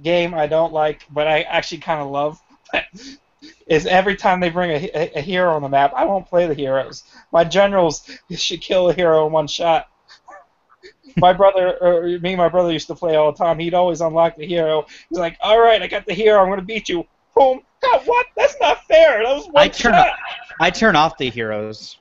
game 0.00 0.34
I 0.34 0.46
don't 0.46 0.72
like, 0.72 1.02
but 1.10 1.26
I 1.26 1.42
actually 1.42 1.78
kind 1.78 2.00
of 2.00 2.10
love, 2.10 2.40
is 3.66 3.86
every 3.86 4.16
time 4.16 4.40
they 4.40 4.50
bring 4.50 4.70
a, 4.70 4.90
a, 4.94 5.18
a 5.18 5.20
hero 5.20 5.54
on 5.54 5.62
the 5.62 5.68
map, 5.68 5.92
I 5.94 6.04
won't 6.04 6.28
play 6.28 6.46
the 6.46 6.54
heroes. 6.54 7.04
My 7.32 7.44
generals 7.44 8.08
should 8.30 8.60
kill 8.60 8.90
a 8.90 8.92
hero 8.92 9.26
in 9.26 9.32
one 9.32 9.48
shot. 9.48 9.88
My 11.16 11.32
brother, 11.32 11.76
or 11.80 12.02
me 12.04 12.30
and 12.30 12.38
my 12.38 12.48
brother 12.48 12.72
used 12.72 12.86
to 12.86 12.94
play 12.94 13.16
all 13.16 13.32
the 13.32 13.38
time. 13.38 13.58
He'd 13.58 13.74
always 13.74 14.00
unlock 14.00 14.36
the 14.36 14.46
hero. 14.46 14.86
He's 15.08 15.18
like, 15.18 15.36
"All 15.40 15.58
right, 15.58 15.82
I 15.82 15.88
got 15.88 16.06
the 16.06 16.14
hero. 16.14 16.40
I'm 16.40 16.48
gonna 16.48 16.62
beat 16.62 16.88
you." 16.88 17.04
Boom. 17.34 17.60
God, 17.82 18.02
what? 18.06 18.26
That's 18.36 18.56
not 18.60 18.84
fair. 18.84 19.24
That 19.24 19.34
was 19.34 19.46
one 19.46 19.64
I 19.64 19.68
turn 19.68 19.92
shot. 19.92 20.18
I 20.60 20.70
turn 20.70 20.94
off 20.94 21.18
the 21.18 21.28
heroes. 21.28 21.98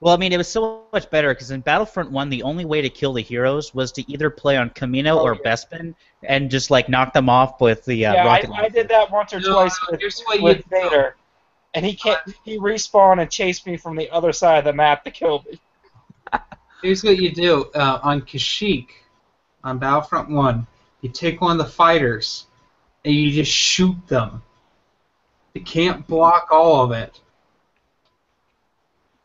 Well, 0.00 0.14
I 0.14 0.16
mean, 0.16 0.32
it 0.32 0.38
was 0.38 0.48
so 0.48 0.84
much 0.94 1.10
better 1.10 1.28
because 1.34 1.50
in 1.50 1.60
Battlefront 1.60 2.10
1, 2.10 2.30
the 2.30 2.42
only 2.42 2.64
way 2.64 2.80
to 2.80 2.88
kill 2.88 3.12
the 3.12 3.22
heroes 3.22 3.74
was 3.74 3.92
to 3.92 4.10
either 4.10 4.30
play 4.30 4.56
on 4.56 4.70
Kamino 4.70 5.18
Oh, 5.18 5.20
or 5.20 5.34
yeah. 5.34 5.52
Bespin 5.52 5.94
and 6.22 6.50
just 6.50 6.70
like 6.70 6.88
knock 6.88 7.12
them 7.12 7.28
off 7.28 7.60
with 7.60 7.84
the 7.84 8.06
uh, 8.06 8.14
yeah, 8.14 8.24
rocket 8.24 8.50
I, 8.50 8.64
I 8.64 8.68
did 8.70 8.88
that 8.88 9.10
once 9.10 9.34
or 9.34 9.40
No, 9.40 9.52
twice 9.52 9.78
no, 9.90 9.98
with, 10.00 10.42
with 10.42 10.56
you 10.58 10.64
Vader, 10.70 11.16
and 11.74 11.84
he 11.84 11.94
can't. 11.94 12.18
He 12.44 12.58
respawned 12.58 13.20
and 13.20 13.30
chased 13.30 13.66
me 13.66 13.76
from 13.76 13.94
the 13.96 14.10
other 14.10 14.32
side 14.32 14.58
of 14.58 14.64
the 14.64 14.72
map 14.72 15.04
to 15.04 15.10
kill 15.10 15.44
me. 15.50 15.60
Here's 16.82 17.04
what 17.04 17.18
you 17.18 17.32
do 17.32 17.70
uh, 17.74 18.00
on 18.02 18.22
Kashyyyk, 18.22 18.88
on 19.64 19.78
Battlefront 19.78 20.30
One. 20.30 20.66
You 21.02 21.10
take 21.10 21.40
one 21.42 21.52
of 21.52 21.66
the 21.66 21.72
fighters, 21.72 22.46
and 23.04 23.14
you 23.14 23.30
just 23.30 23.52
shoot 23.52 23.96
them. 24.08 24.42
You 25.54 25.62
can't 25.62 26.06
block 26.06 26.48
all 26.50 26.84
of 26.84 26.92
it, 26.92 27.20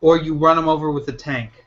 or 0.06 0.16
you 0.16 0.34
run 0.34 0.54
them 0.54 0.68
over 0.68 0.92
with 0.92 1.08
a 1.08 1.12
tank. 1.12 1.66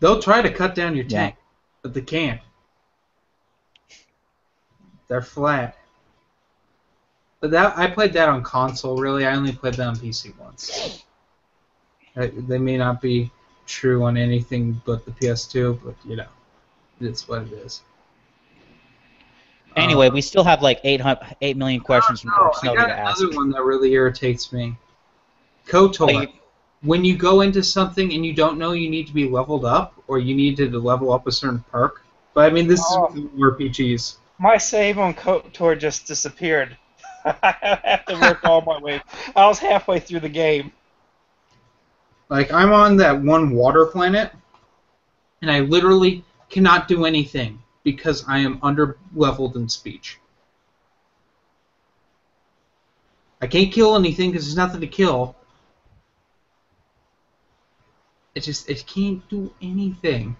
They'll 0.00 0.20
try 0.20 0.42
to 0.42 0.52
cut 0.52 0.74
down 0.74 0.94
your 0.94 1.06
Yeah. 1.06 1.20
tank, 1.20 1.36
but 1.80 1.94
they 1.94 2.02
can't. 2.02 2.42
They're 5.08 5.22
flat. 5.22 5.78
But 7.40 7.52
that 7.52 7.78
I 7.78 7.86
played 7.86 8.12
that 8.12 8.28
on 8.28 8.42
console. 8.42 8.98
Really, 8.98 9.24
I 9.24 9.34
only 9.34 9.52
played 9.52 9.72
that 9.74 9.88
on 9.88 9.96
PC 9.96 10.36
once. 10.38 11.02
They 12.14 12.58
may 12.58 12.76
not 12.76 13.00
be 13.00 13.30
true 13.64 14.04
on 14.04 14.18
anything 14.18 14.82
but 14.84 15.06
the 15.06 15.12
PS2, 15.12 15.80
but 15.82 15.94
you 16.04 16.16
know, 16.16 16.28
it's 17.00 17.26
what 17.26 17.40
it 17.44 17.52
is. 17.52 17.80
Anyway, 19.76 20.08
Uh, 20.08 20.12
we 20.12 20.20
still 20.20 20.44
have 20.44 20.62
like 20.62 20.80
800, 20.84 21.36
8 21.40 21.56
million 21.56 21.80
questions 21.80 22.20
from 22.20 22.30
no, 22.30 22.36
Dark 22.36 22.54
I 22.62 22.74
got 22.74 22.86
to 22.86 22.98
ask. 22.98 23.20
another 23.20 23.36
one 23.36 23.50
that 23.50 23.62
really 23.62 23.92
irritates 23.92 24.52
me. 24.52 24.76
KOTOR. 25.66 26.12
Like, 26.14 26.34
when 26.82 27.04
you 27.04 27.16
go 27.16 27.40
into 27.40 27.62
something 27.62 28.12
and 28.12 28.24
you 28.26 28.32
don't 28.34 28.58
know 28.58 28.72
you 28.72 28.90
need 28.90 29.06
to 29.06 29.14
be 29.14 29.28
leveled 29.28 29.64
up 29.64 29.94
or 30.06 30.18
you 30.18 30.34
need 30.34 30.56
to 30.58 30.68
level 30.78 31.12
up 31.12 31.26
a 31.26 31.32
certain 31.32 31.64
perk. 31.72 32.02
But 32.34 32.50
I 32.50 32.50
mean, 32.54 32.66
this 32.68 32.82
Oh. 32.90 33.06
is 33.08 33.14
with 33.22 33.32
RPGs. 33.38 34.16
My 34.38 34.58
save 34.58 34.98
on 34.98 35.14
KOTOR 35.14 35.78
just 35.78 36.06
disappeared. 36.06 36.76
I 37.24 37.78
have 37.84 38.04
to 38.06 38.20
work 38.20 38.44
all 38.44 38.60
my 38.60 38.78
way. 38.78 39.00
I 39.34 39.46
was 39.46 39.58
halfway 39.58 39.98
through 39.98 40.20
the 40.20 40.28
game. 40.28 40.72
Like 42.28 42.52
I'm 42.52 42.72
on 42.72 42.96
that 42.98 43.20
one 43.20 43.50
water 43.54 43.86
planet, 43.86 44.32
and 45.42 45.50
I 45.50 45.60
literally 45.60 46.24
cannot 46.50 46.88
do 46.88 47.04
anything 47.06 47.62
because 47.84 48.24
I 48.26 48.38
am 48.38 48.58
under 48.62 48.96
leveled 49.14 49.56
in 49.56 49.68
speech. 49.68 50.18
I 53.40 53.46
can't 53.46 53.70
kill 53.70 53.94
anything 53.94 54.30
because 54.30 54.46
there's 54.46 54.56
nothing 54.56 54.80
to 54.80 54.86
kill. 54.86 55.36
It 58.34 58.42
just 58.42 58.68
it 58.68 58.84
can't 58.86 59.26
do 59.28 59.52
anything. 59.62 60.36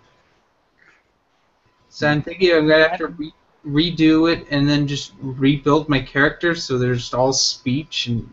So 1.90 2.08
I'm 2.08 2.22
thinking 2.22 2.52
I'm 2.52 2.66
gonna 2.66 2.88
have 2.88 2.98
to 2.98 3.08
re- 3.08 3.34
redo 3.64 4.32
it 4.32 4.46
and 4.50 4.68
then 4.68 4.86
just 4.86 5.12
rebuild 5.20 5.88
my 5.88 6.00
character 6.00 6.54
so 6.54 6.76
there's 6.76 7.14
all 7.14 7.32
speech 7.32 8.08
and 8.08 8.32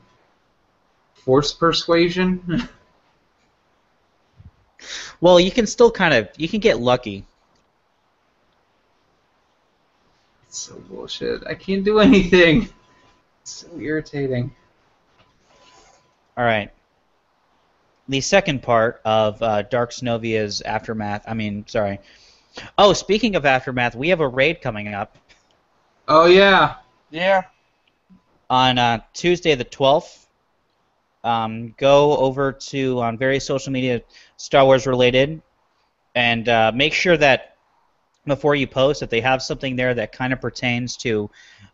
force 1.13 1.53
persuasion. 1.53 2.67
well, 5.21 5.39
you 5.39 5.51
can 5.51 5.67
still 5.67 5.91
kind 5.91 6.13
of 6.13 6.29
you 6.37 6.47
can 6.47 6.59
get 6.59 6.79
lucky. 6.79 7.25
It's 10.51 10.59
so 10.59 10.75
bullshit. 10.89 11.47
I 11.47 11.55
can't 11.55 11.85
do 11.85 11.99
anything. 11.99 12.67
It's 13.41 13.51
so 13.65 13.79
irritating. 13.79 14.53
All 16.37 16.43
right. 16.43 16.69
The 18.09 18.19
second 18.19 18.61
part 18.61 18.99
of 19.05 19.41
uh, 19.41 19.61
Dark 19.61 19.91
Snovia's 19.91 20.61
aftermath. 20.61 21.23
I 21.25 21.35
mean, 21.35 21.63
sorry. 21.67 21.99
Oh, 22.77 22.91
speaking 22.91 23.35
of 23.37 23.45
aftermath, 23.45 23.95
we 23.95 24.09
have 24.09 24.19
a 24.19 24.27
raid 24.27 24.61
coming 24.61 24.89
up 24.93 25.17
Oh 26.09 26.25
yeah. 26.25 26.75
Yeah. 27.11 27.43
on 28.49 28.77
uh, 28.77 28.99
Tuesday 29.13 29.55
the 29.55 29.63
twelfth. 29.63 30.27
Um, 31.23 31.73
go 31.77 32.17
over 32.17 32.51
to 32.51 32.99
on 32.99 33.17
various 33.17 33.45
social 33.45 33.71
media 33.71 34.01
Star 34.35 34.65
Wars 34.65 34.85
related. 34.85 35.41
and 36.13 36.49
uh, 36.49 36.73
make 36.75 36.93
sure 36.93 37.15
that 37.15 37.50
before 38.25 38.55
you 38.55 38.67
post 38.67 39.01
if 39.01 39.09
they 39.09 39.21
have 39.21 39.41
something 39.41 39.75
there 39.75 39.93
that 39.93 40.11
kind 40.11 40.31
of 40.33 40.39
pertains 40.39 40.95
to 40.97 41.29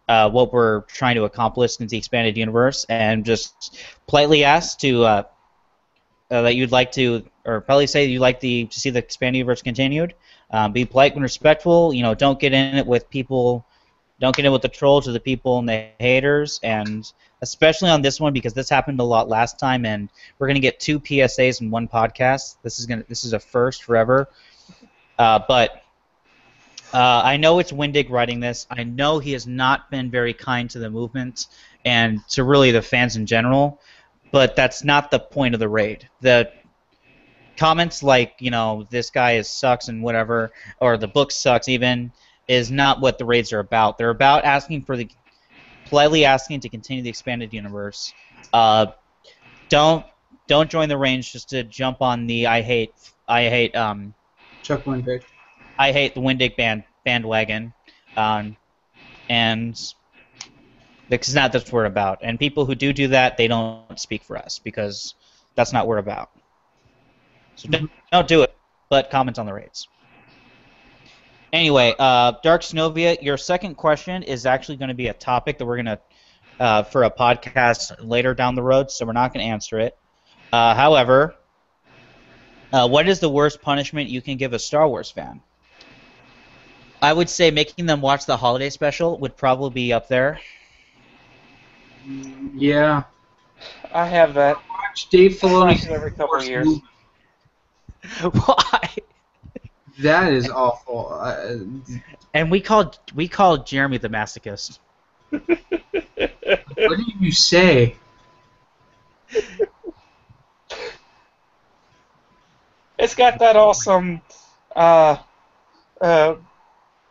uh, 0.07 0.29
what 0.29 0.53
we're 0.53 0.81
trying 0.81 1.15
to 1.15 1.25
accomplish 1.25 1.79
in 1.79 1.87
the 1.87 1.97
expanded 1.97 2.37
universe, 2.37 2.85
and 2.89 3.25
just 3.25 3.83
politely 4.07 4.43
ask 4.43 4.79
to 4.79 5.03
uh, 5.03 5.23
uh, 6.31 6.41
that 6.41 6.55
you'd 6.55 6.71
like 6.71 6.91
to, 6.93 7.23
or 7.45 7.61
probably 7.61 7.87
say 7.87 8.05
you'd 8.05 8.21
like 8.21 8.39
the 8.39 8.65
to 8.65 8.79
see 8.79 8.89
the 8.89 8.99
expanded 8.99 9.37
universe 9.37 9.61
continued. 9.61 10.13
Um, 10.51 10.71
be 10.71 10.85
polite 10.85 11.13
and 11.13 11.21
respectful. 11.21 11.93
You 11.93 12.03
know, 12.03 12.15
don't 12.15 12.39
get 12.39 12.53
in 12.53 12.75
it 12.75 12.87
with 12.87 13.09
people. 13.09 13.65
Don't 14.19 14.35
get 14.35 14.45
in 14.45 14.51
with 14.51 14.61
the 14.61 14.69
trolls 14.69 15.07
or 15.07 15.11
the 15.11 15.19
people 15.19 15.59
and 15.59 15.67
the 15.67 15.89
haters, 15.99 16.59
and 16.63 17.11
especially 17.41 17.89
on 17.89 18.01
this 18.01 18.19
one 18.19 18.33
because 18.33 18.53
this 18.53 18.69
happened 18.69 18.99
a 18.99 19.03
lot 19.03 19.27
last 19.27 19.59
time, 19.59 19.85
and 19.85 20.09
we're 20.39 20.47
gonna 20.47 20.59
get 20.59 20.79
two 20.79 20.99
PSAs 20.99 21.61
in 21.61 21.69
one 21.69 21.87
podcast. 21.87 22.55
This 22.63 22.79
is 22.79 22.85
gonna 22.85 23.03
this 23.09 23.25
is 23.25 23.33
a 23.33 23.39
first 23.39 23.83
forever. 23.83 24.29
Uh, 25.19 25.39
but 25.47 25.83
uh, 26.93 27.21
I 27.23 27.37
know 27.37 27.59
it's 27.59 27.71
Wendig 27.71 28.09
writing 28.09 28.39
this. 28.39 28.65
I 28.69 28.83
know 28.83 29.19
he 29.19 29.33
has 29.33 29.45
not 29.45 29.91
been 29.91 30.09
very 30.09 30.33
kind 30.33 30.69
to 30.69 30.79
the 30.79 30.89
movement 30.89 31.47
and 31.85 32.25
to 32.29 32.43
really 32.43 32.71
the 32.71 32.81
fans 32.81 33.15
in 33.15 33.25
general, 33.25 33.81
but 34.31 34.55
that's 34.55 34.83
not 34.83 35.11
the 35.11 35.19
point 35.19 35.53
of 35.53 35.59
the 35.59 35.69
raid. 35.69 36.07
The 36.21 36.51
comments 37.57 38.03
like, 38.03 38.35
you 38.39 38.51
know, 38.51 38.87
this 38.89 39.09
guy 39.09 39.33
is 39.33 39.49
sucks 39.49 39.89
and 39.89 40.01
whatever, 40.01 40.51
or 40.79 40.97
the 40.97 41.07
book 41.07 41.31
sucks 41.31 41.67
even, 41.67 42.11
is 42.47 42.71
not 42.71 43.01
what 43.01 43.17
the 43.17 43.25
raids 43.25 43.51
are 43.51 43.59
about. 43.59 43.97
They're 43.97 44.09
about 44.09 44.45
asking 44.45 44.85
for 44.85 44.95
the 44.95 45.09
politely 45.85 46.25
asking 46.25 46.61
to 46.61 46.69
continue 46.69 47.03
the 47.03 47.09
expanded 47.09 47.53
universe. 47.53 48.13
Uh, 48.53 48.87
don't 49.69 50.05
don't 50.47 50.69
join 50.69 50.87
the 50.87 50.97
range 50.97 51.33
just 51.33 51.49
to 51.49 51.63
jump 51.63 52.01
on 52.01 52.27
the 52.27 52.47
I 52.47 52.61
hate 52.61 52.93
I 53.27 53.49
hate 53.49 53.75
um 53.75 54.13
Chuck 54.63 54.85
Wendig. 54.85 55.23
I 55.77 55.91
hate 55.91 56.15
the 56.15 56.21
Wendig 56.21 56.55
band 56.55 56.83
bandwagon, 57.05 57.73
um, 58.15 58.57
and 59.29 59.79
because 61.09 61.35
not 61.35 61.51
that's 61.51 61.65
what 61.65 61.73
we're 61.73 61.85
about. 61.85 62.19
And 62.21 62.39
people 62.39 62.65
who 62.65 62.75
do 62.75 62.93
do 62.93 63.09
that, 63.09 63.37
they 63.37 63.47
don't 63.47 63.99
speak 63.99 64.23
for 64.23 64.37
us 64.37 64.59
because 64.59 65.15
that's 65.55 65.73
not 65.73 65.87
what 65.87 65.95
we're 65.95 65.97
about. 65.99 66.31
So 67.55 67.69
don't, 67.69 67.89
don't 68.11 68.27
do 68.27 68.43
it, 68.43 68.55
but 68.89 69.09
comment 69.09 69.39
on 69.39 69.45
the 69.45 69.53
raids. 69.53 69.87
Anyway, 71.53 71.95
uh, 71.97 72.33
Dark 72.43 72.61
Snovia, 72.61 73.21
your 73.21 73.37
second 73.37 73.75
question 73.75 74.21
is 74.23 74.45
actually 74.45 74.77
going 74.77 74.89
to 74.89 74.93
be 74.93 75.07
a 75.07 75.13
topic 75.13 75.57
that 75.57 75.65
we're 75.65 75.81
going 75.81 75.85
to 75.85 75.99
uh, 76.59 76.83
for 76.83 77.03
a 77.03 77.11
podcast 77.11 77.95
later 77.99 78.33
down 78.33 78.55
the 78.55 78.63
road, 78.63 78.91
so 78.91 79.05
we're 79.05 79.13
not 79.13 79.33
going 79.33 79.45
to 79.45 79.51
answer 79.51 79.79
it. 79.79 79.97
Uh, 80.51 80.75
however, 80.75 81.35
uh, 82.73 82.87
what 82.87 83.07
is 83.07 83.19
the 83.19 83.29
worst 83.29 83.61
punishment 83.61 84.09
you 84.09 84.21
can 84.21 84.37
give 84.37 84.53
a 84.53 84.59
Star 84.59 84.87
Wars 84.87 85.09
fan? 85.09 85.41
I 87.01 87.13
would 87.13 87.29
say 87.29 87.51
making 87.51 87.85
them 87.85 88.01
watch 88.01 88.25
the 88.25 88.37
holiday 88.37 88.69
special 88.69 89.17
would 89.19 89.37
probably 89.37 89.69
be 89.69 89.93
up 89.93 90.07
there. 90.07 90.39
Yeah. 92.55 93.03
I 93.93 94.05
have 94.05 94.33
that. 94.35 94.57
Watch 94.69 95.09
Dave 95.09 95.33
Filoni 95.33 95.67
Watch 95.71 95.83
it 95.85 95.91
every 95.91 96.11
couple 96.11 96.35
of 96.37 96.45
years. 96.45 96.67
Why? 98.21 98.89
That 99.99 100.31
is 100.31 100.49
awful. 100.49 101.09
Uh, 101.11 101.55
And 102.33 102.51
we 102.51 102.61
called 102.61 102.99
we 103.15 103.27
called 103.27 103.65
Jeremy 103.67 103.97
the 103.97 104.09
masochist. 104.09 104.79
what 105.29 105.47
do 105.47 107.03
you 107.19 107.31
say? 107.31 107.95
It's 112.99 113.15
got 113.15 113.39
that 113.39 113.55
awesome 113.55 114.21
uh, 114.75 115.17
uh, 116.01 116.35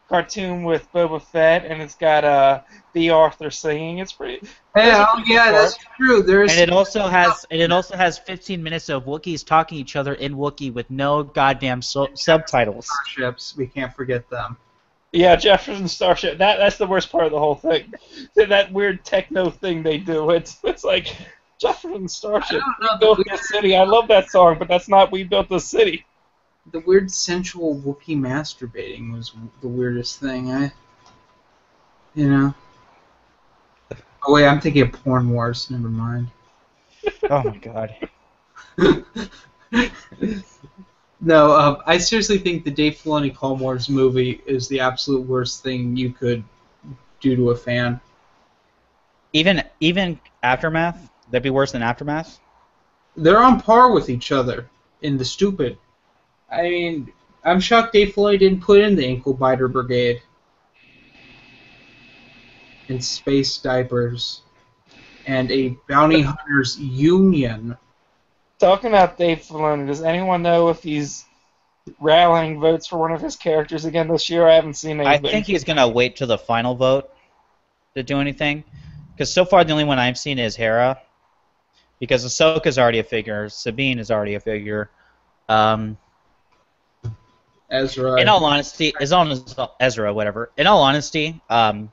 cartoon 0.08 0.64
with 0.64 0.90
Boba 0.92 1.20
Fett, 1.20 1.64
and 1.64 1.82
it's 1.82 1.94
got 1.94 2.24
uh, 2.24 2.60
the 2.92 3.10
Arthur 3.10 3.50
singing. 3.50 3.98
It's 3.98 4.12
pretty. 4.12 4.46
Yeah, 4.76 5.06
pretty 5.14 5.32
yeah, 5.32 5.46
good 5.46 5.54
that's 5.54 5.78
true. 5.96 6.22
There's 6.22 6.52
And 6.52 6.60
it 6.60 6.70
also 6.70 7.06
has 7.08 7.44
and 7.50 7.60
it 7.60 7.72
also 7.72 7.96
has 7.96 8.18
15 8.18 8.62
minutes 8.62 8.88
of 8.88 9.04
Wookiees 9.04 9.44
talking 9.44 9.76
to 9.76 9.80
each 9.80 9.96
other 9.96 10.14
in 10.14 10.34
Wookiee 10.36 10.72
with 10.72 10.90
no 10.90 11.22
goddamn 11.22 11.82
so- 11.82 12.08
subtitles. 12.14 12.88
starships. 13.04 13.56
We 13.56 13.66
can't 13.66 13.94
forget 13.94 14.28
them. 14.30 14.56
Yeah, 15.12 15.34
Jefferson 15.36 15.88
Starship. 15.88 16.38
That 16.38 16.58
that's 16.58 16.76
the 16.76 16.86
worst 16.86 17.10
part 17.10 17.24
of 17.26 17.32
the 17.32 17.38
whole 17.38 17.54
thing. 17.54 17.92
That- 18.36 18.48
That 18.50 18.72
weird 18.72 19.04
techno 19.04 19.50
thing 19.50 19.82
they 19.82 19.98
do. 19.98 20.30
It's 20.36 20.58
it's 20.62 20.84
like 20.84 21.16
Jefferson 21.58 22.06
Starship. 22.08 22.60
I 22.62 22.72
don't 22.80 22.80
know, 22.80 22.88
We 22.92 22.98
built 23.00 23.18
the 23.18 23.24
this 23.30 23.48
city. 23.48 23.76
I 23.76 23.84
love 23.84 24.08
that 24.08 24.30
song, 24.30 24.56
but 24.58 24.68
that's 24.68 24.88
not 24.88 25.10
we 25.10 25.24
built 25.24 25.48
the 25.48 25.58
city. 25.58 26.04
The 26.72 26.80
weird 26.80 27.10
sensual 27.12 27.76
Wookiee 27.76 28.18
masturbating 28.18 29.12
was 29.12 29.32
the 29.60 29.68
weirdest 29.68 30.20
thing. 30.20 30.50
I, 30.50 30.72
you 32.14 32.28
know. 32.28 32.54
Oh 34.26 34.32
wait, 34.32 34.46
I'm 34.46 34.60
thinking 34.60 34.82
of 34.82 34.92
Porn 34.92 35.30
Wars. 35.30 35.70
Never 35.70 35.88
mind. 35.88 36.28
Oh 37.30 37.42
my 37.44 37.56
god. 37.58 37.94
no, 41.20 41.52
um, 41.52 41.78
I 41.86 41.98
seriously 41.98 42.38
think 42.38 42.64
the 42.64 42.70
Dave 42.70 42.94
Filoni 42.94 43.34
Clone 43.34 43.58
Wars 43.58 43.88
movie 43.88 44.42
is 44.46 44.66
the 44.68 44.80
absolute 44.80 45.26
worst 45.26 45.62
thing 45.62 45.96
you 45.96 46.10
could 46.10 46.42
do 47.20 47.36
to 47.36 47.50
a 47.50 47.56
fan. 47.56 48.00
Even 49.32 49.62
even 49.80 50.18
Aftermath, 50.42 51.10
that'd 51.30 51.42
be 51.42 51.50
worse 51.50 51.72
than 51.72 51.82
Aftermath. 51.82 52.40
They're 53.16 53.42
on 53.42 53.60
par 53.60 53.92
with 53.92 54.10
each 54.10 54.32
other 54.32 54.68
in 55.02 55.16
the 55.16 55.24
stupid. 55.24 55.78
I 56.50 56.62
mean, 56.62 57.12
I'm 57.44 57.60
shocked 57.60 57.92
Dave 57.92 58.14
Filoni 58.14 58.38
didn't 58.38 58.60
put 58.60 58.80
in 58.80 58.96
the 58.96 59.06
Ankle 59.06 59.34
Biter 59.34 59.68
Brigade 59.68 60.22
and 62.88 63.02
Space 63.02 63.58
Diapers 63.58 64.42
and 65.26 65.50
a 65.50 65.76
Bounty 65.88 66.22
Hunters 66.22 66.78
Union. 66.78 67.76
Talking 68.58 68.90
about 68.90 69.18
Dave 69.18 69.38
Filoni, 69.38 69.86
does 69.86 70.02
anyone 70.02 70.42
know 70.42 70.68
if 70.68 70.82
he's 70.82 71.24
rallying 72.00 72.60
votes 72.60 72.86
for 72.86 72.98
one 72.98 73.12
of 73.12 73.20
his 73.20 73.36
characters 73.36 73.84
again 73.84 74.08
this 74.08 74.30
year? 74.30 74.46
I 74.48 74.54
haven't 74.54 74.74
seen 74.74 75.00
I 75.00 75.18
think 75.18 75.46
he's 75.46 75.64
gonna 75.64 75.88
wait 75.88 76.16
till 76.16 76.26
the 76.26 76.38
final 76.38 76.74
vote 76.74 77.10
to 77.94 78.02
do 78.02 78.20
anything, 78.20 78.64
because 79.12 79.32
so 79.32 79.44
far 79.44 79.64
the 79.64 79.72
only 79.72 79.84
one 79.84 79.98
I've 79.98 80.18
seen 80.18 80.38
is 80.38 80.56
Hera, 80.56 81.00
because 81.98 82.24
Ahsoka's 82.24 82.78
already 82.78 82.98
a 82.98 83.04
figure, 83.04 83.48
Sabine 83.48 83.98
is 83.98 84.10
already 84.10 84.34
a 84.34 84.40
figure. 84.40 84.90
Um, 85.48 85.96
Ezra. 87.70 88.20
in 88.20 88.28
all 88.28 88.44
honesty, 88.44 88.92
is 89.00 89.12
on 89.12 89.42
Ezra, 89.80 90.12
whatever. 90.14 90.50
In 90.56 90.66
all 90.66 90.82
honesty, 90.82 91.40
um, 91.50 91.90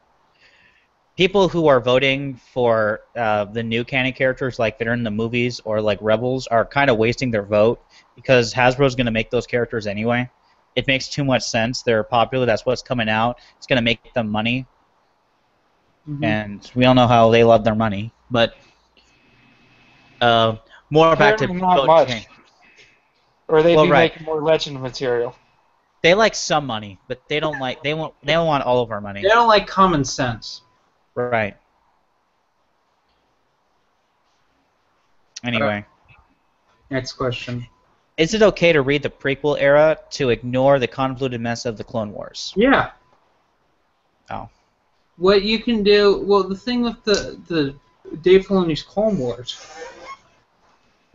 people 1.18 1.48
who 1.50 1.68
are 1.68 1.80
voting 1.80 2.36
for 2.54 3.02
uh, 3.16 3.46
the 3.46 3.64
new 3.64 3.84
canon 3.84 4.14
characters, 4.14 4.60
like 4.60 4.78
that 4.80 4.88
are 4.88 4.94
in 4.94 5.04
the 5.04 5.12
movies 5.12 5.60
or 5.66 5.82
like 5.82 5.98
Rebels, 6.02 6.48
are 6.48 6.66
kind 6.66 6.90
of 6.90 6.98
wasting 6.98 7.32
their 7.32 7.44
vote 7.44 7.82
because 8.16 8.54
Hasbro's 8.54 8.96
going 8.96 9.06
to 9.06 9.12
make 9.12 9.30
those 9.32 9.48
characters 9.48 9.88
anyway. 9.88 10.30
It 10.76 10.88
makes 10.88 11.08
too 11.08 11.24
much 11.24 11.44
sense. 11.44 11.82
They're 11.84 12.04
popular. 12.04 12.46
That's 12.46 12.66
what's 12.66 12.82
coming 12.82 13.10
out. 13.10 13.40
It's 13.58 13.68
going 13.68 13.78
to 13.78 13.84
make 13.84 14.14
them 14.14 14.30
money, 14.30 14.66
Mhm. 16.10 16.24
and 16.26 16.72
we 16.76 16.86
all 16.86 16.94
know 16.96 17.08
how 17.08 17.30
they 17.32 17.44
love 17.44 17.64
their 17.64 17.76
money. 17.76 18.12
But 18.32 18.56
uh, 20.22 20.56
more 20.90 21.16
back 21.16 21.38
to 21.38 21.46
Apparently 21.46 21.62
not 21.62 21.86
much. 21.88 22.08
change. 22.10 22.28
or 23.50 23.62
they'd 23.62 23.76
Well, 23.76 23.86
be 23.86 23.92
right. 23.92 24.12
making 24.12 24.26
more 24.26 24.42
legend 24.42 24.82
material. 24.82 25.36
They 26.04 26.14
like 26.14 26.36
some 26.36 26.66
money, 26.68 27.00
but 27.08 27.22
they 27.30 27.40
don't 27.40 27.60
like 27.60 27.82
they 27.82 27.94
won't 27.94 28.14
they 28.24 28.34
don't 28.34 28.46
want 28.46 28.66
all 28.66 28.82
of 28.82 28.92
our 28.92 29.00
money. 29.00 29.22
They 29.22 29.30
don't 29.30 29.48
like 29.48 29.66
common 29.68 30.04
sense. 30.04 30.62
Right. 31.16 31.56
Anyway, 35.46 35.86
Next 36.90 37.14
question. 37.14 37.68
is 38.18 38.34
it 38.34 38.42
okay 38.42 38.72
to 38.74 38.82
read 38.82 39.04
the 39.04 39.10
prequel 39.10 39.58
era 39.60 39.98
to 40.12 40.30
ignore 40.30 40.80
the 40.80 40.88
convoluted 40.88 41.42
mess 41.42 41.66
of 41.66 41.78
the 41.78 41.84
Clone 41.84 42.12
Wars? 42.14 42.54
Yeah. 42.56 42.92
Oh. 44.30 44.50
What 45.18 45.44
you 45.44 45.60
can 45.62 45.84
do, 45.84 46.24
well, 46.26 46.44
the 46.44 46.56
thing 46.56 46.82
with 46.82 47.02
the 47.04 47.40
the 47.48 47.76
Dave 48.22 48.46
Filoni's 48.48 48.84
Clone 48.84 49.18
Wars, 49.18 49.66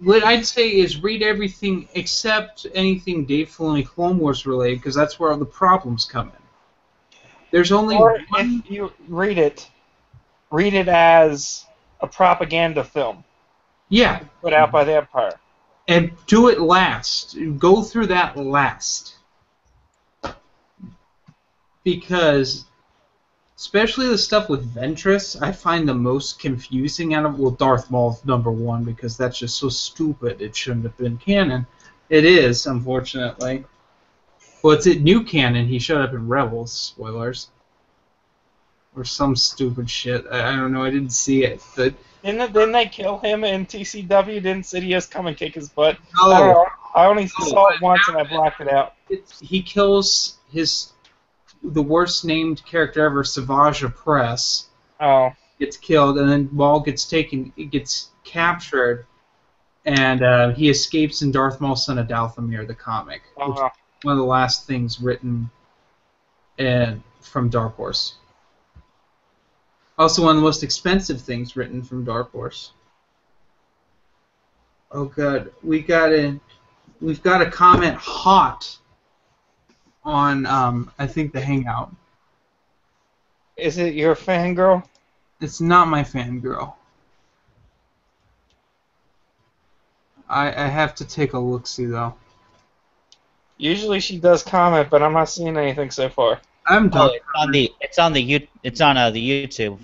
what 0.00 0.24
I'd 0.24 0.46
say 0.46 0.68
is 0.68 1.02
read 1.02 1.22
everything 1.22 1.88
except 1.94 2.66
anything 2.74 3.24
Dave 3.24 3.48
Filoni 3.50 3.84
Clone 3.86 4.18
Wars 4.18 4.46
related, 4.46 4.78
because 4.78 4.94
that's 4.94 5.18
where 5.18 5.32
all 5.32 5.38
the 5.38 5.44
problems 5.44 6.04
come 6.04 6.28
in. 6.28 7.18
There's 7.50 7.72
only 7.72 7.96
Or 7.96 8.18
one. 8.28 8.62
if 8.64 8.70
you 8.70 8.92
read 9.08 9.38
it, 9.38 9.68
read 10.50 10.74
it 10.74 10.88
as 10.88 11.64
a 12.00 12.06
propaganda 12.06 12.84
film 12.84 13.24
Yeah, 13.88 14.20
put 14.40 14.52
out 14.52 14.70
by 14.70 14.84
the 14.84 14.94
Empire. 14.96 15.32
and 15.88 16.12
do 16.26 16.48
it 16.48 16.60
last. 16.60 17.36
Go 17.58 17.82
through 17.82 18.06
that 18.08 18.36
last. 18.36 19.14
Because, 21.84 22.66
especially 23.58 24.06
the 24.06 24.16
stuff 24.16 24.48
with 24.48 24.72
Ventress, 24.72 25.40
I 25.42 25.50
find 25.50 25.86
the 25.88 25.94
most 25.94 26.38
confusing 26.38 27.14
out 27.14 27.26
of. 27.26 27.38
Well, 27.38 27.50
Darth 27.50 27.90
Maul's 27.90 28.24
number 28.24 28.50
one 28.52 28.84
because 28.84 29.16
that's 29.16 29.38
just 29.38 29.58
so 29.58 29.68
stupid. 29.68 30.40
It 30.40 30.54
shouldn't 30.56 30.84
have 30.84 30.96
been 30.96 31.18
canon. 31.18 31.66
It 32.08 32.24
is, 32.24 32.66
unfortunately. 32.66 33.64
Well, 34.62 34.76
it's 34.76 34.86
at 34.86 35.00
new 35.00 35.22
canon. 35.24 35.66
He 35.66 35.78
showed 35.78 36.00
up 36.00 36.14
in 36.14 36.26
Rebels. 36.28 36.72
Spoilers. 36.72 37.48
Or 38.96 39.04
some 39.04 39.36
stupid 39.36 39.90
shit. 39.90 40.24
I, 40.30 40.52
I 40.52 40.56
don't 40.56 40.72
know. 40.72 40.82
I 40.84 40.90
didn't 40.90 41.12
see 41.12 41.44
it, 41.44 41.62
but 41.76 41.94
Didn't, 42.24 42.52
didn't 42.52 42.72
they 42.72 42.86
kill 42.86 43.18
him 43.18 43.44
in 43.44 43.66
TCW? 43.66 44.42
Didn't 44.42 44.62
Sidious 44.62 45.10
come 45.10 45.26
and 45.26 45.36
kick 45.36 45.54
his 45.54 45.68
butt? 45.68 45.98
no. 46.16 46.64
I. 46.64 47.02
I 47.02 47.06
only 47.06 47.24
No, 47.38 47.46
saw 47.46 47.68
it 47.68 47.80
once 47.82 48.08
and 48.08 48.16
I 48.16 48.24
blocked 48.24 48.60
it 48.60 48.68
out. 48.72 48.94
It's, 49.10 49.38
he 49.38 49.62
kills 49.62 50.38
his 50.50 50.92
the 51.62 51.82
worst 51.82 52.24
named 52.24 52.64
character 52.64 53.04
ever, 53.04 53.24
Savage 53.24 53.82
Opress, 53.82 54.66
Oh. 55.00 55.30
gets 55.58 55.76
killed, 55.76 56.18
and 56.18 56.28
then 56.28 56.48
Maul 56.52 56.80
gets 56.80 57.04
taken, 57.04 57.52
gets 57.70 58.10
captured, 58.24 59.06
and 59.84 60.22
uh, 60.22 60.50
he 60.50 60.68
escapes 60.68 61.22
in 61.22 61.30
Darth 61.30 61.60
Maul, 61.60 61.76
Son 61.76 61.98
of 61.98 62.08
Dathomir, 62.08 62.66
the 62.66 62.74
comic, 62.74 63.22
which 63.36 63.48
is 63.56 63.60
Uh, 63.60 63.68
one 64.02 64.12
of 64.12 64.18
the 64.18 64.24
last 64.24 64.66
things 64.66 65.00
written 65.00 65.50
in, 66.58 67.02
from 67.20 67.48
Dark 67.48 67.76
Horse. 67.76 68.14
Also, 69.98 70.22
one 70.22 70.30
of 70.30 70.36
the 70.36 70.42
most 70.42 70.62
expensive 70.62 71.20
things 71.20 71.56
written 71.56 71.82
from 71.82 72.04
Dark 72.04 72.30
Horse. 72.30 72.72
Oh 74.90 75.04
god, 75.06 75.52
we 75.62 75.80
got 75.80 76.12
a, 76.12 76.38
we've 77.00 77.22
got 77.22 77.42
a 77.42 77.50
comment 77.50 77.96
hot 77.96 78.78
on 80.08 80.46
um, 80.46 80.90
I 80.98 81.06
think 81.06 81.32
the 81.32 81.40
Hangout. 81.40 81.94
is 83.56 83.76
it 83.78 83.94
your 83.94 84.14
fangirl? 84.16 84.82
It's 85.40 85.60
not 85.60 85.86
my 85.88 86.02
fangirl. 86.02 86.74
I 90.28 90.48
I 90.48 90.66
have 90.66 90.94
to 90.96 91.04
take 91.04 91.34
a 91.34 91.38
look 91.38 91.66
see 91.66 91.84
though. 91.84 92.14
Usually 93.58 94.00
she 94.00 94.18
does 94.18 94.42
comment, 94.42 94.88
but 94.88 95.02
I'm 95.02 95.12
not 95.12 95.28
seeing 95.28 95.56
anything 95.56 95.90
so 95.90 96.08
far. 96.08 96.40
I'm 96.66 96.90
Oh, 96.94 97.06
it's 97.06 97.24
on 97.34 97.50
the 97.50 97.72
it's 97.80 97.98
on 97.98 98.12
the 98.12 98.22
you 98.22 98.46
it's 98.62 98.80
on 98.80 98.96
uh, 98.96 99.10
the 99.10 99.46
YouTube. 99.46 99.78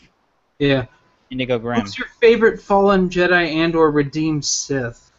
yeah. 0.59 0.87
Indigo 1.31 1.59
Grim. 1.59 1.81
What's 1.81 1.99
your 1.99 2.09
favorite 2.21 2.61
fallen 2.61 3.09
Jedi 3.11 3.55
and 3.57 3.75
or 3.75 3.91
redeemed 3.91 4.45
Sith? 4.45 5.11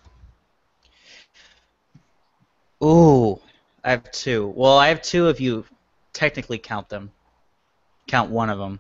Ooh, 2.84 3.40
I 3.86 3.92
have 3.92 4.12
two. 4.12 4.52
Well, 4.56 4.80
I 4.80 4.88
have 4.88 5.04
two 5.04 5.30
if 5.30 5.40
you 5.40 5.64
technically 6.12 6.58
count 6.58 6.90
them. 6.90 7.12
Count 8.08 8.32
one 8.32 8.50
of 8.50 8.58
them. 8.58 8.80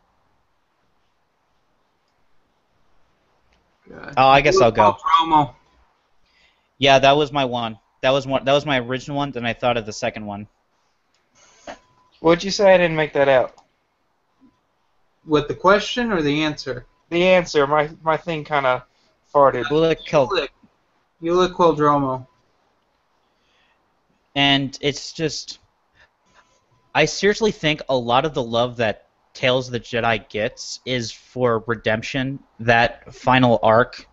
God. 3.88 4.14
Oh, 4.18 4.28
I 4.28 4.42
guess 4.42 4.60
I'll 4.60 4.72
go. 4.72 4.94
Promo. 4.94 5.54
Yeah, 6.80 6.98
that 6.98 7.16
was 7.16 7.32
my 7.32 7.46
one. 7.46 7.78
That 8.02 8.10
was 8.10 8.26
one. 8.26 8.46
That 8.46 8.54
was 8.54 8.66
my 8.66 8.80
original 8.80 9.18
one. 9.18 9.30
Then 9.30 9.46
I 9.46 9.54
thought 9.54 9.78
of 9.78 9.86
the 9.86 9.94
second 9.94 10.26
one. 10.26 10.48
What'd 12.20 12.44
you 12.44 12.50
say? 12.50 12.74
I 12.74 12.78
didn't 12.78 12.98
make 12.98 13.14
that 13.14 13.30
out. 13.30 13.54
What 15.24 15.48
the 15.48 15.54
question 15.54 16.12
or 16.12 16.24
the 16.24 16.44
answer? 16.44 16.88
The 17.10 17.24
answer, 17.24 17.68
my 17.68 17.92
my 18.02 18.18
thing 18.18 18.44
kind 18.44 18.66
of 18.66 18.82
farted. 19.32 19.66
Ulic 19.66 20.08
Qel, 20.08 20.28
Ulic. 20.30 20.50
Ulic 21.22 21.54
Qel-Droma. 21.54 22.26
And 24.36 24.78
it's 24.82 25.14
just. 25.14 25.60
I 26.94 27.06
seriously 27.06 27.52
think 27.52 27.82
a 27.90 27.98
lot 27.98 28.24
of 28.24 28.34
the 28.34 28.44
love 28.44 28.78
that 28.78 29.10
Tales 29.34 29.68
of 29.68 29.74
the 29.74 29.82
Jedi 29.82 30.30
gets 30.30 30.80
is 30.86 31.12
for 31.12 31.64
redemption. 31.68 32.40
That 32.60 33.14
final 33.14 33.60
arc. 33.62 34.08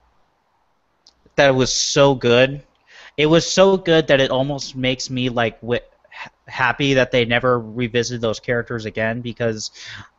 That 1.36 1.54
was 1.54 1.72
so 1.72 2.14
good. 2.14 2.62
It 3.16 3.26
was 3.26 3.50
so 3.50 3.76
good 3.76 4.08
that 4.08 4.20
it 4.20 4.30
almost 4.30 4.74
makes 4.74 5.10
me 5.10 5.28
like 5.28 5.60
happy 6.46 6.94
that 6.94 7.10
they 7.10 7.24
never 7.24 7.58
revisited 7.60 8.20
those 8.20 8.40
characters 8.40 8.84
again 8.84 9.20
because 9.20 9.70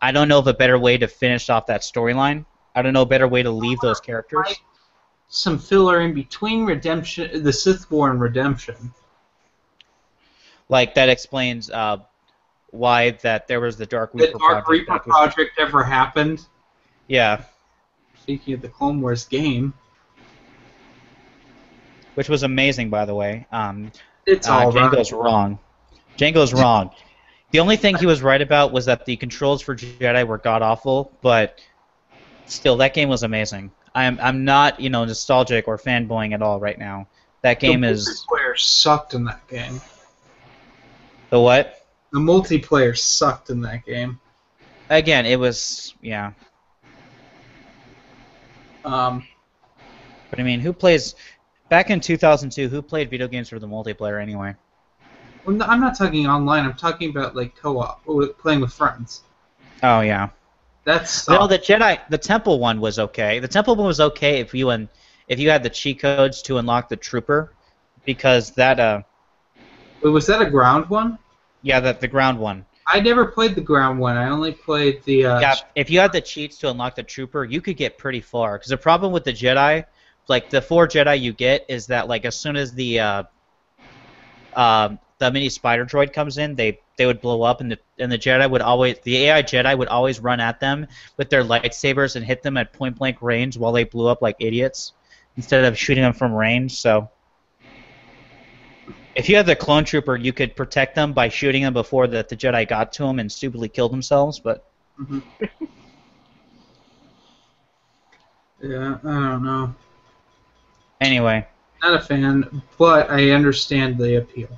I 0.01 0.11
don't 0.11 0.27
know 0.27 0.39
of 0.39 0.47
a 0.47 0.53
better 0.53 0.79
way 0.79 0.97
to 0.97 1.07
finish 1.07 1.49
off 1.49 1.67
that 1.67 1.81
storyline. 1.81 2.45
I 2.75 2.81
don't 2.81 2.93
know 2.93 3.01
a 3.01 3.05
better 3.05 3.27
way 3.27 3.43
to 3.43 3.51
leave 3.51 3.79
those 3.81 3.99
characters. 3.99 4.55
Some 5.27 5.59
filler 5.59 6.01
in 6.01 6.13
between 6.13 6.65
redemption, 6.65 7.43
the 7.43 7.53
Sith 7.53 7.89
War 7.91 8.09
and 8.09 8.21
redemption. 8.21 8.93
Like 10.73 10.95
that 10.95 11.07
explains 11.07 11.69
uh, 11.69 11.97
why 12.71 13.11
that 13.21 13.47
there 13.47 13.59
was 13.59 13.77
the 13.77 13.85
Dark 13.85 14.11
The 14.13 14.25
Reaper 14.25 14.39
Dark 14.39 14.65
project. 14.65 14.69
Reaper 14.89 14.99
project 14.99 15.51
ever 15.59 15.83
happened. 15.83 16.47
yeah, 17.07 17.43
Speaking 18.19 18.55
of 18.55 18.63
the 18.63 18.69
Clone 18.69 18.99
Wars 18.99 19.25
game, 19.25 19.75
which 22.15 22.27
was 22.27 22.41
amazing 22.41 22.89
by 22.89 23.05
the 23.05 23.13
way. 23.13 23.45
Um, 23.51 23.91
it's 24.25 24.47
uh, 24.47 24.53
all 24.53 24.71
right. 24.71 24.91
Django's 24.91 25.11
wrong. 25.11 25.59
Django's 26.17 26.53
wrong. 26.59 26.89
The 27.51 27.59
only 27.59 27.77
thing 27.77 27.95
he 27.95 28.07
was 28.07 28.23
right 28.23 28.41
about 28.41 28.71
was 28.71 28.85
that 28.85 29.05
the 29.05 29.15
controls 29.15 29.61
for 29.61 29.75
Jedi 29.75 30.25
were 30.25 30.39
god 30.39 30.63
awful, 30.63 31.15
but 31.21 31.59
still, 32.47 32.77
that 32.77 32.95
game 32.95 33.09
was 33.09 33.21
amazing. 33.21 33.69
I'm 33.93 34.19
I'm 34.19 34.43
not 34.43 34.79
you 34.79 34.89
know 34.89 35.05
nostalgic 35.05 35.67
or 35.67 35.77
fanboying 35.77 36.33
at 36.33 36.41
all 36.41 36.59
right 36.59 36.79
now. 36.79 37.05
That 37.43 37.59
game 37.59 37.81
the 37.81 37.89
is 37.89 38.25
sucked 38.55 39.13
in 39.13 39.25
that 39.25 39.47
game. 39.47 39.79
The 41.33 41.39
what? 41.39 41.79
The 42.11 42.19
multiplayer 42.19 42.95
sucked 42.95 43.49
in 43.49 43.61
that 43.61 43.85
game. 43.85 44.19
Again, 44.89 45.25
it 45.25 45.39
was 45.39 45.95
yeah. 45.99 46.33
Um, 48.85 49.23
But 50.29 50.39
I 50.39 50.43
mean, 50.43 50.59
who 50.59 50.73
plays? 50.73 51.15
Back 51.69 51.89
in 51.89 51.99
2002, 51.99 52.69
who 52.69 52.83
played 52.83 53.09
video 53.09 53.27
games 53.27 53.49
for 53.49 53.57
the 53.57 53.67
multiplayer 53.67 54.21
anyway? 54.21 54.55
well, 55.45 55.55
no, 55.55 55.65
I'm 55.65 55.79
not 55.81 55.97
talking 55.97 56.27
online. 56.27 56.65
I'm 56.65 56.75
talking 56.75 57.09
about 57.09 57.35
like 57.35 57.55
co-op, 57.55 58.01
or 58.05 58.27
playing 58.27 58.61
with 58.61 58.73
friends. 58.73 59.23
Oh 59.81 60.01
yeah. 60.01 60.29
That's 60.85 61.27
No, 61.27 61.47
the 61.47 61.57
Jedi, 61.57 61.99
the 62.09 62.17
Temple 62.17 62.59
one 62.59 62.79
was 62.79 62.99
okay. 62.99 63.39
The 63.39 63.47
Temple 63.47 63.75
one 63.75 63.87
was 63.87 63.99
okay 63.99 64.39
if 64.39 64.53
you 64.53 64.69
and 64.69 64.87
if 65.27 65.39
you 65.39 65.49
had 65.49 65.63
the 65.63 65.69
cheat 65.69 65.99
codes 65.99 66.41
to 66.43 66.57
unlock 66.57 66.89
the 66.89 66.97
Trooper, 66.97 67.53
because 68.05 68.51
that 68.51 68.79
uh 68.79 69.01
Wait, 70.03 70.09
was 70.09 70.27
that 70.27 70.41
a 70.41 70.49
ground 70.49 70.89
one? 70.89 71.17
Yeah 71.63 71.79
that 71.79 71.99
the 71.99 72.07
ground 72.07 72.37
one. 72.37 72.65
I 72.85 72.99
never 72.99 73.25
played 73.25 73.55
the 73.55 73.61
ground 73.61 73.99
one. 73.99 74.17
I 74.17 74.29
only 74.29 74.51
played 74.51 75.01
the. 75.03 75.25
Uh, 75.25 75.39
Yeah, 75.39 75.55
if 75.75 75.89
you 75.89 75.99
had 75.99 76.11
the 76.11 76.21
cheats 76.21 76.57
to 76.59 76.69
unlock 76.69 76.95
the 76.95 77.03
Trooper, 77.03 77.45
you 77.45 77.61
could 77.61 77.77
get 77.77 77.97
pretty 77.97 78.19
far. 78.19 78.57
Because 78.57 78.69
the 78.69 78.77
problem 78.77 79.13
with 79.13 79.23
the 79.23 79.31
Jedi, 79.31 79.85
like 80.27 80.49
the 80.49 80.61
four 80.61 80.87
Jedi 80.87 81.19
you 81.19 81.33
get, 81.33 81.65
is 81.69 81.87
that 81.87 82.07
like 82.07 82.25
as 82.25 82.35
soon 82.35 82.55
as 82.55 82.73
the 82.73 82.99
uh, 82.99 83.23
um, 84.55 84.99
the 85.17 85.31
mini 85.31 85.49
spider 85.49 85.85
droid 85.85 86.11
comes 86.13 86.37
in, 86.37 86.55
they 86.55 86.79
they 86.97 87.05
would 87.05 87.21
blow 87.21 87.41
up, 87.43 87.61
and 87.61 87.71
the 87.71 87.79
and 87.97 88.11
the 88.11 88.17
Jedi 88.17 88.49
would 88.49 88.61
always 88.61 88.99
the 89.03 89.17
AI 89.27 89.43
Jedi 89.43 89.77
would 89.77 89.87
always 89.87 90.19
run 90.19 90.41
at 90.41 90.59
them 90.59 90.85
with 91.15 91.29
their 91.29 91.43
lightsabers 91.43 92.17
and 92.17 92.25
hit 92.25 92.43
them 92.43 92.57
at 92.57 92.73
point 92.73 92.97
blank 92.97 93.21
range 93.21 93.57
while 93.57 93.71
they 93.71 93.85
blew 93.85 94.07
up 94.07 94.21
like 94.21 94.35
idiots, 94.39 94.91
instead 95.37 95.63
of 95.63 95.77
shooting 95.77 96.03
them 96.03 96.13
from 96.13 96.33
range. 96.33 96.79
So. 96.79 97.09
If 99.15 99.29
you 99.29 99.35
had 99.35 99.45
the 99.45 99.55
clone 99.55 99.83
trooper, 99.85 100.15
you 100.15 100.33
could 100.33 100.55
protect 100.55 100.95
them 100.95 101.13
by 101.13 101.29
shooting 101.29 101.63
them 101.63 101.73
before 101.73 102.07
that 102.07 102.29
the 102.29 102.35
Jedi 102.35 102.67
got 102.67 102.91
to 102.93 103.03
them 103.03 103.19
and 103.19 103.31
stupidly 103.31 103.69
killed 103.69 103.91
themselves. 103.91 104.39
But 104.39 104.65
mhm. 104.99 105.21
yeah, 108.61 108.97
I 109.03 109.29
don't 109.29 109.43
know. 109.43 109.75
anyway, 111.01 111.45
Not 111.81 111.93
a 111.95 111.99
fan, 112.01 112.61
but 112.77 113.09
I 113.09 113.31
understand 113.31 113.97
the 113.97 114.15
appeal. 114.17 114.49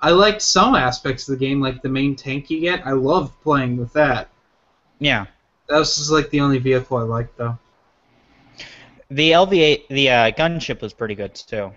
I 0.00 0.10
liked 0.10 0.42
some 0.42 0.74
aspects 0.74 1.28
of 1.28 1.38
the 1.38 1.46
game, 1.46 1.60
like 1.60 1.80
the 1.82 1.88
main 1.88 2.16
tank 2.16 2.50
you 2.50 2.60
get. 2.60 2.84
I 2.86 2.92
loved 2.92 3.40
playing 3.42 3.76
with 3.76 3.92
that. 3.92 4.28
yeah. 4.98 5.26
That 5.68 5.78
was 5.78 5.96
just 5.96 6.10
like 6.10 6.28
the 6.30 6.40
only 6.40 6.58
vehicle 6.58 6.96
I 6.98 7.02
liked, 7.02 7.38
though. 7.38 7.56
The 9.10 9.30
LV8, 9.30 9.88
the 9.88 10.10
uh, 10.10 10.30
gunship 10.32 10.82
was 10.82 10.92
pretty 10.92 11.14
good 11.14 11.34
too. 11.34 11.72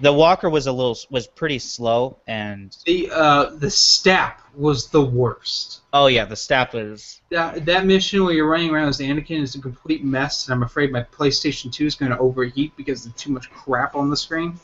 The 0.00 0.12
Walker 0.12 0.48
was 0.48 0.66
a 0.66 0.72
little 0.72 0.96
was 1.10 1.26
pretty 1.26 1.58
slow, 1.58 2.18
and 2.26 2.76
The 2.86 3.10
uh, 3.12 3.50
the 3.56 3.70
stap 3.70 4.40
was 4.54 4.88
the 4.88 5.02
worst. 5.02 5.80
oh 5.92 6.06
yeah, 6.06 6.24
the 6.24 6.36
stap 6.36 6.74
was 6.74 7.20
That, 7.30 7.64
that 7.66 7.86
mission 7.86 8.24
where 8.24 8.32
you're 8.32 8.48
running 8.48 8.70
around 8.70 8.88
as 8.88 8.98
Anakin 9.00 9.42
is 9.42 9.54
a 9.54 9.60
complete 9.60 10.04
mess, 10.04 10.46
and 10.46 10.54
I'm 10.54 10.62
afraid 10.62 10.92
my 10.92 11.02
PlayStation 11.02 11.72
2 11.72 11.86
is 11.86 11.94
going 11.94 12.12
to 12.12 12.18
overheat 12.18 12.76
because 12.76 13.04
there's 13.04 13.14
too 13.16 13.32
much 13.32 13.50
crap 13.50 13.94
on 13.94 14.10
the 14.10 14.16
screen. 14.16 14.58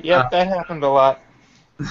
Yep, 0.00 0.26
Uh, 0.26 0.28
that 0.30 0.48
happened 0.48 0.84
a 0.84 0.88
lot. 0.88 1.20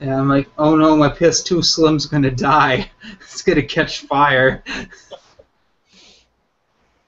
And 0.00 0.12
I'm 0.12 0.28
like, 0.28 0.48
oh 0.58 0.76
no, 0.76 0.96
my 0.96 1.08
PS2 1.08 1.64
Slim's 1.64 2.06
going 2.06 2.22
to 2.22 2.30
die. 2.30 2.88
it's 3.20 3.42
going 3.42 3.56
to 3.56 3.64
catch 3.64 4.02
fire. 4.06 4.62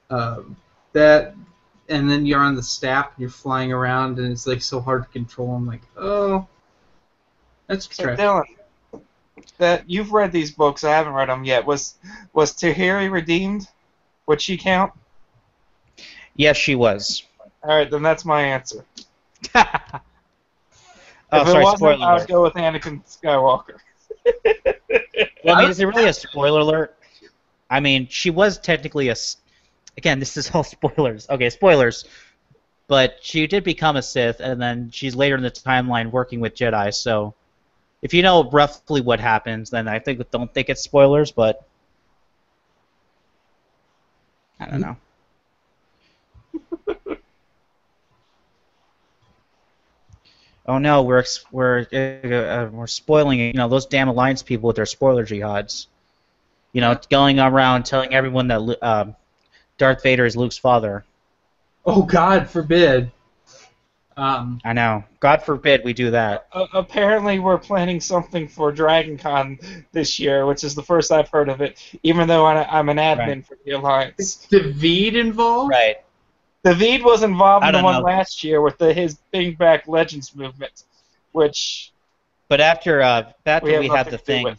um, 0.09 0.57
that, 0.91 1.33
and 1.91 2.09
then 2.09 2.25
you're 2.25 2.39
on 2.39 2.55
the 2.55 2.63
stap 2.63 3.11
and 3.11 3.21
you're 3.21 3.29
flying 3.29 3.71
around, 3.71 4.17
and 4.17 4.31
it's 4.31 4.47
like 4.47 4.61
so 4.61 4.79
hard 4.79 5.03
to 5.03 5.09
control. 5.09 5.53
I'm 5.53 5.67
like, 5.67 5.81
oh, 5.97 6.47
that's 7.67 7.93
So 7.95 8.03
trash. 8.03 8.17
Dylan, 8.17 9.01
that 9.57 9.89
you've 9.89 10.11
read 10.13 10.31
these 10.31 10.51
books, 10.51 10.83
I 10.83 10.91
haven't 10.91 11.13
read 11.13 11.29
them 11.29 11.43
yet. 11.43 11.65
Was 11.65 11.95
was 12.33 12.53
Tahiri 12.53 13.11
redeemed? 13.11 13.67
Would 14.27 14.41
she 14.41 14.57
count? 14.57 14.93
yes, 16.35 16.57
she 16.57 16.75
was. 16.75 17.23
All 17.63 17.75
right, 17.75 17.89
then 17.89 18.01
that's 18.01 18.25
my 18.25 18.41
answer. 18.41 18.85
Oh, 21.33 21.41
if 21.41 21.47
sorry, 21.47 21.61
it 21.61 21.63
wasn't, 21.63 21.77
spoiler 21.79 22.05
I 22.05 22.17
would 22.17 22.27
go 22.27 22.43
with 22.43 22.53
Anakin 22.55 23.01
Skywalker. 23.05 23.77
Well, 25.45 25.55
I 25.55 25.61
mean, 25.61 25.71
is 25.71 25.79
it 25.79 25.85
really 25.85 26.05
a 26.05 26.13
spoiler 26.27 26.59
alert? 26.59 26.97
I 27.69 27.79
mean, 27.79 28.07
she 28.09 28.29
was 28.29 28.57
technically 28.57 29.07
a. 29.07 29.15
Again, 29.97 30.19
this 30.19 30.37
is 30.37 30.51
all 30.51 30.63
spoilers. 30.65 31.29
Okay, 31.29 31.49
spoilers. 31.49 32.05
But 32.87 33.19
she 33.21 33.47
did 33.47 33.63
become 33.63 33.95
a 33.95 34.01
Sith, 34.01 34.41
and 34.41 34.61
then 34.61 34.89
she's 34.91 35.15
later 35.15 35.37
in 35.37 35.43
the 35.43 35.51
timeline 35.51 36.11
working 36.11 36.41
with 36.41 36.55
Jedi. 36.55 36.93
So, 36.93 37.33
if 38.01 38.13
you 38.13 38.21
know 38.21 38.49
roughly 38.49 38.99
what 39.01 39.19
happens, 39.19 39.69
then 39.69 39.87
I 39.87 39.99
think 39.99 40.29
don't 40.31 40.53
think 40.53 40.69
it's 40.69 40.81
spoilers. 40.81 41.31
But 41.31 41.65
I 44.59 44.65
don't 44.65 44.81
know. 44.81 44.97
oh 50.65 50.77
no, 50.77 51.03
we're 51.03 51.23
we're 51.51 51.87
uh, 51.93 51.95
uh, 51.95 52.69
we're 52.71 52.87
spoiling 52.87 53.39
it. 53.39 53.47
You 53.47 53.53
know 53.53 53.69
those 53.69 53.85
damn 53.85 54.09
alliance 54.09 54.43
people 54.43 54.67
with 54.67 54.75
their 54.75 54.85
spoiler 54.85 55.25
jihads. 55.25 55.87
You 56.73 56.81
know, 56.81 56.99
going 57.09 57.39
around 57.39 57.85
telling 57.85 58.13
everyone 58.13 58.47
that 58.47 58.77
um, 58.81 59.15
Darth 59.81 60.03
Vader 60.03 60.27
is 60.27 60.37
Luke's 60.37 60.59
father. 60.59 61.03
Oh 61.87 62.03
God 62.03 62.47
forbid. 62.47 63.11
Um, 64.15 64.61
I 64.63 64.73
know. 64.73 65.03
God 65.19 65.41
forbid 65.41 65.83
we 65.83 65.93
do 65.93 66.11
that. 66.11 66.45
Uh, 66.53 66.67
apparently, 66.75 67.39
we're 67.39 67.57
planning 67.57 67.99
something 67.99 68.47
for 68.47 68.71
Dragon 68.71 69.17
Con 69.17 69.57
this 69.91 70.19
year, 70.19 70.45
which 70.45 70.63
is 70.63 70.75
the 70.75 70.83
first 70.83 71.11
I've 71.11 71.29
heard 71.29 71.49
of 71.49 71.61
it, 71.61 71.81
even 72.03 72.27
though 72.27 72.45
I, 72.45 72.63
I'm 72.79 72.89
an 72.89 72.97
admin 72.97 73.17
Right. 73.27 73.45
for 73.47 73.57
the 73.65 73.71
Alliance. 73.71 74.19
is 74.19 74.35
David 74.51 75.15
involved? 75.15 75.71
Right. 75.71 75.95
David 76.63 77.03
was 77.03 77.23
involved 77.23 77.65
in 77.65 77.73
the 77.73 77.81
one 77.81 77.95
know. 77.95 78.01
last 78.01 78.43
year 78.43 78.61
with 78.61 78.77
the, 78.77 78.93
his 78.93 79.15
Bring 79.31 79.55
Back 79.55 79.87
Legends 79.87 80.35
movement, 80.35 80.83
which 81.31 81.91
But 82.49 82.61
after 82.61 83.01
uh, 83.01 83.31
after 83.47 83.65
we 83.71 83.79
we, 83.79 83.87
had 83.87 84.11
the 84.11 84.19
thing. 84.19 84.55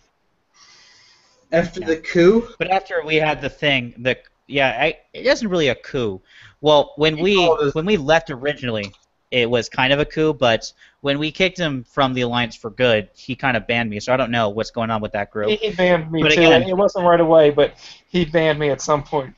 After 1.52 1.78
Yeah. 1.80 1.86
the 1.86 1.96
coup. 1.98 2.48
but 2.58 2.68
after 2.72 3.04
we 3.06 3.16
had 3.16 3.40
the 3.40 3.50
thing, 3.50 3.94
the 3.98 4.18
yeah, 4.52 4.76
I, 4.80 4.98
it 5.12 5.26
isn't 5.26 5.48
really 5.48 5.68
a 5.68 5.74
coup. 5.74 6.20
Well, 6.60 6.92
when 6.96 7.18
we 7.18 7.36
when 7.72 7.86
we 7.86 7.96
left 7.96 8.30
originally, 8.30 8.92
it 9.30 9.48
was 9.48 9.68
kind 9.68 9.92
of 9.92 9.98
a 9.98 10.04
coup. 10.04 10.32
But 10.34 10.72
when 11.00 11.18
we 11.18 11.32
kicked 11.32 11.58
him 11.58 11.84
from 11.84 12.12
the 12.14 12.20
alliance 12.20 12.54
for 12.54 12.70
good, 12.70 13.08
he 13.14 13.34
kind 13.34 13.56
of 13.56 13.66
banned 13.66 13.90
me. 13.90 13.98
So 13.98 14.12
I 14.12 14.16
don't 14.16 14.30
know 14.30 14.50
what's 14.50 14.70
going 14.70 14.90
on 14.90 15.00
with 15.00 15.12
that 15.12 15.30
group. 15.30 15.48
He, 15.50 15.56
he 15.56 15.70
banned 15.74 16.12
me 16.12 16.22
But 16.22 16.32
too. 16.32 16.40
again- 16.42 16.62
it 16.62 16.76
wasn't 16.76 17.06
right 17.06 17.20
away, 17.20 17.50
but 17.50 17.74
he 18.06 18.24
banned 18.24 18.58
me 18.58 18.70
at 18.70 18.80
some 18.80 19.02
point. 19.02 19.34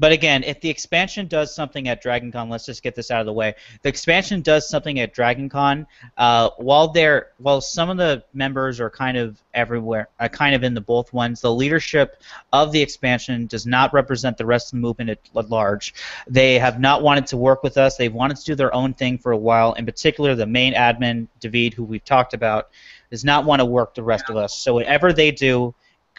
But 0.00 0.12
again, 0.12 0.44
if 0.44 0.62
the 0.62 0.70
expansion 0.70 1.26
does 1.26 1.54
something 1.54 1.86
at 1.86 2.00
Dragon 2.00 2.32
Con, 2.32 2.48
let's 2.48 2.64
just 2.64 2.82
get 2.82 2.94
this 2.94 3.10
out 3.10 3.20
of 3.20 3.26
the 3.26 3.34
way. 3.34 3.54
The 3.82 3.90
expansion 3.90 4.40
does 4.40 4.66
something 4.66 4.98
at 4.98 5.12
Dragon 5.12 5.50
Con. 5.50 5.86
Uh, 6.16 6.48
while 6.56 6.88
they're 6.88 7.28
while 7.36 7.60
some 7.60 7.90
of 7.90 7.98
the 7.98 8.24
members 8.32 8.80
are 8.80 8.88
kind 8.88 9.18
of 9.18 9.38
everywhere, 9.52 10.08
uh, 10.18 10.28
kind 10.28 10.54
of 10.54 10.64
in 10.64 10.72
the 10.72 10.80
both 10.80 11.12
ones, 11.12 11.42
the 11.42 11.52
leadership 11.52 12.22
of 12.50 12.72
the 12.72 12.80
expansion 12.80 13.46
does 13.46 13.66
not 13.66 13.92
represent 13.92 14.38
the 14.38 14.46
rest 14.46 14.68
of 14.68 14.78
the 14.78 14.80
movement 14.80 15.10
at, 15.10 15.18
at 15.36 15.50
large. 15.50 15.92
They 16.26 16.58
have 16.58 16.80
not 16.80 17.02
wanted 17.02 17.26
to 17.28 17.36
work 17.36 17.62
with 17.62 17.76
us. 17.76 17.98
They've 17.98 18.12
wanted 18.12 18.38
to 18.38 18.44
do 18.44 18.54
their 18.54 18.74
own 18.74 18.94
thing 18.94 19.18
for 19.18 19.32
a 19.32 19.36
while. 19.36 19.74
In 19.74 19.84
particular, 19.84 20.34
the 20.34 20.46
main 20.46 20.72
admin, 20.72 21.28
David, 21.40 21.74
who 21.74 21.84
we've 21.84 22.04
talked 22.04 22.32
about, 22.32 22.70
does 23.10 23.22
not 23.22 23.44
want 23.44 23.60
to 23.60 23.66
work 23.66 23.94
the 23.94 24.02
rest 24.02 24.30
of 24.30 24.36
us. 24.38 24.56
So 24.56 24.72
whatever 24.72 25.12
they 25.12 25.30
do, 25.30 25.74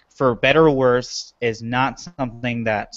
for 0.09 0.35
better 0.35 0.67
or 0.67 0.71
worse, 0.71 1.33
is 1.41 1.63
not 1.63 1.99
something 1.99 2.65
that 2.65 2.95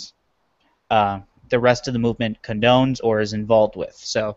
uh, 0.91 1.21
the 1.49 1.59
rest 1.59 1.87
of 1.89 1.93
the 1.93 1.99
movement 1.99 2.39
condones 2.43 3.01
or 3.03 3.21
is 3.21 3.33
involved 3.33 3.77
with. 3.77 3.95
So, 3.95 4.37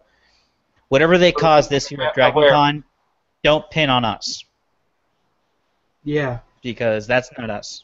whatever 0.90 1.18
they 1.18 1.32
cause 1.32 1.68
this 1.68 1.92
year 1.92 2.02
at 2.02 2.14
Dragon 2.14 2.38
Aware. 2.38 2.52
Con, 2.52 2.84
don't 3.44 3.70
pin 3.70 3.90
on 3.90 4.04
us 4.06 4.44
Yeah. 6.04 6.40
because 6.64 7.08
that's 7.08 7.30
not 7.38 7.50
us. 7.50 7.84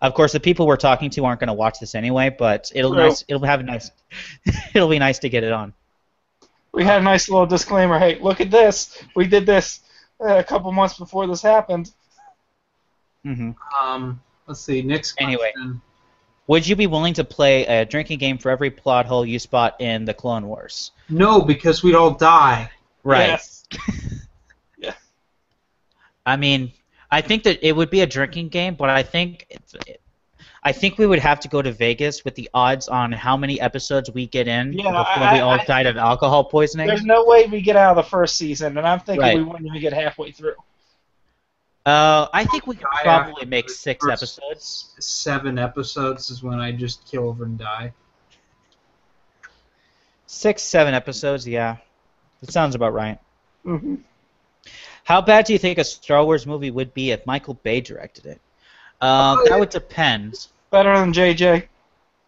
Of 0.00 0.14
course, 0.14 0.32
the 0.32 0.40
people 0.40 0.66
we're 0.66 0.76
talking 0.76 1.10
to 1.10 1.24
aren't 1.24 1.40
going 1.40 1.48
to 1.48 1.54
watch 1.54 1.80
this 1.80 1.94
anyway, 1.94 2.30
but 2.30 2.70
it'll 2.74 2.92
True. 2.94 3.08
nice. 3.08 3.24
It'll 3.26 3.44
have 3.44 3.60
a 3.60 3.62
nice. 3.64 3.90
it'll 4.74 4.88
be 4.88 4.98
nice 4.98 5.18
to 5.20 5.28
get 5.28 5.42
it 5.44 5.52
on. 5.52 5.72
We 6.72 6.84
had 6.84 7.00
a 7.00 7.04
nice 7.04 7.28
little 7.28 7.46
disclaimer. 7.46 7.98
Hey, 7.98 8.18
look 8.20 8.40
at 8.40 8.50
this. 8.50 9.02
We 9.16 9.26
did 9.26 9.44
this 9.46 9.80
uh, 10.20 10.36
a 10.38 10.44
couple 10.44 10.70
months 10.72 10.98
before 10.98 11.26
this 11.26 11.42
happened. 11.42 11.90
Mm-hmm. 13.26 13.52
Um. 13.82 14.20
Let's 14.46 14.60
see. 14.60 14.82
Next 14.82 15.12
question. 15.12 15.32
Anyway. 15.32 15.52
Would 16.48 16.66
you 16.66 16.74
be 16.76 16.86
willing 16.86 17.14
to 17.14 17.24
play 17.24 17.64
a 17.66 17.84
drinking 17.84 18.18
game 18.18 18.38
for 18.38 18.50
every 18.50 18.70
plot 18.70 19.06
hole 19.06 19.24
you 19.24 19.38
spot 19.38 19.76
in 19.80 20.04
the 20.06 20.14
Clone 20.14 20.48
Wars? 20.48 20.90
No, 21.08 21.40
because 21.42 21.82
we'd 21.82 21.94
all 21.94 22.10
die. 22.12 22.70
Right. 23.04 23.28
Yes. 23.28 23.66
I 26.26 26.36
mean, 26.36 26.72
I 27.10 27.20
think 27.22 27.44
that 27.44 27.66
it 27.66 27.74
would 27.74 27.88
be 27.90 28.00
a 28.02 28.06
drinking 28.06 28.48
game, 28.50 28.74
but 28.74 28.90
I 28.90 29.02
think 29.02 29.46
it's, 29.48 29.74
I 30.62 30.72
think 30.72 30.98
we 30.98 31.06
would 31.06 31.20
have 31.20 31.40
to 31.40 31.48
go 31.48 31.62
to 31.62 31.72
Vegas 31.72 32.22
with 32.24 32.34
the 32.34 32.50
odds 32.52 32.88
on 32.88 33.12
how 33.12 33.36
many 33.36 33.58
episodes 33.60 34.10
we 34.10 34.26
get 34.26 34.46
in 34.46 34.74
Yeah, 34.74 34.82
before 34.82 35.22
I- 35.24 35.32
we 35.34 35.40
all 35.40 35.52
I- 35.52 35.64
died 35.64 35.86
of 35.86 35.96
alcohol 35.96 36.44
poisoning. 36.44 36.86
There's 36.86 37.04
no 37.04 37.24
way 37.24 37.46
we 37.46 37.62
get 37.62 37.76
out 37.76 37.96
of 37.96 38.04
the 38.04 38.10
first 38.10 38.36
season, 38.36 38.76
and 38.76 38.86
I'm 38.86 39.00
thinking 39.00 39.22
Right. 39.22 39.36
we 39.36 39.42
wouldn't 39.42 39.66
even 39.66 39.80
get 39.80 39.92
halfway 39.94 40.32
through. 40.32 40.54
Uh, 41.88 42.28
I 42.34 42.44
think 42.44 42.66
we 42.66 42.74
could 42.76 42.82
Die 42.92 43.02
probably 43.02 43.46
make 43.46 43.70
six 43.70 44.06
episodes. 44.06 44.94
Seven 45.00 45.58
episodes 45.58 46.28
is 46.28 46.42
when 46.42 46.60
I 46.60 46.70
just 46.70 47.06
kill 47.10 47.28
over 47.28 47.44
and 47.44 47.58
die. 47.58 47.92
Six, 50.26 50.62
seven 50.62 50.92
episodes, 50.92 51.48
yeah. 51.48 51.76
That 52.42 52.52
sounds 52.52 52.74
about 52.74 52.92
right. 52.92 53.18
hmm 53.64 53.94
How 55.04 55.22
bad 55.22 55.46
do 55.46 55.54
you 55.54 55.58
think 55.58 55.78
a 55.78 55.84
Star 55.84 56.22
Wars 56.24 56.46
movie 56.46 56.70
would 56.70 56.92
be 56.92 57.10
if 57.12 57.24
Michael 57.26 57.54
Bay 57.54 57.80
directed 57.80 58.26
it? 58.26 58.40
Uh, 59.00 59.36
Oh, 59.38 59.44
that 59.44 59.50
yeah. 59.52 59.56
would 59.58 59.70
depend. 59.70 60.46
Better 60.70 60.94
than 60.98 61.14
JJ. 61.14 61.68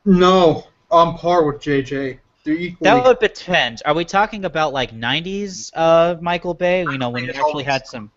No, 0.06 0.64
on 0.90 1.18
par 1.18 1.44
with 1.44 1.61
JJ. 1.61 2.18
They're 2.44 2.54
equally. 2.54 2.90
That 2.90 3.04
would 3.04 3.18
depend. 3.18 3.82
Are 3.84 3.92
we 3.92 4.06
talking 4.06 4.46
about 4.46 4.72
like 4.72 4.92
'90s 4.94 5.70
uh, 5.74 6.16
Michael 6.22 6.54
Bay? 6.54 6.86
You 6.86 6.96
know, 6.96 7.11
when 7.11 7.24
he 7.24 7.28
actually 7.28 7.64
had 7.64 7.86
some. 7.86 8.11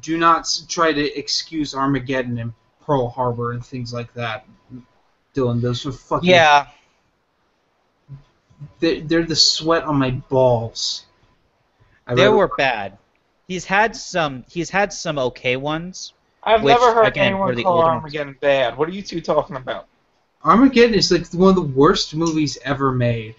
Do 0.00 0.16
not 0.16 0.48
try 0.68 0.92
to 0.92 1.18
excuse 1.18 1.74
Armageddon 1.74 2.38
and 2.38 2.52
Pearl 2.84 3.08
Harbor 3.08 3.52
and 3.52 3.64
things 3.64 3.92
like 3.92 4.12
that. 4.14 4.46
Dylan, 5.34 5.60
those 5.60 5.84
are 5.86 5.92
fucking. 5.92 6.28
Yeah, 6.28 6.68
They're, 8.80 9.00
they're 9.00 9.24
the 9.24 9.36
sweat 9.36 9.84
on 9.84 9.96
my 9.96 10.10
balls. 10.10 11.04
I 12.06 12.14
they 12.14 12.24
read- 12.26 12.34
were 12.34 12.48
bad. 12.56 12.98
He's 13.48 13.64
had 13.64 13.94
some. 13.94 14.44
He's 14.48 14.70
had 14.70 14.92
some 14.92 15.18
okay 15.18 15.56
ones. 15.56 16.14
I've 16.44 16.62
Which, 16.62 16.72
never 16.72 16.94
heard 16.94 17.06
again, 17.06 17.38
were 17.38 17.46
anyone 17.52 17.56
the 17.56 17.62
call 17.64 17.72
older 17.76 17.86
ones. 17.88 17.98
Armageddon 18.02 18.36
bad. 18.40 18.76
What 18.78 18.88
are 18.88 18.92
you 18.92 19.02
two 19.02 19.20
talking 19.20 19.56
about? 19.56 19.86
Armageddon 20.44 20.94
is 20.94 21.12
like 21.12 21.26
one 21.34 21.50
of 21.50 21.54
the 21.56 21.60
worst 21.62 22.14
movies 22.14 22.58
ever 22.64 22.92
made. 22.92 23.34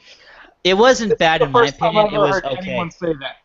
It 0.63 0.75
wasn't 0.77 1.17
bad 1.17 1.41
in 1.41 1.51
my 1.51 1.67
opinion. 1.67 2.05
I've 2.07 2.13
It 2.13 2.17
was 2.17 2.35
heard 2.35 2.45
okay. 2.45 2.69
anyone 2.69 2.91
say 2.91 3.13
that. 3.19 3.37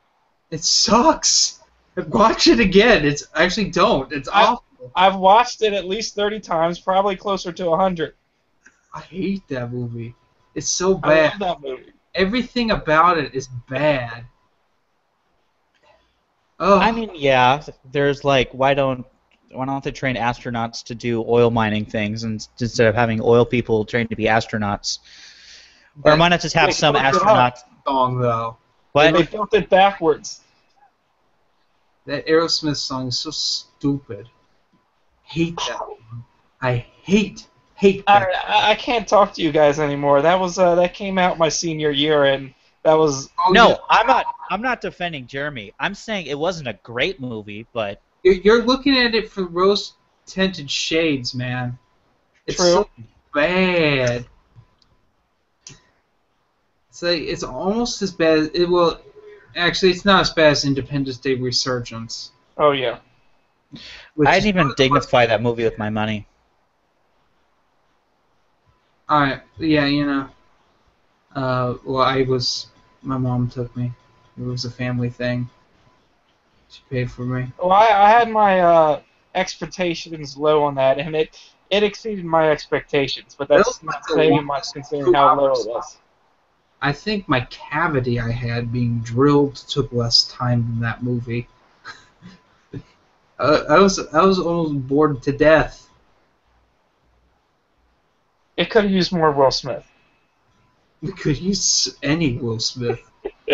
It 0.51 0.63
sucks. 0.63 1.58
Watch 2.09 2.47
it 2.47 2.61
again. 2.61 3.05
It's 3.05 3.27
actually 3.35 3.71
don't. 3.71 4.13
It's 4.13 4.29
I- 4.29 4.45
awful. 4.45 4.65
I've 4.95 5.17
watched 5.17 5.63
it 5.63 5.73
at 5.73 5.87
least 5.87 6.15
30 6.15 6.41
times, 6.41 6.79
probably 6.79 7.17
closer 7.17 7.53
to 7.53 7.71
100. 7.71 8.15
I 8.95 9.01
hate 9.01 9.47
that 9.49 9.73
movie. 9.73 10.15
It's 10.55 10.69
so 10.69 11.01
I 11.03 11.09
bad. 11.09 11.41
love 11.41 11.61
that 11.63 11.69
movie. 11.69 11.93
Everything 12.15 12.71
about 12.71 13.19
it 13.19 13.35
is 13.35 13.49
bad. 13.69 14.25
Oh, 16.61 16.79
I 16.79 16.91
mean, 16.93 17.11
yeah. 17.15 17.63
There's 17.93 18.25
like, 18.25 18.51
why 18.53 18.75
don't 18.75 19.05
why 19.51 19.65
don't 19.65 19.83
they 19.83 19.93
train 19.93 20.17
astronauts 20.17 20.85
to 20.85 20.95
do 20.95 21.25
oil 21.27 21.51
mining 21.51 21.85
things 21.85 22.25
and, 22.25 22.47
instead 22.61 22.87
of 22.87 22.95
having 22.95 23.21
oil 23.23 23.45
people 23.45 23.85
trained 23.85 24.11
to 24.11 24.17
be 24.17 24.25
astronauts? 24.25 24.99
Or 26.03 26.13
that 26.13 26.19
why 26.19 26.29
not 26.29 26.41
just 26.41 26.55
have 26.55 26.75
some 26.75 26.95
fucked 26.95 27.17
it 27.17 27.23
up. 27.23 27.23
astronauts? 27.23 27.59
song 27.87 28.21
though. 28.21 28.57
What? 28.93 29.13
They 29.15 29.23
built 29.25 29.55
it 29.55 29.69
backwards. 29.69 30.41
That 32.09 32.27
Aerosmith 32.27 32.79
song 32.79 33.09
is 33.09 33.19
so 33.19 33.31
stupid. 33.31 34.31
Hate 35.25 35.57
that. 35.57 35.67
Song. 35.79 36.25
I 36.63 36.87
hate 37.03 37.47
hate 37.75 38.03
I, 38.07 38.21
that. 38.21 38.49
I 38.49 38.71
I 38.71 38.75
can't 38.77 39.07
talk 39.07 39.35
to 39.35 39.43
you 39.43 39.53
guys 39.53 39.79
anymore. 39.79 40.23
That 40.23 40.41
was 40.41 40.59
uh, 40.59 40.75
that 40.77 40.95
came 40.95 41.19
out 41.19 41.37
my 41.37 41.51
senior 41.51 41.91
year, 41.91 42.25
and 42.25 42.55
that 42.83 42.95
was 42.95 43.29
Oh, 43.39 43.53
No, 43.53 43.69
yeah. 43.69 43.77
I'm 43.91 44.07
not. 44.07 44.25
I'm 44.51 44.63
not 44.63 44.81
defending 44.81 45.27
Jeremy. 45.27 45.75
I'm 45.79 45.95
saying 45.95 46.27
it 46.29 46.39
wasn't 46.39 46.69
a 46.69 46.79
great 46.83 47.21
movie, 47.21 47.67
but 47.75 48.01
You're, 48.23 48.37
you're 48.37 48.63
looking 48.63 48.97
at 48.97 49.15
it 49.15 49.31
for 49.31 49.45
rose 49.45 49.93
tinted 50.25 50.71
shades, 50.71 51.35
man. 51.35 51.79
It's 52.47 52.57
True. 52.57 52.73
so 52.73 52.91
bad. 53.35 54.25
It's 56.89 57.03
like 57.03 57.21
it's 57.21 57.43
almost 57.43 58.01
as 58.01 58.13
bad. 58.13 58.39
As, 58.39 58.49
it 58.55 58.65
will 58.65 58.99
actually. 59.59 59.91
It's 59.91 60.05
not 60.05 60.21
as 60.23 60.31
bad 60.31 60.53
as 60.53 60.65
Independence 60.65 61.19
Day 61.19 61.35
Resurgence. 61.35 62.33
oh 62.57 62.73
yeah. 62.73 62.99
which 64.15 64.29
I 64.29 64.37
is 64.37 64.45
didn't 64.45 64.49
even 64.49 64.61
of 64.61 64.65
the 64.65 64.69
worst- 64.71 64.77
dignify 64.79 65.27
that 65.27 65.43
movie 65.43 65.65
with 65.65 65.79
my 65.79 65.91
money. 65.91 66.27
Alright, 69.11 69.41
yeah, 69.59 69.87
you 69.87 70.05
know. 70.05 70.29
Uh, 71.35 71.75
well, 71.85 72.03
I 72.03 72.23
was. 72.23 72.67
My 73.03 73.17
mom 73.17 73.49
took 73.49 73.75
me. 73.77 73.93
It 74.39 74.45
was 74.45 74.65
a 74.65 74.71
family 74.71 75.09
thing. 75.09 75.49
She 76.71 76.83
paid 76.91 77.11
for 77.11 77.23
me. 77.23 77.51
Well, 77.59 77.73
I, 77.73 77.87
I 77.87 78.11
had 78.11 78.29
my 78.31 78.61
uh, 78.61 79.01
expectations 79.35 80.37
low 80.37 80.63
on 80.65 80.75
that, 80.75 80.99
and 80.99 81.17
it 81.17 81.39
it 81.71 81.83
exceeded 81.83 82.25
my 82.25 82.51
expectations. 82.51 83.35
But 83.39 83.49
that's 83.49 83.83
not 83.83 84.05
saying 84.07 84.45
much 84.45 84.67
considering 84.73 85.15
how 85.15 85.39
low 85.39 85.53
it 85.53 85.67
was. 85.67 85.97
I 86.81 86.93
think 86.93 87.29
my 87.29 87.41
cavity 87.51 88.21
I 88.21 88.31
had 88.31 88.73
being 88.73 89.01
drilled 89.01 89.57
took 89.57 89.93
less 89.93 90.25
time 90.25 90.63
than 90.63 90.81
that 90.81 91.03
movie. 91.03 91.49
uh, 93.39 93.65
I 93.69 93.81
was 93.81 93.99
I 94.13 94.25
was 94.25 94.39
almost 94.39 94.87
bored 94.87 95.23
to 95.23 95.33
death. 95.33 95.89
It 98.57 98.71
could 98.71 98.85
have 98.85 98.93
used 98.93 99.13
more 99.13 99.33
Will 99.33 99.51
Smith. 99.51 99.87
We 101.01 101.13
could 101.13 101.39
use 101.39 101.97
any 102.03 102.37
Will 102.39 102.59
Smith. 102.59 103.01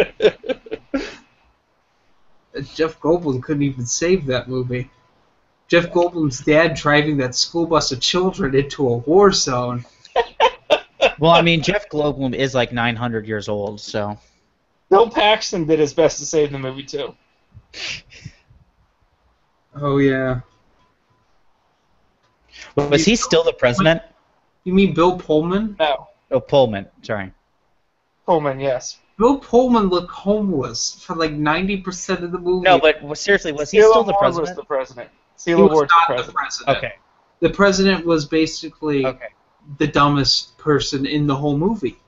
Jeff 2.74 3.00
Goldblum 3.00 3.42
couldn't 3.42 3.62
even 3.62 3.84
save 3.84 4.26
that 4.26 4.48
movie. 4.48 4.90
Jeff 5.68 5.90
Goldblum's 5.90 6.40
dad 6.40 6.74
driving 6.74 7.16
that 7.18 7.34
school 7.34 7.66
bus 7.66 7.90
of 7.90 8.00
children 8.00 8.54
into 8.54 8.88
a 8.88 8.96
war 8.98 9.32
zone. 9.32 9.84
Well, 11.24 11.32
I 11.32 11.40
mean, 11.40 11.62
Jeff 11.62 11.88
Goldblum 11.88 12.34
is 12.34 12.54
like 12.54 12.70
900 12.70 13.26
years 13.26 13.48
old, 13.48 13.80
so 13.80 14.18
Bill 14.90 15.08
Paxton 15.08 15.64
did 15.66 15.78
his 15.78 15.94
best 15.94 16.18
to 16.18 16.26
save 16.26 16.52
the 16.52 16.58
movie 16.58 16.82
too. 16.82 17.14
Oh 19.74 19.96
yeah. 19.96 20.40
was 22.76 23.06
he 23.06 23.16
still 23.16 23.42
the 23.42 23.54
president? 23.54 24.02
You 24.64 24.74
mean 24.74 24.92
Bill 24.92 25.16
Pullman? 25.18 25.76
No, 25.80 26.08
Oh, 26.30 26.40
Pullman. 26.40 26.88
Sorry. 27.00 27.32
Pullman, 28.26 28.60
yes. 28.60 28.98
Bill 29.18 29.38
Pullman 29.38 29.88
looked 29.88 30.10
homeless 30.12 31.02
for 31.02 31.16
like 31.16 31.32
ninety 31.32 31.78
percent 31.78 32.22
of 32.22 32.32
the 32.32 32.38
movie. 32.38 32.64
No, 32.64 32.78
but 32.78 33.16
seriously, 33.16 33.52
was 33.52 33.70
he 33.70 33.78
Sela 33.78 33.88
still 33.90 34.04
the 34.04 34.12
Ward 34.12 34.24
was 34.26 34.36
president? 34.36 34.56
the 34.58 34.64
president. 34.64 35.10
he 35.42 35.52
Sela 35.52 35.62
was 35.62 35.72
Ward's 35.72 35.92
not 36.08 36.16
the 36.18 36.22
the 36.24 36.32
president. 36.32 36.36
president. 36.36 36.76
Okay. 36.76 36.92
The 37.40 37.48
president 37.50 38.04
was 38.04 38.26
basically 38.26 39.06
Okay. 39.06 39.28
the 39.78 39.86
dumbest 39.86 40.53
person 40.64 41.04
in 41.04 41.26
the 41.26 41.36
whole 41.36 41.56
movie. 41.56 41.98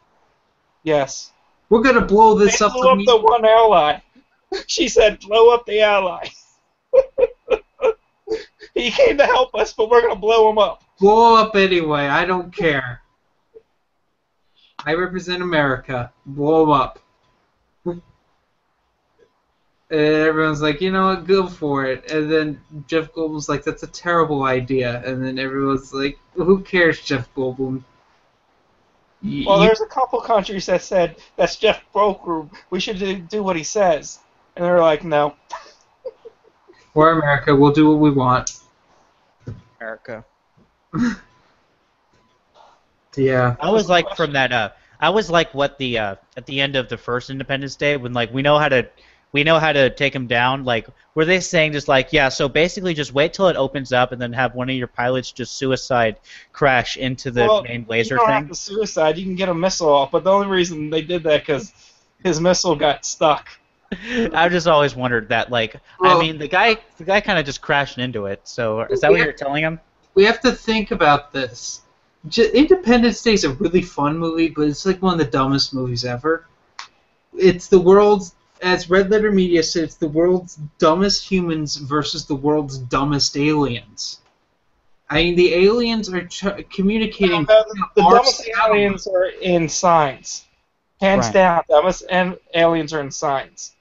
Yes. 0.82 1.32
We're 1.68 1.82
gonna 1.82 2.00
blow 2.00 2.34
this 2.38 2.58
they 2.58 2.64
up. 2.64 2.72
Blow 2.72 2.92
up 2.92 2.98
the 3.04 3.18
one 3.18 3.44
ally. 3.44 4.00
She 4.68 4.88
said, 4.88 5.20
"Blow 5.20 5.52
up 5.52 5.66
the 5.66 5.80
ally." 5.80 6.28
he 8.74 8.90
came 8.92 9.18
to 9.18 9.26
help 9.26 9.54
us, 9.54 9.74
but 9.74 9.90
we're 9.90 10.00
gonna 10.02 10.14
blow 10.16 10.48
him 10.48 10.56
up. 10.56 10.84
Blow 11.00 11.34
up 11.34 11.56
anyway. 11.56 12.06
I 12.06 12.24
don't 12.24 12.54
care. 12.54 13.02
I 14.86 14.94
represent 14.94 15.42
America. 15.42 16.12
Blow 16.24 16.70
up. 16.70 17.00
And 19.88 20.00
everyone's 20.00 20.62
like, 20.62 20.80
you 20.80 20.90
know 20.90 21.06
what, 21.06 21.28
go 21.28 21.46
for 21.46 21.84
it. 21.84 22.10
And 22.10 22.28
then 22.28 22.60
Jeff 22.88 23.12
Goldblum's 23.12 23.48
like, 23.48 23.62
that's 23.62 23.84
a 23.84 23.86
terrible 23.86 24.42
idea. 24.42 25.00
And 25.06 25.24
then 25.24 25.38
everyone's 25.38 25.94
like, 25.94 26.18
who 26.34 26.60
cares, 26.62 27.00
Jeff 27.02 27.32
Goldblum? 27.36 27.84
Y- 29.26 29.44
Well, 29.46 29.60
you- 29.60 29.66
there's 29.66 29.80
a 29.80 29.86
couple 29.86 30.20
countries 30.20 30.66
that 30.66 30.82
said 30.82 31.16
that's 31.36 31.56
Jeff 31.56 31.82
Goldblum. 31.94 32.50
We 32.70 32.78
should 32.80 32.98
do, 32.98 33.16
do 33.16 33.42
what 33.42 33.56
he 33.56 33.64
says, 33.64 34.20
and 34.54 34.64
they're 34.64 34.80
like, 34.80 35.02
no. 35.04 35.34
we're 36.94 37.10
America. 37.18 37.54
We'll 37.54 37.72
do 37.72 37.88
what 37.90 37.98
we 37.98 38.10
want. 38.10 38.52
America. 39.80 40.24
Yeah. 43.16 43.56
I 43.60 43.70
was 43.70 43.88
like 43.88 44.14
from 44.14 44.32
that. 44.34 44.52
Uh, 44.52 44.70
I 45.00 45.08
was 45.10 45.30
like 45.30 45.52
what 45.54 45.78
the 45.78 45.98
uh, 45.98 46.14
at 46.36 46.44
the 46.46 46.60
end 46.60 46.76
of 46.76 46.88
the 46.90 46.98
first 46.98 47.30
Independence 47.30 47.74
Day 47.74 47.96
when 47.96 48.12
like 48.12 48.32
we 48.32 48.42
know 48.42 48.58
how 48.58 48.68
to 48.68 48.86
we 49.32 49.44
know 49.44 49.58
how 49.58 49.72
to 49.72 49.90
take 49.90 50.14
him 50.14 50.26
down. 50.26 50.64
Like 50.64 50.86
were 51.14 51.24
they 51.24 51.40
saying 51.40 51.72
just 51.72 51.88
like 51.88 52.12
yeah? 52.12 52.28
So 52.28 52.48
basically, 52.48 52.94
just 52.94 53.12
wait 53.12 53.32
till 53.32 53.48
it 53.48 53.56
opens 53.56 53.92
up 53.92 54.12
and 54.12 54.20
then 54.20 54.32
have 54.32 54.54
one 54.54 54.68
of 54.70 54.76
your 54.76 54.86
pilots 54.86 55.32
just 55.32 55.54
suicide 55.56 56.16
crash 56.52 56.96
into 56.96 57.30
the 57.30 57.42
Well, 57.46 57.62
main 57.62 57.80
You 57.82 57.86
laser 57.88 58.16
don't 58.16 58.28
have 58.28 58.42
thing. 58.44 58.48
to 58.48 58.54
suicide. 58.54 59.18
You 59.18 59.24
can 59.24 59.34
get 59.34 59.48
a 59.48 59.54
missile 59.54 59.88
off, 59.92 60.10
but 60.10 60.24
the 60.24 60.30
only 60.32 60.46
reason 60.48 60.90
they 60.90 61.02
did 61.02 61.22
that 61.24 61.40
because 61.46 61.72
his 62.24 62.40
missile 62.40 62.76
got 62.76 63.04
stuck. 63.04 63.48
I've 64.32 64.50
just 64.52 64.66
always 64.66 64.96
wondered 64.96 65.28
that. 65.28 65.50
Like 65.50 65.76
Well- 66.00 66.16
I 66.16 66.20
mean, 66.20 66.38
the 66.38 66.48
guy 66.48 66.76
the 66.98 67.04
guy 67.04 67.20
kind 67.20 67.38
of 67.38 67.44
just 67.46 67.60
crashed 67.60 67.98
into 67.98 68.26
it. 68.26 68.40
So 68.44 68.80
is 68.82 69.00
that 69.00 69.10
what 69.10 69.18
Yeah. 69.18 69.24
you're 69.24 69.32
telling 69.32 69.62
him? 69.64 69.80
we 70.14 70.24
have 70.24 70.40
to 70.40 70.50
think 70.52 70.92
about 70.92 71.30
this. 71.32 71.82
J- 72.28 72.50
Independence 72.52 73.22
Day 73.22 73.34
is 73.34 73.44
a 73.44 73.50
really 73.50 73.82
fun 73.82 74.16
movie, 74.18 74.48
but 74.48 74.62
it's 74.62 74.86
like 74.86 75.00
one 75.02 75.12
of 75.12 75.18
the 75.18 75.30
dumbest 75.30 75.74
movies 75.74 76.04
ever. 76.06 76.46
It's 77.36 77.68
the 77.68 77.78
world's, 77.78 78.34
as 78.62 78.88
Red 78.90 79.10
Letter 79.10 79.30
Media 79.30 79.62
said, 79.62 79.84
it's 79.84 79.96
the 79.96 80.08
world's 80.08 80.58
dumbest 80.78 81.28
humans 81.28 81.76
versus 81.76 82.24
the 82.26 82.34
world's 82.34 82.78
dumbest 82.78 83.36
aliens. 83.36 84.20
I 85.08 85.22
mean, 85.22 85.36
the 85.36 85.54
aliens 85.54 86.12
are 86.12 86.26
ch- 86.26 86.68
communicating. 86.70 87.44
the 87.44 88.02
our 88.02 88.14
dumbest 88.16 88.44
sound. 88.44 88.74
aliens 88.74 89.06
are 89.06 89.26
in 89.26 89.68
science. 89.68 90.44
Hands 91.00 91.24
Right. 91.26 91.32
down, 91.34 91.62
dumbest 91.68 92.04
and 92.10 92.38
aliens 92.54 92.92
are 92.92 93.00
in 93.00 93.10
science. 93.10 93.74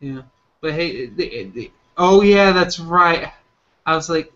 Yeah, 0.00 0.22
but 0.60 0.72
hey, 0.72 1.06
the, 1.06 1.44
the, 1.54 1.70
oh 1.96 2.22
yeah, 2.22 2.50
that's 2.52 2.80
right. 2.80 3.32
I 3.86 3.94
was 3.94 4.08
like, 4.10 4.32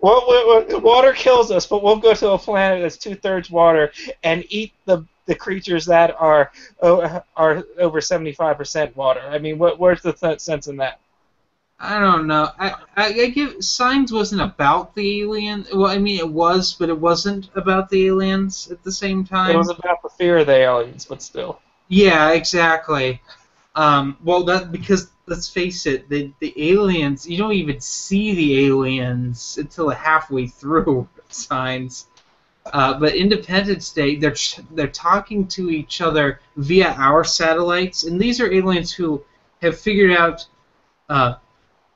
Well, 0.00 0.20
what, 0.26 0.68
what, 0.70 0.82
water 0.82 1.12
kills 1.12 1.50
us, 1.50 1.66
but 1.66 1.82
we'll 1.82 1.96
go 1.96 2.14
to 2.14 2.30
a 2.30 2.38
planet 2.38 2.82
that's 2.82 2.96
two 2.96 3.14
thirds 3.16 3.50
water 3.50 3.90
and 4.22 4.44
eat 4.50 4.72
the 4.84 5.04
the 5.26 5.34
creatures 5.34 5.86
that 5.86 6.14
are 6.18 6.52
oh, 6.80 7.22
are 7.36 7.64
over 7.78 8.00
seventy 8.00 8.32
five 8.32 8.56
percent 8.56 8.96
water. 8.96 9.20
I 9.20 9.38
mean, 9.38 9.58
what 9.58 9.78
where's 9.78 10.02
the 10.02 10.12
th- 10.12 10.40
sense 10.40 10.66
in 10.66 10.76
that? 10.78 11.00
I 11.78 11.98
don't 11.98 12.26
know. 12.26 12.50
I, 12.58 12.74
I, 12.96 13.06
I 13.06 13.26
give 13.28 13.62
Signs 13.62 14.10
wasn't 14.10 14.40
about 14.40 14.94
the 14.94 15.20
alien. 15.20 15.66
Well, 15.74 15.90
I 15.90 15.98
mean 15.98 16.18
it 16.18 16.28
was, 16.28 16.72
but 16.72 16.88
it 16.88 16.98
wasn't 16.98 17.50
about 17.54 17.90
the 17.90 18.06
aliens 18.06 18.70
at 18.70 18.82
the 18.82 18.92
same 18.92 19.24
time. 19.24 19.50
It 19.50 19.58
was 19.58 19.68
about 19.68 20.02
the 20.02 20.08
fear 20.08 20.38
of 20.38 20.46
the 20.46 20.54
aliens, 20.56 21.04
but 21.04 21.20
still. 21.20 21.60
yeah, 21.88 22.30
exactly. 22.30 23.20
Um, 23.74 24.16
well, 24.24 24.42
that 24.44 24.72
because 24.72 25.10
let's 25.26 25.50
face 25.50 25.84
it, 25.86 26.08
the 26.08 26.32
the 26.40 26.54
aliens 26.56 27.28
you 27.28 27.36
don't 27.36 27.52
even 27.52 27.80
see 27.80 28.34
the 28.34 28.66
aliens 28.66 29.58
until 29.58 29.90
halfway 29.90 30.46
through 30.46 31.08
Signs. 31.28 32.06
Uh, 32.72 32.98
but 32.98 33.14
Independence 33.14 33.92
Day, 33.92 34.16
they're 34.16 34.32
ch- 34.32 34.60
they're 34.72 34.88
talking 34.88 35.46
to 35.48 35.70
each 35.70 36.00
other 36.00 36.40
via 36.56 36.94
our 36.98 37.22
satellites, 37.22 38.04
and 38.04 38.20
these 38.20 38.40
are 38.40 38.52
aliens 38.52 38.92
who 38.92 39.22
have 39.62 39.78
figured 39.78 40.16
out 40.16 40.46
uh, 41.08 41.34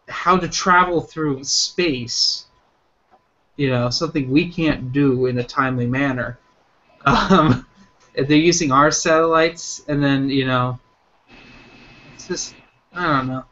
how 0.09 0.37
to 0.37 0.49
travel 0.49 1.01
through 1.01 1.43
space. 1.45 2.47
You 3.57 3.71
know, 3.71 3.91
something 3.91 4.31
we 4.31 4.51
can't 4.51 4.93
do 4.93 5.27
in 5.27 5.39
a 5.39 5.45
timely 5.45 5.87
manner. 5.87 6.39
Um, 7.07 7.66
they're 8.14 8.37
using 8.37 8.73
our 8.73 8.91
satellites, 8.91 9.83
and 9.89 10.03
then 10.03 10.29
you 10.29 10.47
know, 10.47 10.79
it's 12.14 12.29
just 12.29 12.55
I 12.93 13.07
don't 13.07 13.29
know. 13.29 13.45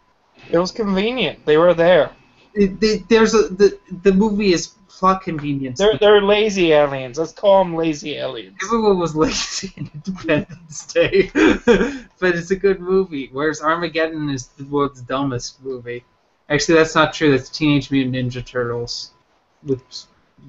It 0.50 0.58
was 0.58 0.70
convenient. 0.70 1.46
They 1.46 1.56
were 1.56 1.72
there. 1.72 2.10
It, 2.54 3.08
there's 3.08 3.34
a 3.34 3.48
the 3.48 3.78
the 4.02 4.12
movie 4.12 4.52
is 4.52 4.74
plot 4.98 5.22
convenience. 5.22 5.78
They're 5.78 5.96
they're 5.96 6.20
lazy 6.20 6.72
aliens. 6.72 7.18
Let's 7.18 7.32
call 7.32 7.62
them 7.62 7.74
lazy 7.76 8.16
aliens. 8.16 8.56
Everyone 8.64 8.98
was 8.98 9.14
lazy 9.14 9.72
in 9.76 9.90
Independence 9.94 10.86
Day, 10.92 11.30
but 11.34 12.34
it's 12.34 12.50
a 12.50 12.56
good 12.56 12.80
movie. 12.80 13.28
Whereas 13.32 13.60
Armageddon 13.62 14.28
is 14.28 14.48
the 14.48 14.64
world's 14.64 15.00
dumbest 15.02 15.62
movie. 15.62 16.04
Actually, 16.48 16.78
that's 16.78 16.94
not 16.94 17.12
true. 17.12 17.30
That's 17.30 17.48
Teenage 17.48 17.90
Mutant 17.90 18.16
Ninja 18.16 18.44
Turtles, 18.44 19.12
with 19.64 19.82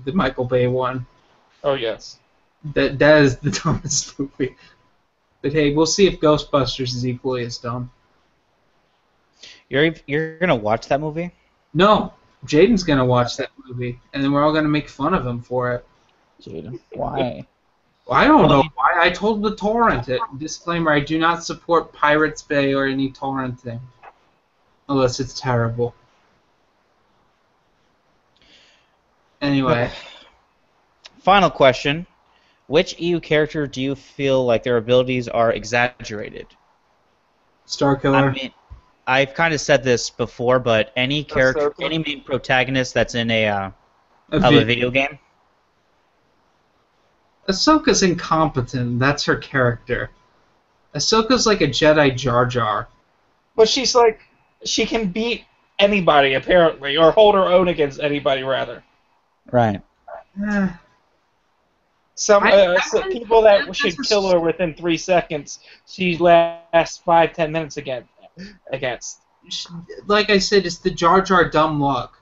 the 0.06 0.14
Michael 0.14 0.46
Bay 0.46 0.68
one. 0.68 1.06
Oh 1.64 1.76
yes. 1.76 2.18
That 2.74 2.98
that 3.00 3.22
is 3.22 3.38
the 3.38 3.52
dumbest 3.64 4.20
movie. 4.20 4.56
But 5.42 5.54
hey, 5.54 5.74
we'll 5.74 5.86
see 5.86 6.08
if 6.08 6.20
Ghostbusters 6.20 6.96
is 6.96 7.08
equally 7.08 7.46
as 7.46 7.58
dumb. 7.60 7.92
You're 9.70 9.94
you're 10.08 10.40
gonna 10.40 10.56
watch 10.56 10.88
that 10.88 11.00
movie? 11.00 11.32
No, 11.74 12.14
Jaden's 12.46 12.84
gonna 12.84 13.06
watch 13.06 13.38
that 13.38 13.50
movie, 13.68 14.00
and 14.14 14.24
then 14.24 14.32
we're 14.32 14.44
all 14.44 14.54
gonna 14.54 14.68
make 14.68 14.90
fun 14.90 15.14
of 15.14 15.26
him 15.26 15.42
for 15.42 15.74
it. 15.74 15.86
Jaden, 16.42 16.80
why? 16.94 17.46
Well, 18.06 18.18
I 18.18 18.26
don't 18.26 18.48
know 18.48 18.64
why. 18.76 18.96
I 18.98 19.10
told 19.10 19.44
the 19.44 19.56
torrent 19.56 20.10
it. 20.10 20.22
Disclaimer: 20.38 20.92
I 20.92 21.00
do 21.00 21.20
not 21.20 21.44
support 21.44 21.94
Pirates 21.94 22.42
Bay 22.42 22.74
or 22.74 22.86
any 22.86 23.12
torrenting, 23.12 23.80
unless 24.88 25.20
it's 25.20 25.40
terrible. 25.40 25.94
Anyway, 29.42 29.90
Final 31.20 31.50
question: 31.50 32.08
Which 32.68 33.00
EU 33.00 33.20
character 33.20 33.68
do 33.68 33.82
you 33.82 33.96
feel 33.96 34.46
like 34.46 34.64
their 34.64 34.78
abilities 34.78 35.28
are 35.28 35.52
exaggerated? 35.52 36.48
Star 37.66 37.96
Killer. 37.98 38.18
I 38.18 38.32
mean, 38.32 38.52
I've 39.10 39.34
kind 39.34 39.56
of 39.56 39.60
said 39.60 39.84
this 39.84 40.12
before, 40.12 40.60
but 40.60 40.94
any 40.96 41.24
character, 41.24 41.72
Ahsoka? 41.72 41.84
any 41.84 41.98
main 41.98 42.24
protagonist 42.24 42.94
that's 42.94 43.16
in 43.16 43.32
a 43.32 43.48
uh, 43.48 43.72
A 44.32 44.36
of 44.36 44.44
a 44.44 44.64
video 44.64 44.92
game, 44.92 45.18
Ahsoka's 47.48 48.04
incompetent. 48.04 49.00
That's 49.00 49.26
her 49.26 49.36
character. 49.36 50.12
Ahsoka's 50.94 51.48
like 51.48 51.62
a 51.62 51.68
Jedi 51.68 52.16
Jar 52.16 52.46
Jar. 52.46 52.88
But 53.56 53.68
she's 53.68 53.96
like, 53.96 54.22
she 54.64 54.86
can 54.86 55.08
beat 55.08 55.44
anybody 55.80 56.36
apparently, 56.36 56.96
or 56.96 57.12
hold 57.12 57.34
her 57.34 57.46
own 57.46 57.68
against 57.68 58.00
anybody 58.00 58.44
rather. 58.44 58.84
Right. 59.52 59.82
Some 62.14 62.44
I- 62.44 62.52
uh, 62.52 62.76
I 62.78 62.82
so 62.86 63.02
think 63.02 63.14
people 63.14 63.42
that 63.42 63.76
should 63.76 63.98
kill 64.06 64.30
her 64.30 64.40
within 64.40 64.76
three 64.76 64.98
seconds, 64.98 65.60
she 65.88 66.16
lasts 66.18 67.00
five 67.00 67.34
ten 67.34 67.52
minutes 67.52 67.78
again 67.78 68.08
against. 68.72 69.22
like 70.08 70.30
I 70.30 70.38
said, 70.38 70.66
it's 70.66 70.80
the 70.80 70.92
Jar 70.92 71.22
Jar 71.22 71.50
dumb 71.50 71.80
luck. 71.80 72.22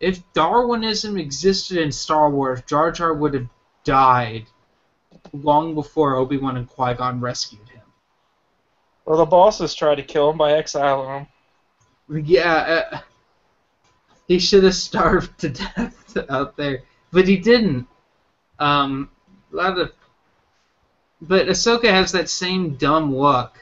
If 0.00 0.22
Darwinism 0.32 1.18
existed 1.18 1.78
in 1.78 1.90
Star 1.90 2.30
Wars, 2.30 2.62
Jar 2.66 2.92
Jar 2.92 3.14
would 3.14 3.34
have 3.34 3.48
died 3.84 4.46
long 5.32 5.74
before 5.74 6.16
Obi 6.16 6.36
Wan 6.36 6.56
and 6.56 6.68
Qui 6.68 6.94
Gon 6.94 7.20
rescued 7.20 7.68
him. 7.68 7.82
Well, 9.04 9.18
the 9.18 9.26
bosses 9.26 9.74
tried 9.74 9.96
to 9.96 10.02
kill 10.02 10.30
him 10.30 10.38
by 10.38 10.52
exiling 10.52 11.26
him. 12.08 12.24
Yeah, 12.24 12.84
uh, 12.92 13.00
he 14.28 14.38
should 14.38 14.64
have 14.64 14.74
starved 14.74 15.38
to 15.40 15.48
death 15.48 16.16
out 16.30 16.56
there, 16.56 16.82
but 17.10 17.26
he 17.26 17.36
didn't. 17.36 17.86
Um, 18.58 19.10
a 19.52 19.56
lot 19.56 19.78
of, 19.78 19.92
but 21.20 21.46
Ahsoka 21.46 21.90
has 21.90 22.12
that 22.12 22.28
same 22.28 22.76
dumb 22.76 23.14
luck. 23.14 23.58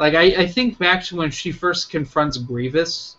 Like 0.00 0.14
I, 0.14 0.22
I 0.42 0.46
think 0.46 0.78
back 0.78 1.04
to 1.04 1.16
when 1.16 1.30
she 1.30 1.52
first 1.52 1.90
confronts 1.90 2.38
Grievous, 2.38 3.16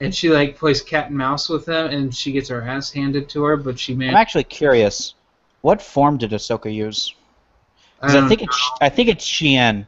and 0.00 0.12
she 0.12 0.28
like 0.28 0.58
plays 0.58 0.82
cat 0.82 1.06
and 1.08 1.16
mouse 1.16 1.48
with 1.48 1.66
him, 1.66 1.86
and 1.86 2.14
she 2.14 2.32
gets 2.32 2.48
her 2.48 2.62
ass 2.62 2.90
handed 2.90 3.28
to 3.30 3.44
her, 3.44 3.56
but 3.56 3.78
she 3.78 3.94
I'm 3.94 4.02
actually 4.16 4.44
curious. 4.44 5.14
What 5.60 5.80
form 5.80 6.18
did 6.18 6.32
Ahsoka 6.32 6.72
use? 6.72 7.14
'Cause 8.00 8.10
I, 8.10 8.14
don't 8.20 8.28
think 8.28 8.40
know. 8.42 8.46
it's 8.50 8.70
I 8.80 8.88
think 8.88 9.08
it's 9.08 9.24
Shien. 9.24 9.86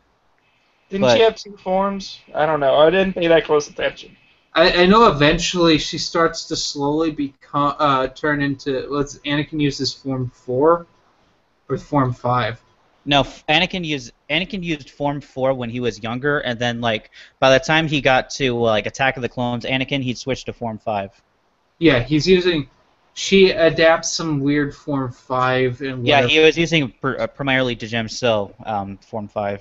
Didn't 0.88 1.02
But- 1.02 1.16
she 1.16 1.22
have 1.24 1.36
two 1.36 1.56
forms? 1.56 2.20
I 2.34 2.46
don't 2.46 2.60
know. 2.60 2.76
I 2.76 2.90
didn't 2.90 3.14
pay 3.14 3.26
that 3.28 3.44
close 3.44 3.68
attention. 3.68 4.16
I, 4.52 4.82
I 4.82 4.86
know 4.86 5.06
eventually 5.08 5.78
she 5.78 5.96
starts 5.98 6.44
to 6.46 6.56
slowly 6.56 7.12
become 7.12 7.74
uh, 7.78 8.08
turn 8.08 8.42
into. 8.42 8.86
Let's 8.88 9.18
Anakin 9.18 9.60
uses 9.60 9.92
form 9.92 10.30
four, 10.34 10.86
or 11.68 11.78
form 11.78 12.12
five. 12.12 12.60
No, 13.06 13.22
Anakin 13.48 13.84
used 13.84 14.12
Anakin 14.28 14.62
used 14.62 14.90
Form 14.90 15.20
Four 15.20 15.54
when 15.54 15.70
he 15.70 15.80
was 15.80 16.02
younger, 16.02 16.40
and 16.40 16.58
then 16.58 16.80
like 16.80 17.10
by 17.38 17.50
the 17.50 17.64
time 17.64 17.88
he 17.88 18.00
got 18.00 18.28
to 18.30 18.54
like 18.54 18.86
Attack 18.86 19.16
of 19.16 19.22
the 19.22 19.28
Clones, 19.28 19.64
Anakin 19.64 20.02
he'd 20.02 20.18
switched 20.18 20.46
to 20.46 20.52
Form 20.52 20.78
Five. 20.78 21.10
Yeah, 21.78 22.00
he's 22.00 22.26
using. 22.26 22.68
She 23.14 23.50
adapts 23.50 24.12
some 24.12 24.38
weird 24.40 24.74
form 24.74 25.10
five 25.10 25.80
and 25.80 26.06
Yeah, 26.06 26.16
whatever. 26.16 26.28
he 26.28 26.38
was 26.40 26.56
using 26.56 26.92
pr- 27.00 27.18
uh, 27.18 27.26
primarily 27.26 27.74
Dejem 27.74 28.08
Sil, 28.08 28.54
um, 28.64 28.98
Form 28.98 29.28
Five. 29.28 29.60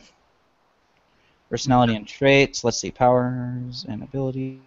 Personality 1.49 1.95
and 1.95 2.07
traits. 2.07 2.63
Let's 2.63 2.77
see, 2.77 2.91
powers 2.91 3.85
and 3.89 4.03
abilities. 4.03 4.59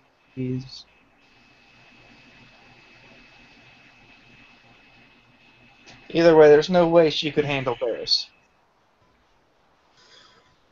Either 6.10 6.36
way, 6.36 6.48
there's 6.48 6.68
no 6.70 6.88
way 6.88 7.08
she 7.10 7.30
could 7.30 7.44
handle 7.44 7.76
Barris. 7.78 8.28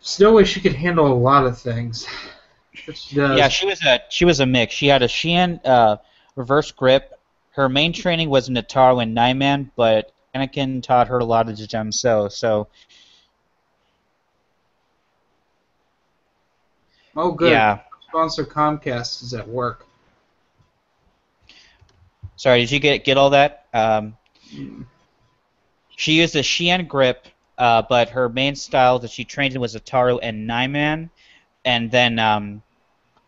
There's 0.00 0.20
no 0.20 0.32
way 0.32 0.44
she 0.44 0.60
could 0.60 0.74
handle 0.74 1.06
a 1.06 1.14
lot 1.14 1.46
of 1.46 1.58
things. 1.58 2.06
But 2.86 2.96
she 2.96 3.16
does. 3.16 3.38
Yeah, 3.38 3.48
she 3.48 3.66
was 3.66 3.84
a 3.84 4.00
she 4.08 4.24
was 4.24 4.40
a 4.40 4.46
mix. 4.46 4.74
She 4.74 4.86
had 4.86 5.02
a 5.02 5.08
Shien 5.08 5.60
uh, 5.64 5.98
reverse 6.36 6.72
grip. 6.72 7.18
Her 7.52 7.68
main 7.68 7.92
training 7.92 8.30
was 8.30 8.48
Ataru 8.48 9.02
and 9.02 9.16
Niman, 9.16 9.70
but 9.76 10.12
Anakin 10.34 10.82
taught 10.82 11.08
her 11.08 11.18
a 11.18 11.24
lot 11.24 11.48
of 11.48 11.58
Sil. 11.92 12.30
So 12.30 12.68
oh, 17.16 17.32
good. 17.32 17.50
yeah. 17.50 17.80
Sponsor 18.08 18.44
Comcast 18.44 19.22
is 19.22 19.34
at 19.34 19.46
work. 19.46 19.86
Sorry, 22.36 22.60
did 22.60 22.70
you 22.70 22.80
get 22.80 23.04
get 23.04 23.18
all 23.18 23.30
that? 23.30 23.66
Um, 23.74 24.16
she 25.96 26.12
used 26.14 26.34
a 26.34 26.42
Xi'an 26.42 26.88
grip, 26.88 27.26
uh, 27.60 27.82
but 27.88 28.08
her 28.08 28.28
main 28.30 28.56
style 28.56 28.98
that 28.98 29.10
she 29.10 29.22
trained 29.22 29.54
in 29.54 29.60
was 29.60 29.76
Ataru 29.76 30.18
and 30.22 30.48
Niman, 30.48 31.10
and 31.66 31.90
then 31.90 32.18
um, 32.18 32.62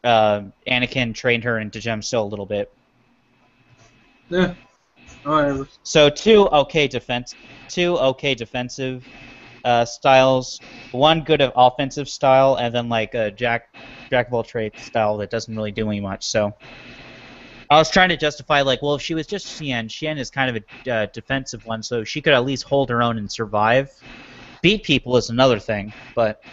uh, 0.03 0.41
Anakin 0.66 1.14
trained 1.14 1.45
her 1.45 1.59
in 1.59 1.70
Dejem 1.70 2.03
Sil 2.03 2.24
a 2.24 2.30
little 2.33 2.47
bit. 2.47 2.72
Yeah. 4.30 4.55
Whatever. 5.24 5.68
So 5.83 6.09
two 6.09 6.49
okay 6.49 6.89
defense, 6.89 7.35
two 7.68 7.99
okay 7.99 8.35
defensive 8.35 9.05
uh, 9.66 9.85
styles, 9.85 10.59
one 10.93 11.22
good 11.22 11.43
offensive 11.55 12.09
style, 12.09 12.57
and 12.57 12.74
then 12.74 12.89
like 12.89 13.12
a 13.12 13.30
jack 13.30 13.76
jack 14.09 14.28
of 14.28 14.35
all 14.35 14.43
trades 14.43 14.83
style 14.83 15.18
that 15.18 15.28
doesn't 15.28 15.55
really 15.55 15.72
do 15.72 15.91
any 15.91 16.01
much. 16.01 16.24
So 16.24 16.55
I 17.73 17.79
was 17.79 17.91
trying 17.91 18.11
to 18.11 18.16
justify 18.16 18.61
like, 18.62 18.83
well, 18.83 18.95
if 18.95 19.03
she 19.03 19.14
was 19.14 19.27
just 19.27 19.47
Shien, 19.47 19.87
Shien 19.89 20.18
is 20.18 20.31
kind 20.31 20.55
of 20.57 20.62
a 20.87 20.91
uh, 20.91 21.07
defensive 21.14 21.64
one, 21.64 21.83
so 21.83 22.05
she 22.05 22.20
could 22.20 22.35
at 22.35 22.45
least 22.45 22.64
hold 22.64 22.91
her 22.91 23.03
own 23.03 23.18
and 23.18 23.31
survive. 23.31 23.91
Beat 24.62 24.85
people 24.85 25.16
is 25.16 25.31
another 25.31 25.59
thing, 25.59 25.93
but 26.14 26.45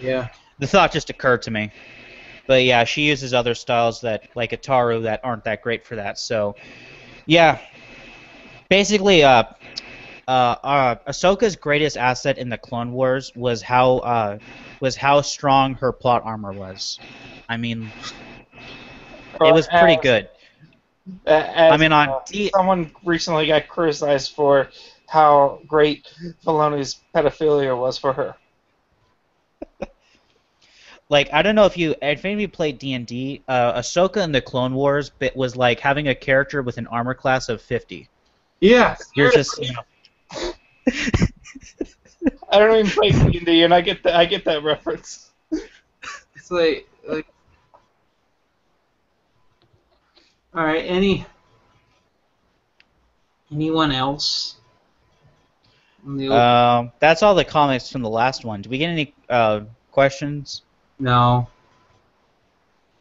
Yeah. 0.00 0.26
the 0.58 0.66
thought 0.66 0.92
just 0.92 1.10
occurred 1.10 1.42
to 1.42 1.50
me. 1.50 1.70
But 2.48 2.64
yeah, 2.64 2.84
she 2.84 3.02
uses 3.02 3.32
other 3.32 3.54
styles 3.54 4.00
that 4.00 4.24
like 4.34 4.50
Ataru 4.50 5.02
that 5.04 5.20
aren't 5.22 5.44
that 5.44 5.62
great 5.62 5.86
for 5.86 5.96
that. 5.96 6.18
So 6.18 6.56
yeah, 7.26 7.58
basically, 8.68 9.22
uh, 9.22 9.44
uh, 10.26 10.56
uh, 10.64 10.94
Ahsoka's 11.06 11.56
greatest 11.56 11.96
asset 11.96 12.38
in 12.38 12.48
the 12.48 12.58
Clone 12.58 12.92
Wars 12.92 13.32
was 13.36 13.62
how 13.62 13.98
uh, 13.98 14.38
was 14.80 14.96
how 14.96 15.20
strong 15.20 15.74
her 15.74 15.92
plot 15.92 16.22
armor 16.24 16.52
was. 16.52 17.00
I 17.48 17.56
mean, 17.56 17.92
it 19.40 19.52
was 19.52 19.66
pretty 19.66 19.94
As- 19.94 20.02
good. 20.02 20.28
As, 21.26 21.72
I 21.72 21.76
mean, 21.78 21.90
on 21.90 22.08
uh, 22.08 22.20
D- 22.26 22.50
someone 22.54 22.92
recently 23.04 23.48
got 23.48 23.66
criticized 23.66 24.32
for 24.34 24.68
how 25.08 25.60
great 25.66 26.08
Filoni's 26.44 27.00
pedophilia 27.14 27.76
was 27.76 27.98
for 27.98 28.12
her. 28.12 28.36
Like 31.08 31.28
I 31.30 31.42
don't 31.42 31.54
know 31.54 31.66
if 31.66 31.76
you 31.76 31.94
if 32.00 32.24
any 32.24 32.32
of 32.32 32.40
you 32.40 32.48
played 32.48 32.78
D 32.78 32.94
and 32.94 33.06
D, 33.06 33.42
uh, 33.46 33.78
Ahsoka 33.78 34.24
in 34.24 34.32
the 34.32 34.40
Clone 34.40 34.72
Wars 34.72 35.10
bit 35.10 35.36
was 35.36 35.54
like 35.54 35.78
having 35.78 36.08
a 36.08 36.14
character 36.14 36.62
with 36.62 36.78
an 36.78 36.86
armor 36.86 37.12
class 37.12 37.50
of 37.50 37.60
50. 37.60 38.08
Yeah. 38.60 38.96
You're 39.14 39.30
just 39.30 39.58
you 39.62 39.74
know, 39.74 40.52
I 42.48 42.58
don't 42.58 42.78
even 42.78 42.90
play 42.90 43.10
D 43.10 43.36
and 43.36 43.46
D, 43.46 43.62
and 43.62 43.74
I 43.74 43.82
get 43.82 44.02
that. 44.04 44.16
I 44.16 44.24
get 44.24 44.46
that 44.46 44.62
reference. 44.62 45.30
It's 46.34 46.50
like 46.50 46.88
like. 47.06 47.26
All 50.54 50.64
right. 50.64 50.84
Any. 50.84 51.26
Anyone 53.50 53.92
else? 53.92 54.56
On 56.06 56.16
the- 56.16 56.32
Um, 56.32 56.92
that's 56.98 57.22
all 57.22 57.34
the 57.34 57.44
comics 57.44 57.90
from 57.90 58.02
the 58.02 58.10
last 58.10 58.44
one. 58.44 58.62
Do 58.62 58.70
we 58.70 58.78
get 58.78 58.88
any 58.88 59.14
uh, 59.28 59.60
questions? 59.90 60.62
no. 60.98 61.48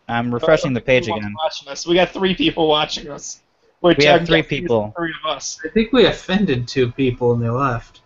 I'm 0.07 0.33
refreshing 0.33 0.73
the 0.73 0.81
page 0.81 1.07
again. 1.07 1.33
Watching 1.37 1.69
us. 1.69 1.87
We 1.87 1.95
got 1.95 2.09
three 2.09 2.35
people 2.35 2.67
watching 2.67 3.09
us. 3.09 3.41
Which 3.79 3.97
We 3.97 4.05
have 4.05 4.21
I'm 4.21 4.25
three 4.25 4.43
people. 4.43 4.93
Three 4.97 5.13
of 5.23 5.31
us. 5.31 5.57
I 5.63 5.69
think 5.69 5.93
we 5.93 6.05
offended 6.05 6.67
two 6.67 6.91
people 6.91 7.31
and 7.31 7.41
they 7.41 7.49
left. 7.49 8.01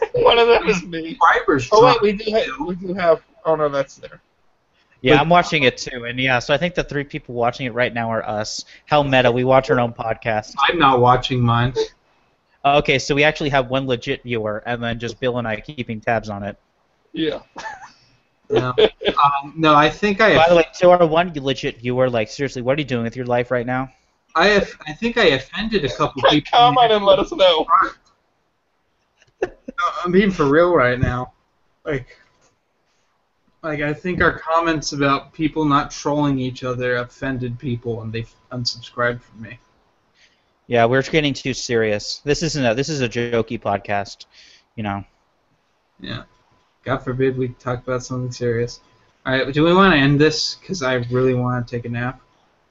One 0.12 0.38
of 0.38 0.46
them 0.46 0.68
is 0.68 0.82
me. 0.84 1.10
Subscribers. 1.10 1.68
Oh 1.72 1.84
wait, 1.84 2.02
we 2.02 2.12
do 2.12 2.30
have. 2.30 2.46
We 2.66 2.74
do 2.76 2.94
have. 2.94 3.20
Oh 3.44 3.56
no, 3.56 3.68
that's 3.68 3.96
there. 3.96 4.20
Yeah, 5.02 5.20
I'm 5.20 5.28
watching 5.28 5.62
it 5.62 5.76
too, 5.76 6.04
and 6.04 6.18
yeah, 6.18 6.38
so 6.38 6.52
I 6.54 6.58
think 6.58 6.74
the 6.74 6.82
three 6.82 7.04
people 7.04 7.34
watching 7.34 7.66
it 7.66 7.74
right 7.74 7.92
now 7.92 8.10
are 8.10 8.26
us. 8.26 8.64
How 8.86 9.02
meta! 9.02 9.30
We 9.30 9.44
watch 9.44 9.70
our 9.70 9.78
own 9.78 9.92
podcast. 9.92 10.54
I'm 10.58 10.78
not 10.78 11.00
watching 11.00 11.40
mine. 11.40 11.74
Okay, 12.64 12.98
so 12.98 13.14
we 13.14 13.22
actually 13.22 13.50
have 13.50 13.70
one 13.70 13.86
legit 13.86 14.22
viewer, 14.24 14.62
and 14.66 14.82
then 14.82 14.98
just 14.98 15.20
Bill 15.20 15.38
and 15.38 15.46
I 15.46 15.60
keeping 15.60 16.00
tabs 16.00 16.28
on 16.28 16.42
it. 16.42 16.58
Yeah. 17.12 17.40
No. 18.50 18.74
um, 18.78 19.54
no, 19.56 19.74
I 19.74 19.88
think 19.88 20.20
I. 20.20 20.34
By 20.36 20.48
the 20.48 20.56
way, 20.56 20.66
to 20.78 20.90
our 20.90 21.06
one 21.06 21.32
legit 21.34 21.80
viewer, 21.80 22.10
like 22.10 22.28
seriously, 22.28 22.62
what 22.62 22.76
are 22.78 22.80
you 22.80 22.86
doing 22.86 23.04
with 23.04 23.16
your 23.16 23.26
life 23.26 23.50
right 23.50 23.66
now? 23.66 23.92
I 24.34 24.48
have, 24.48 24.70
I 24.86 24.92
think 24.92 25.16
I 25.16 25.24
offended 25.28 25.84
a 25.84 25.88
couple 25.88 26.22
people. 26.30 26.50
Comment 26.58 26.92
and 26.92 27.04
let 27.04 27.18
us 27.18 27.32
know. 27.32 27.66
No, 29.42 29.84
I'm 30.02 30.10
being 30.10 30.30
for 30.30 30.46
real 30.46 30.74
right 30.74 30.98
now. 30.98 31.34
Like, 31.84 32.06
like 33.62 33.80
I 33.80 33.92
think 33.92 34.20
our 34.22 34.38
comments 34.38 34.92
about 34.92 35.32
people 35.32 35.64
not 35.64 35.90
trolling 35.90 36.38
each 36.38 36.64
other 36.64 36.96
offended 36.96 37.58
people, 37.58 38.02
and 38.02 38.12
they 38.12 38.26
unsubscribed 38.52 39.22
from 39.22 39.42
me. 39.42 39.58
Yeah, 40.68 40.84
we're 40.86 41.02
getting 41.02 41.34
too 41.34 41.54
serious. 41.54 42.20
This 42.24 42.42
isn't 42.42 42.64
a 42.64 42.74
this 42.74 42.88
is 42.88 43.00
a 43.00 43.08
jokey 43.08 43.60
podcast, 43.60 44.26
you 44.74 44.82
know. 44.82 45.04
Yeah. 46.00 46.22
God 46.84 46.98
forbid 46.98 47.36
we 47.36 47.48
talk 47.48 47.82
about 47.82 48.02
something 48.04 48.30
serious. 48.30 48.80
All 49.24 49.32
right, 49.32 49.52
do 49.52 49.64
we 49.64 49.74
want 49.74 49.92
to 49.92 49.98
end 49.98 50.20
this? 50.20 50.54
Because 50.56 50.82
I 50.82 50.94
really 51.10 51.34
want 51.34 51.66
to 51.66 51.76
take 51.76 51.84
a 51.84 51.88
nap. 51.88 52.20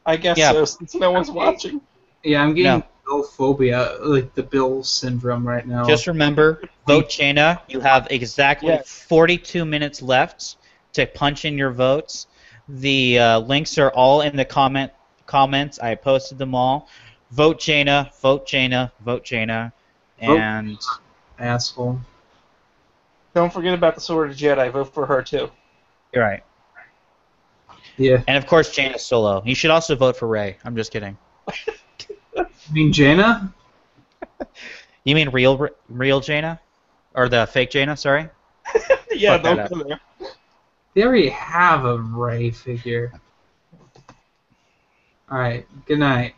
I 0.05 0.15
guess 0.15 0.37
Yeah. 0.37 0.51
so, 0.53 0.65
since 0.65 0.95
no 0.95 1.11
one's 1.11 1.29
watching. 1.31 1.81
Yeah, 2.23 2.41
I'm 2.43 2.53
getting 2.53 2.79
No. 2.79 2.83
Bill 3.05 3.23
phobia, 3.23 3.97
like 4.01 4.33
the 4.33 4.43
Bill 4.43 4.83
syndrome 4.83 5.45
right 5.47 5.67
now. 5.67 5.85
Just 5.85 6.07
remember, 6.07 6.61
vote 6.87 7.09
Jaina. 7.09 7.61
You 7.67 7.79
have 7.81 8.07
exactly 8.09 8.69
Yes. 8.69 8.89
42 9.07 9.65
minutes 9.65 10.01
left 10.01 10.55
to 10.95 11.05
punch 11.05 11.45
in 11.45 11.57
your 11.57 11.71
votes. 11.71 12.27
The 12.67 13.19
uh, 13.19 13.39
links 13.39 13.77
are 13.77 13.91
all 13.91 14.21
in 14.21 14.35
the 14.35 14.45
comment 14.45 14.91
comments. 15.25 15.79
I 15.79 15.95
posted 15.95 16.37
them 16.37 16.55
all. 16.55 16.87
Vote 17.31 17.59
Jaina. 17.59 18.11
Vote 18.21 18.47
Jaina. 18.47 18.91
Vote 19.03 19.23
Jaina. 19.23 19.73
Vote. 20.21 20.39
And 20.39 20.77
asshole. 21.39 21.99
Don't 23.33 23.51
forget 23.51 23.73
about 23.73 23.95
the 23.95 24.01
Sword 24.01 24.31
of 24.31 24.37
Jedi. 24.37 24.71
Vote 24.71 24.93
for 24.93 25.05
her 25.05 25.21
too. 25.21 25.51
you're 26.13 26.23
right. 26.23 26.43
Yeah. 27.97 28.23
And 28.27 28.37
of 28.37 28.47
course, 28.47 28.71
Jaina 28.71 28.99
Solo. 28.99 29.41
You 29.45 29.55
should 29.55 29.71
also 29.71 29.95
vote 29.95 30.17
for 30.17 30.27
Ray. 30.27 30.57
I'm 30.63 30.75
just 30.75 30.91
kidding. 30.91 31.17
You 32.37 32.45
mean 32.71 32.91
Jaina? 32.93 33.53
You 35.03 35.15
mean 35.15 35.29
real 35.29 35.69
real 35.87 36.19
Jaina, 36.19 36.59
or 37.13 37.29
the 37.29 37.45
fake 37.47 37.69
Jaina? 37.69 37.95
Sorry. 37.95 38.27
yeah, 39.11 39.33
Fuck 39.33 39.43
don't 39.43 39.59
up. 39.59 39.69
go 39.69 39.83
there. 39.83 39.99
They 40.95 41.03
already 41.03 41.29
have 41.29 41.83
a 41.83 41.97
Rey 41.99 42.51
figure. 42.51 43.11
Alright, 45.29 45.67
good 45.85 45.99
night. 45.99 46.35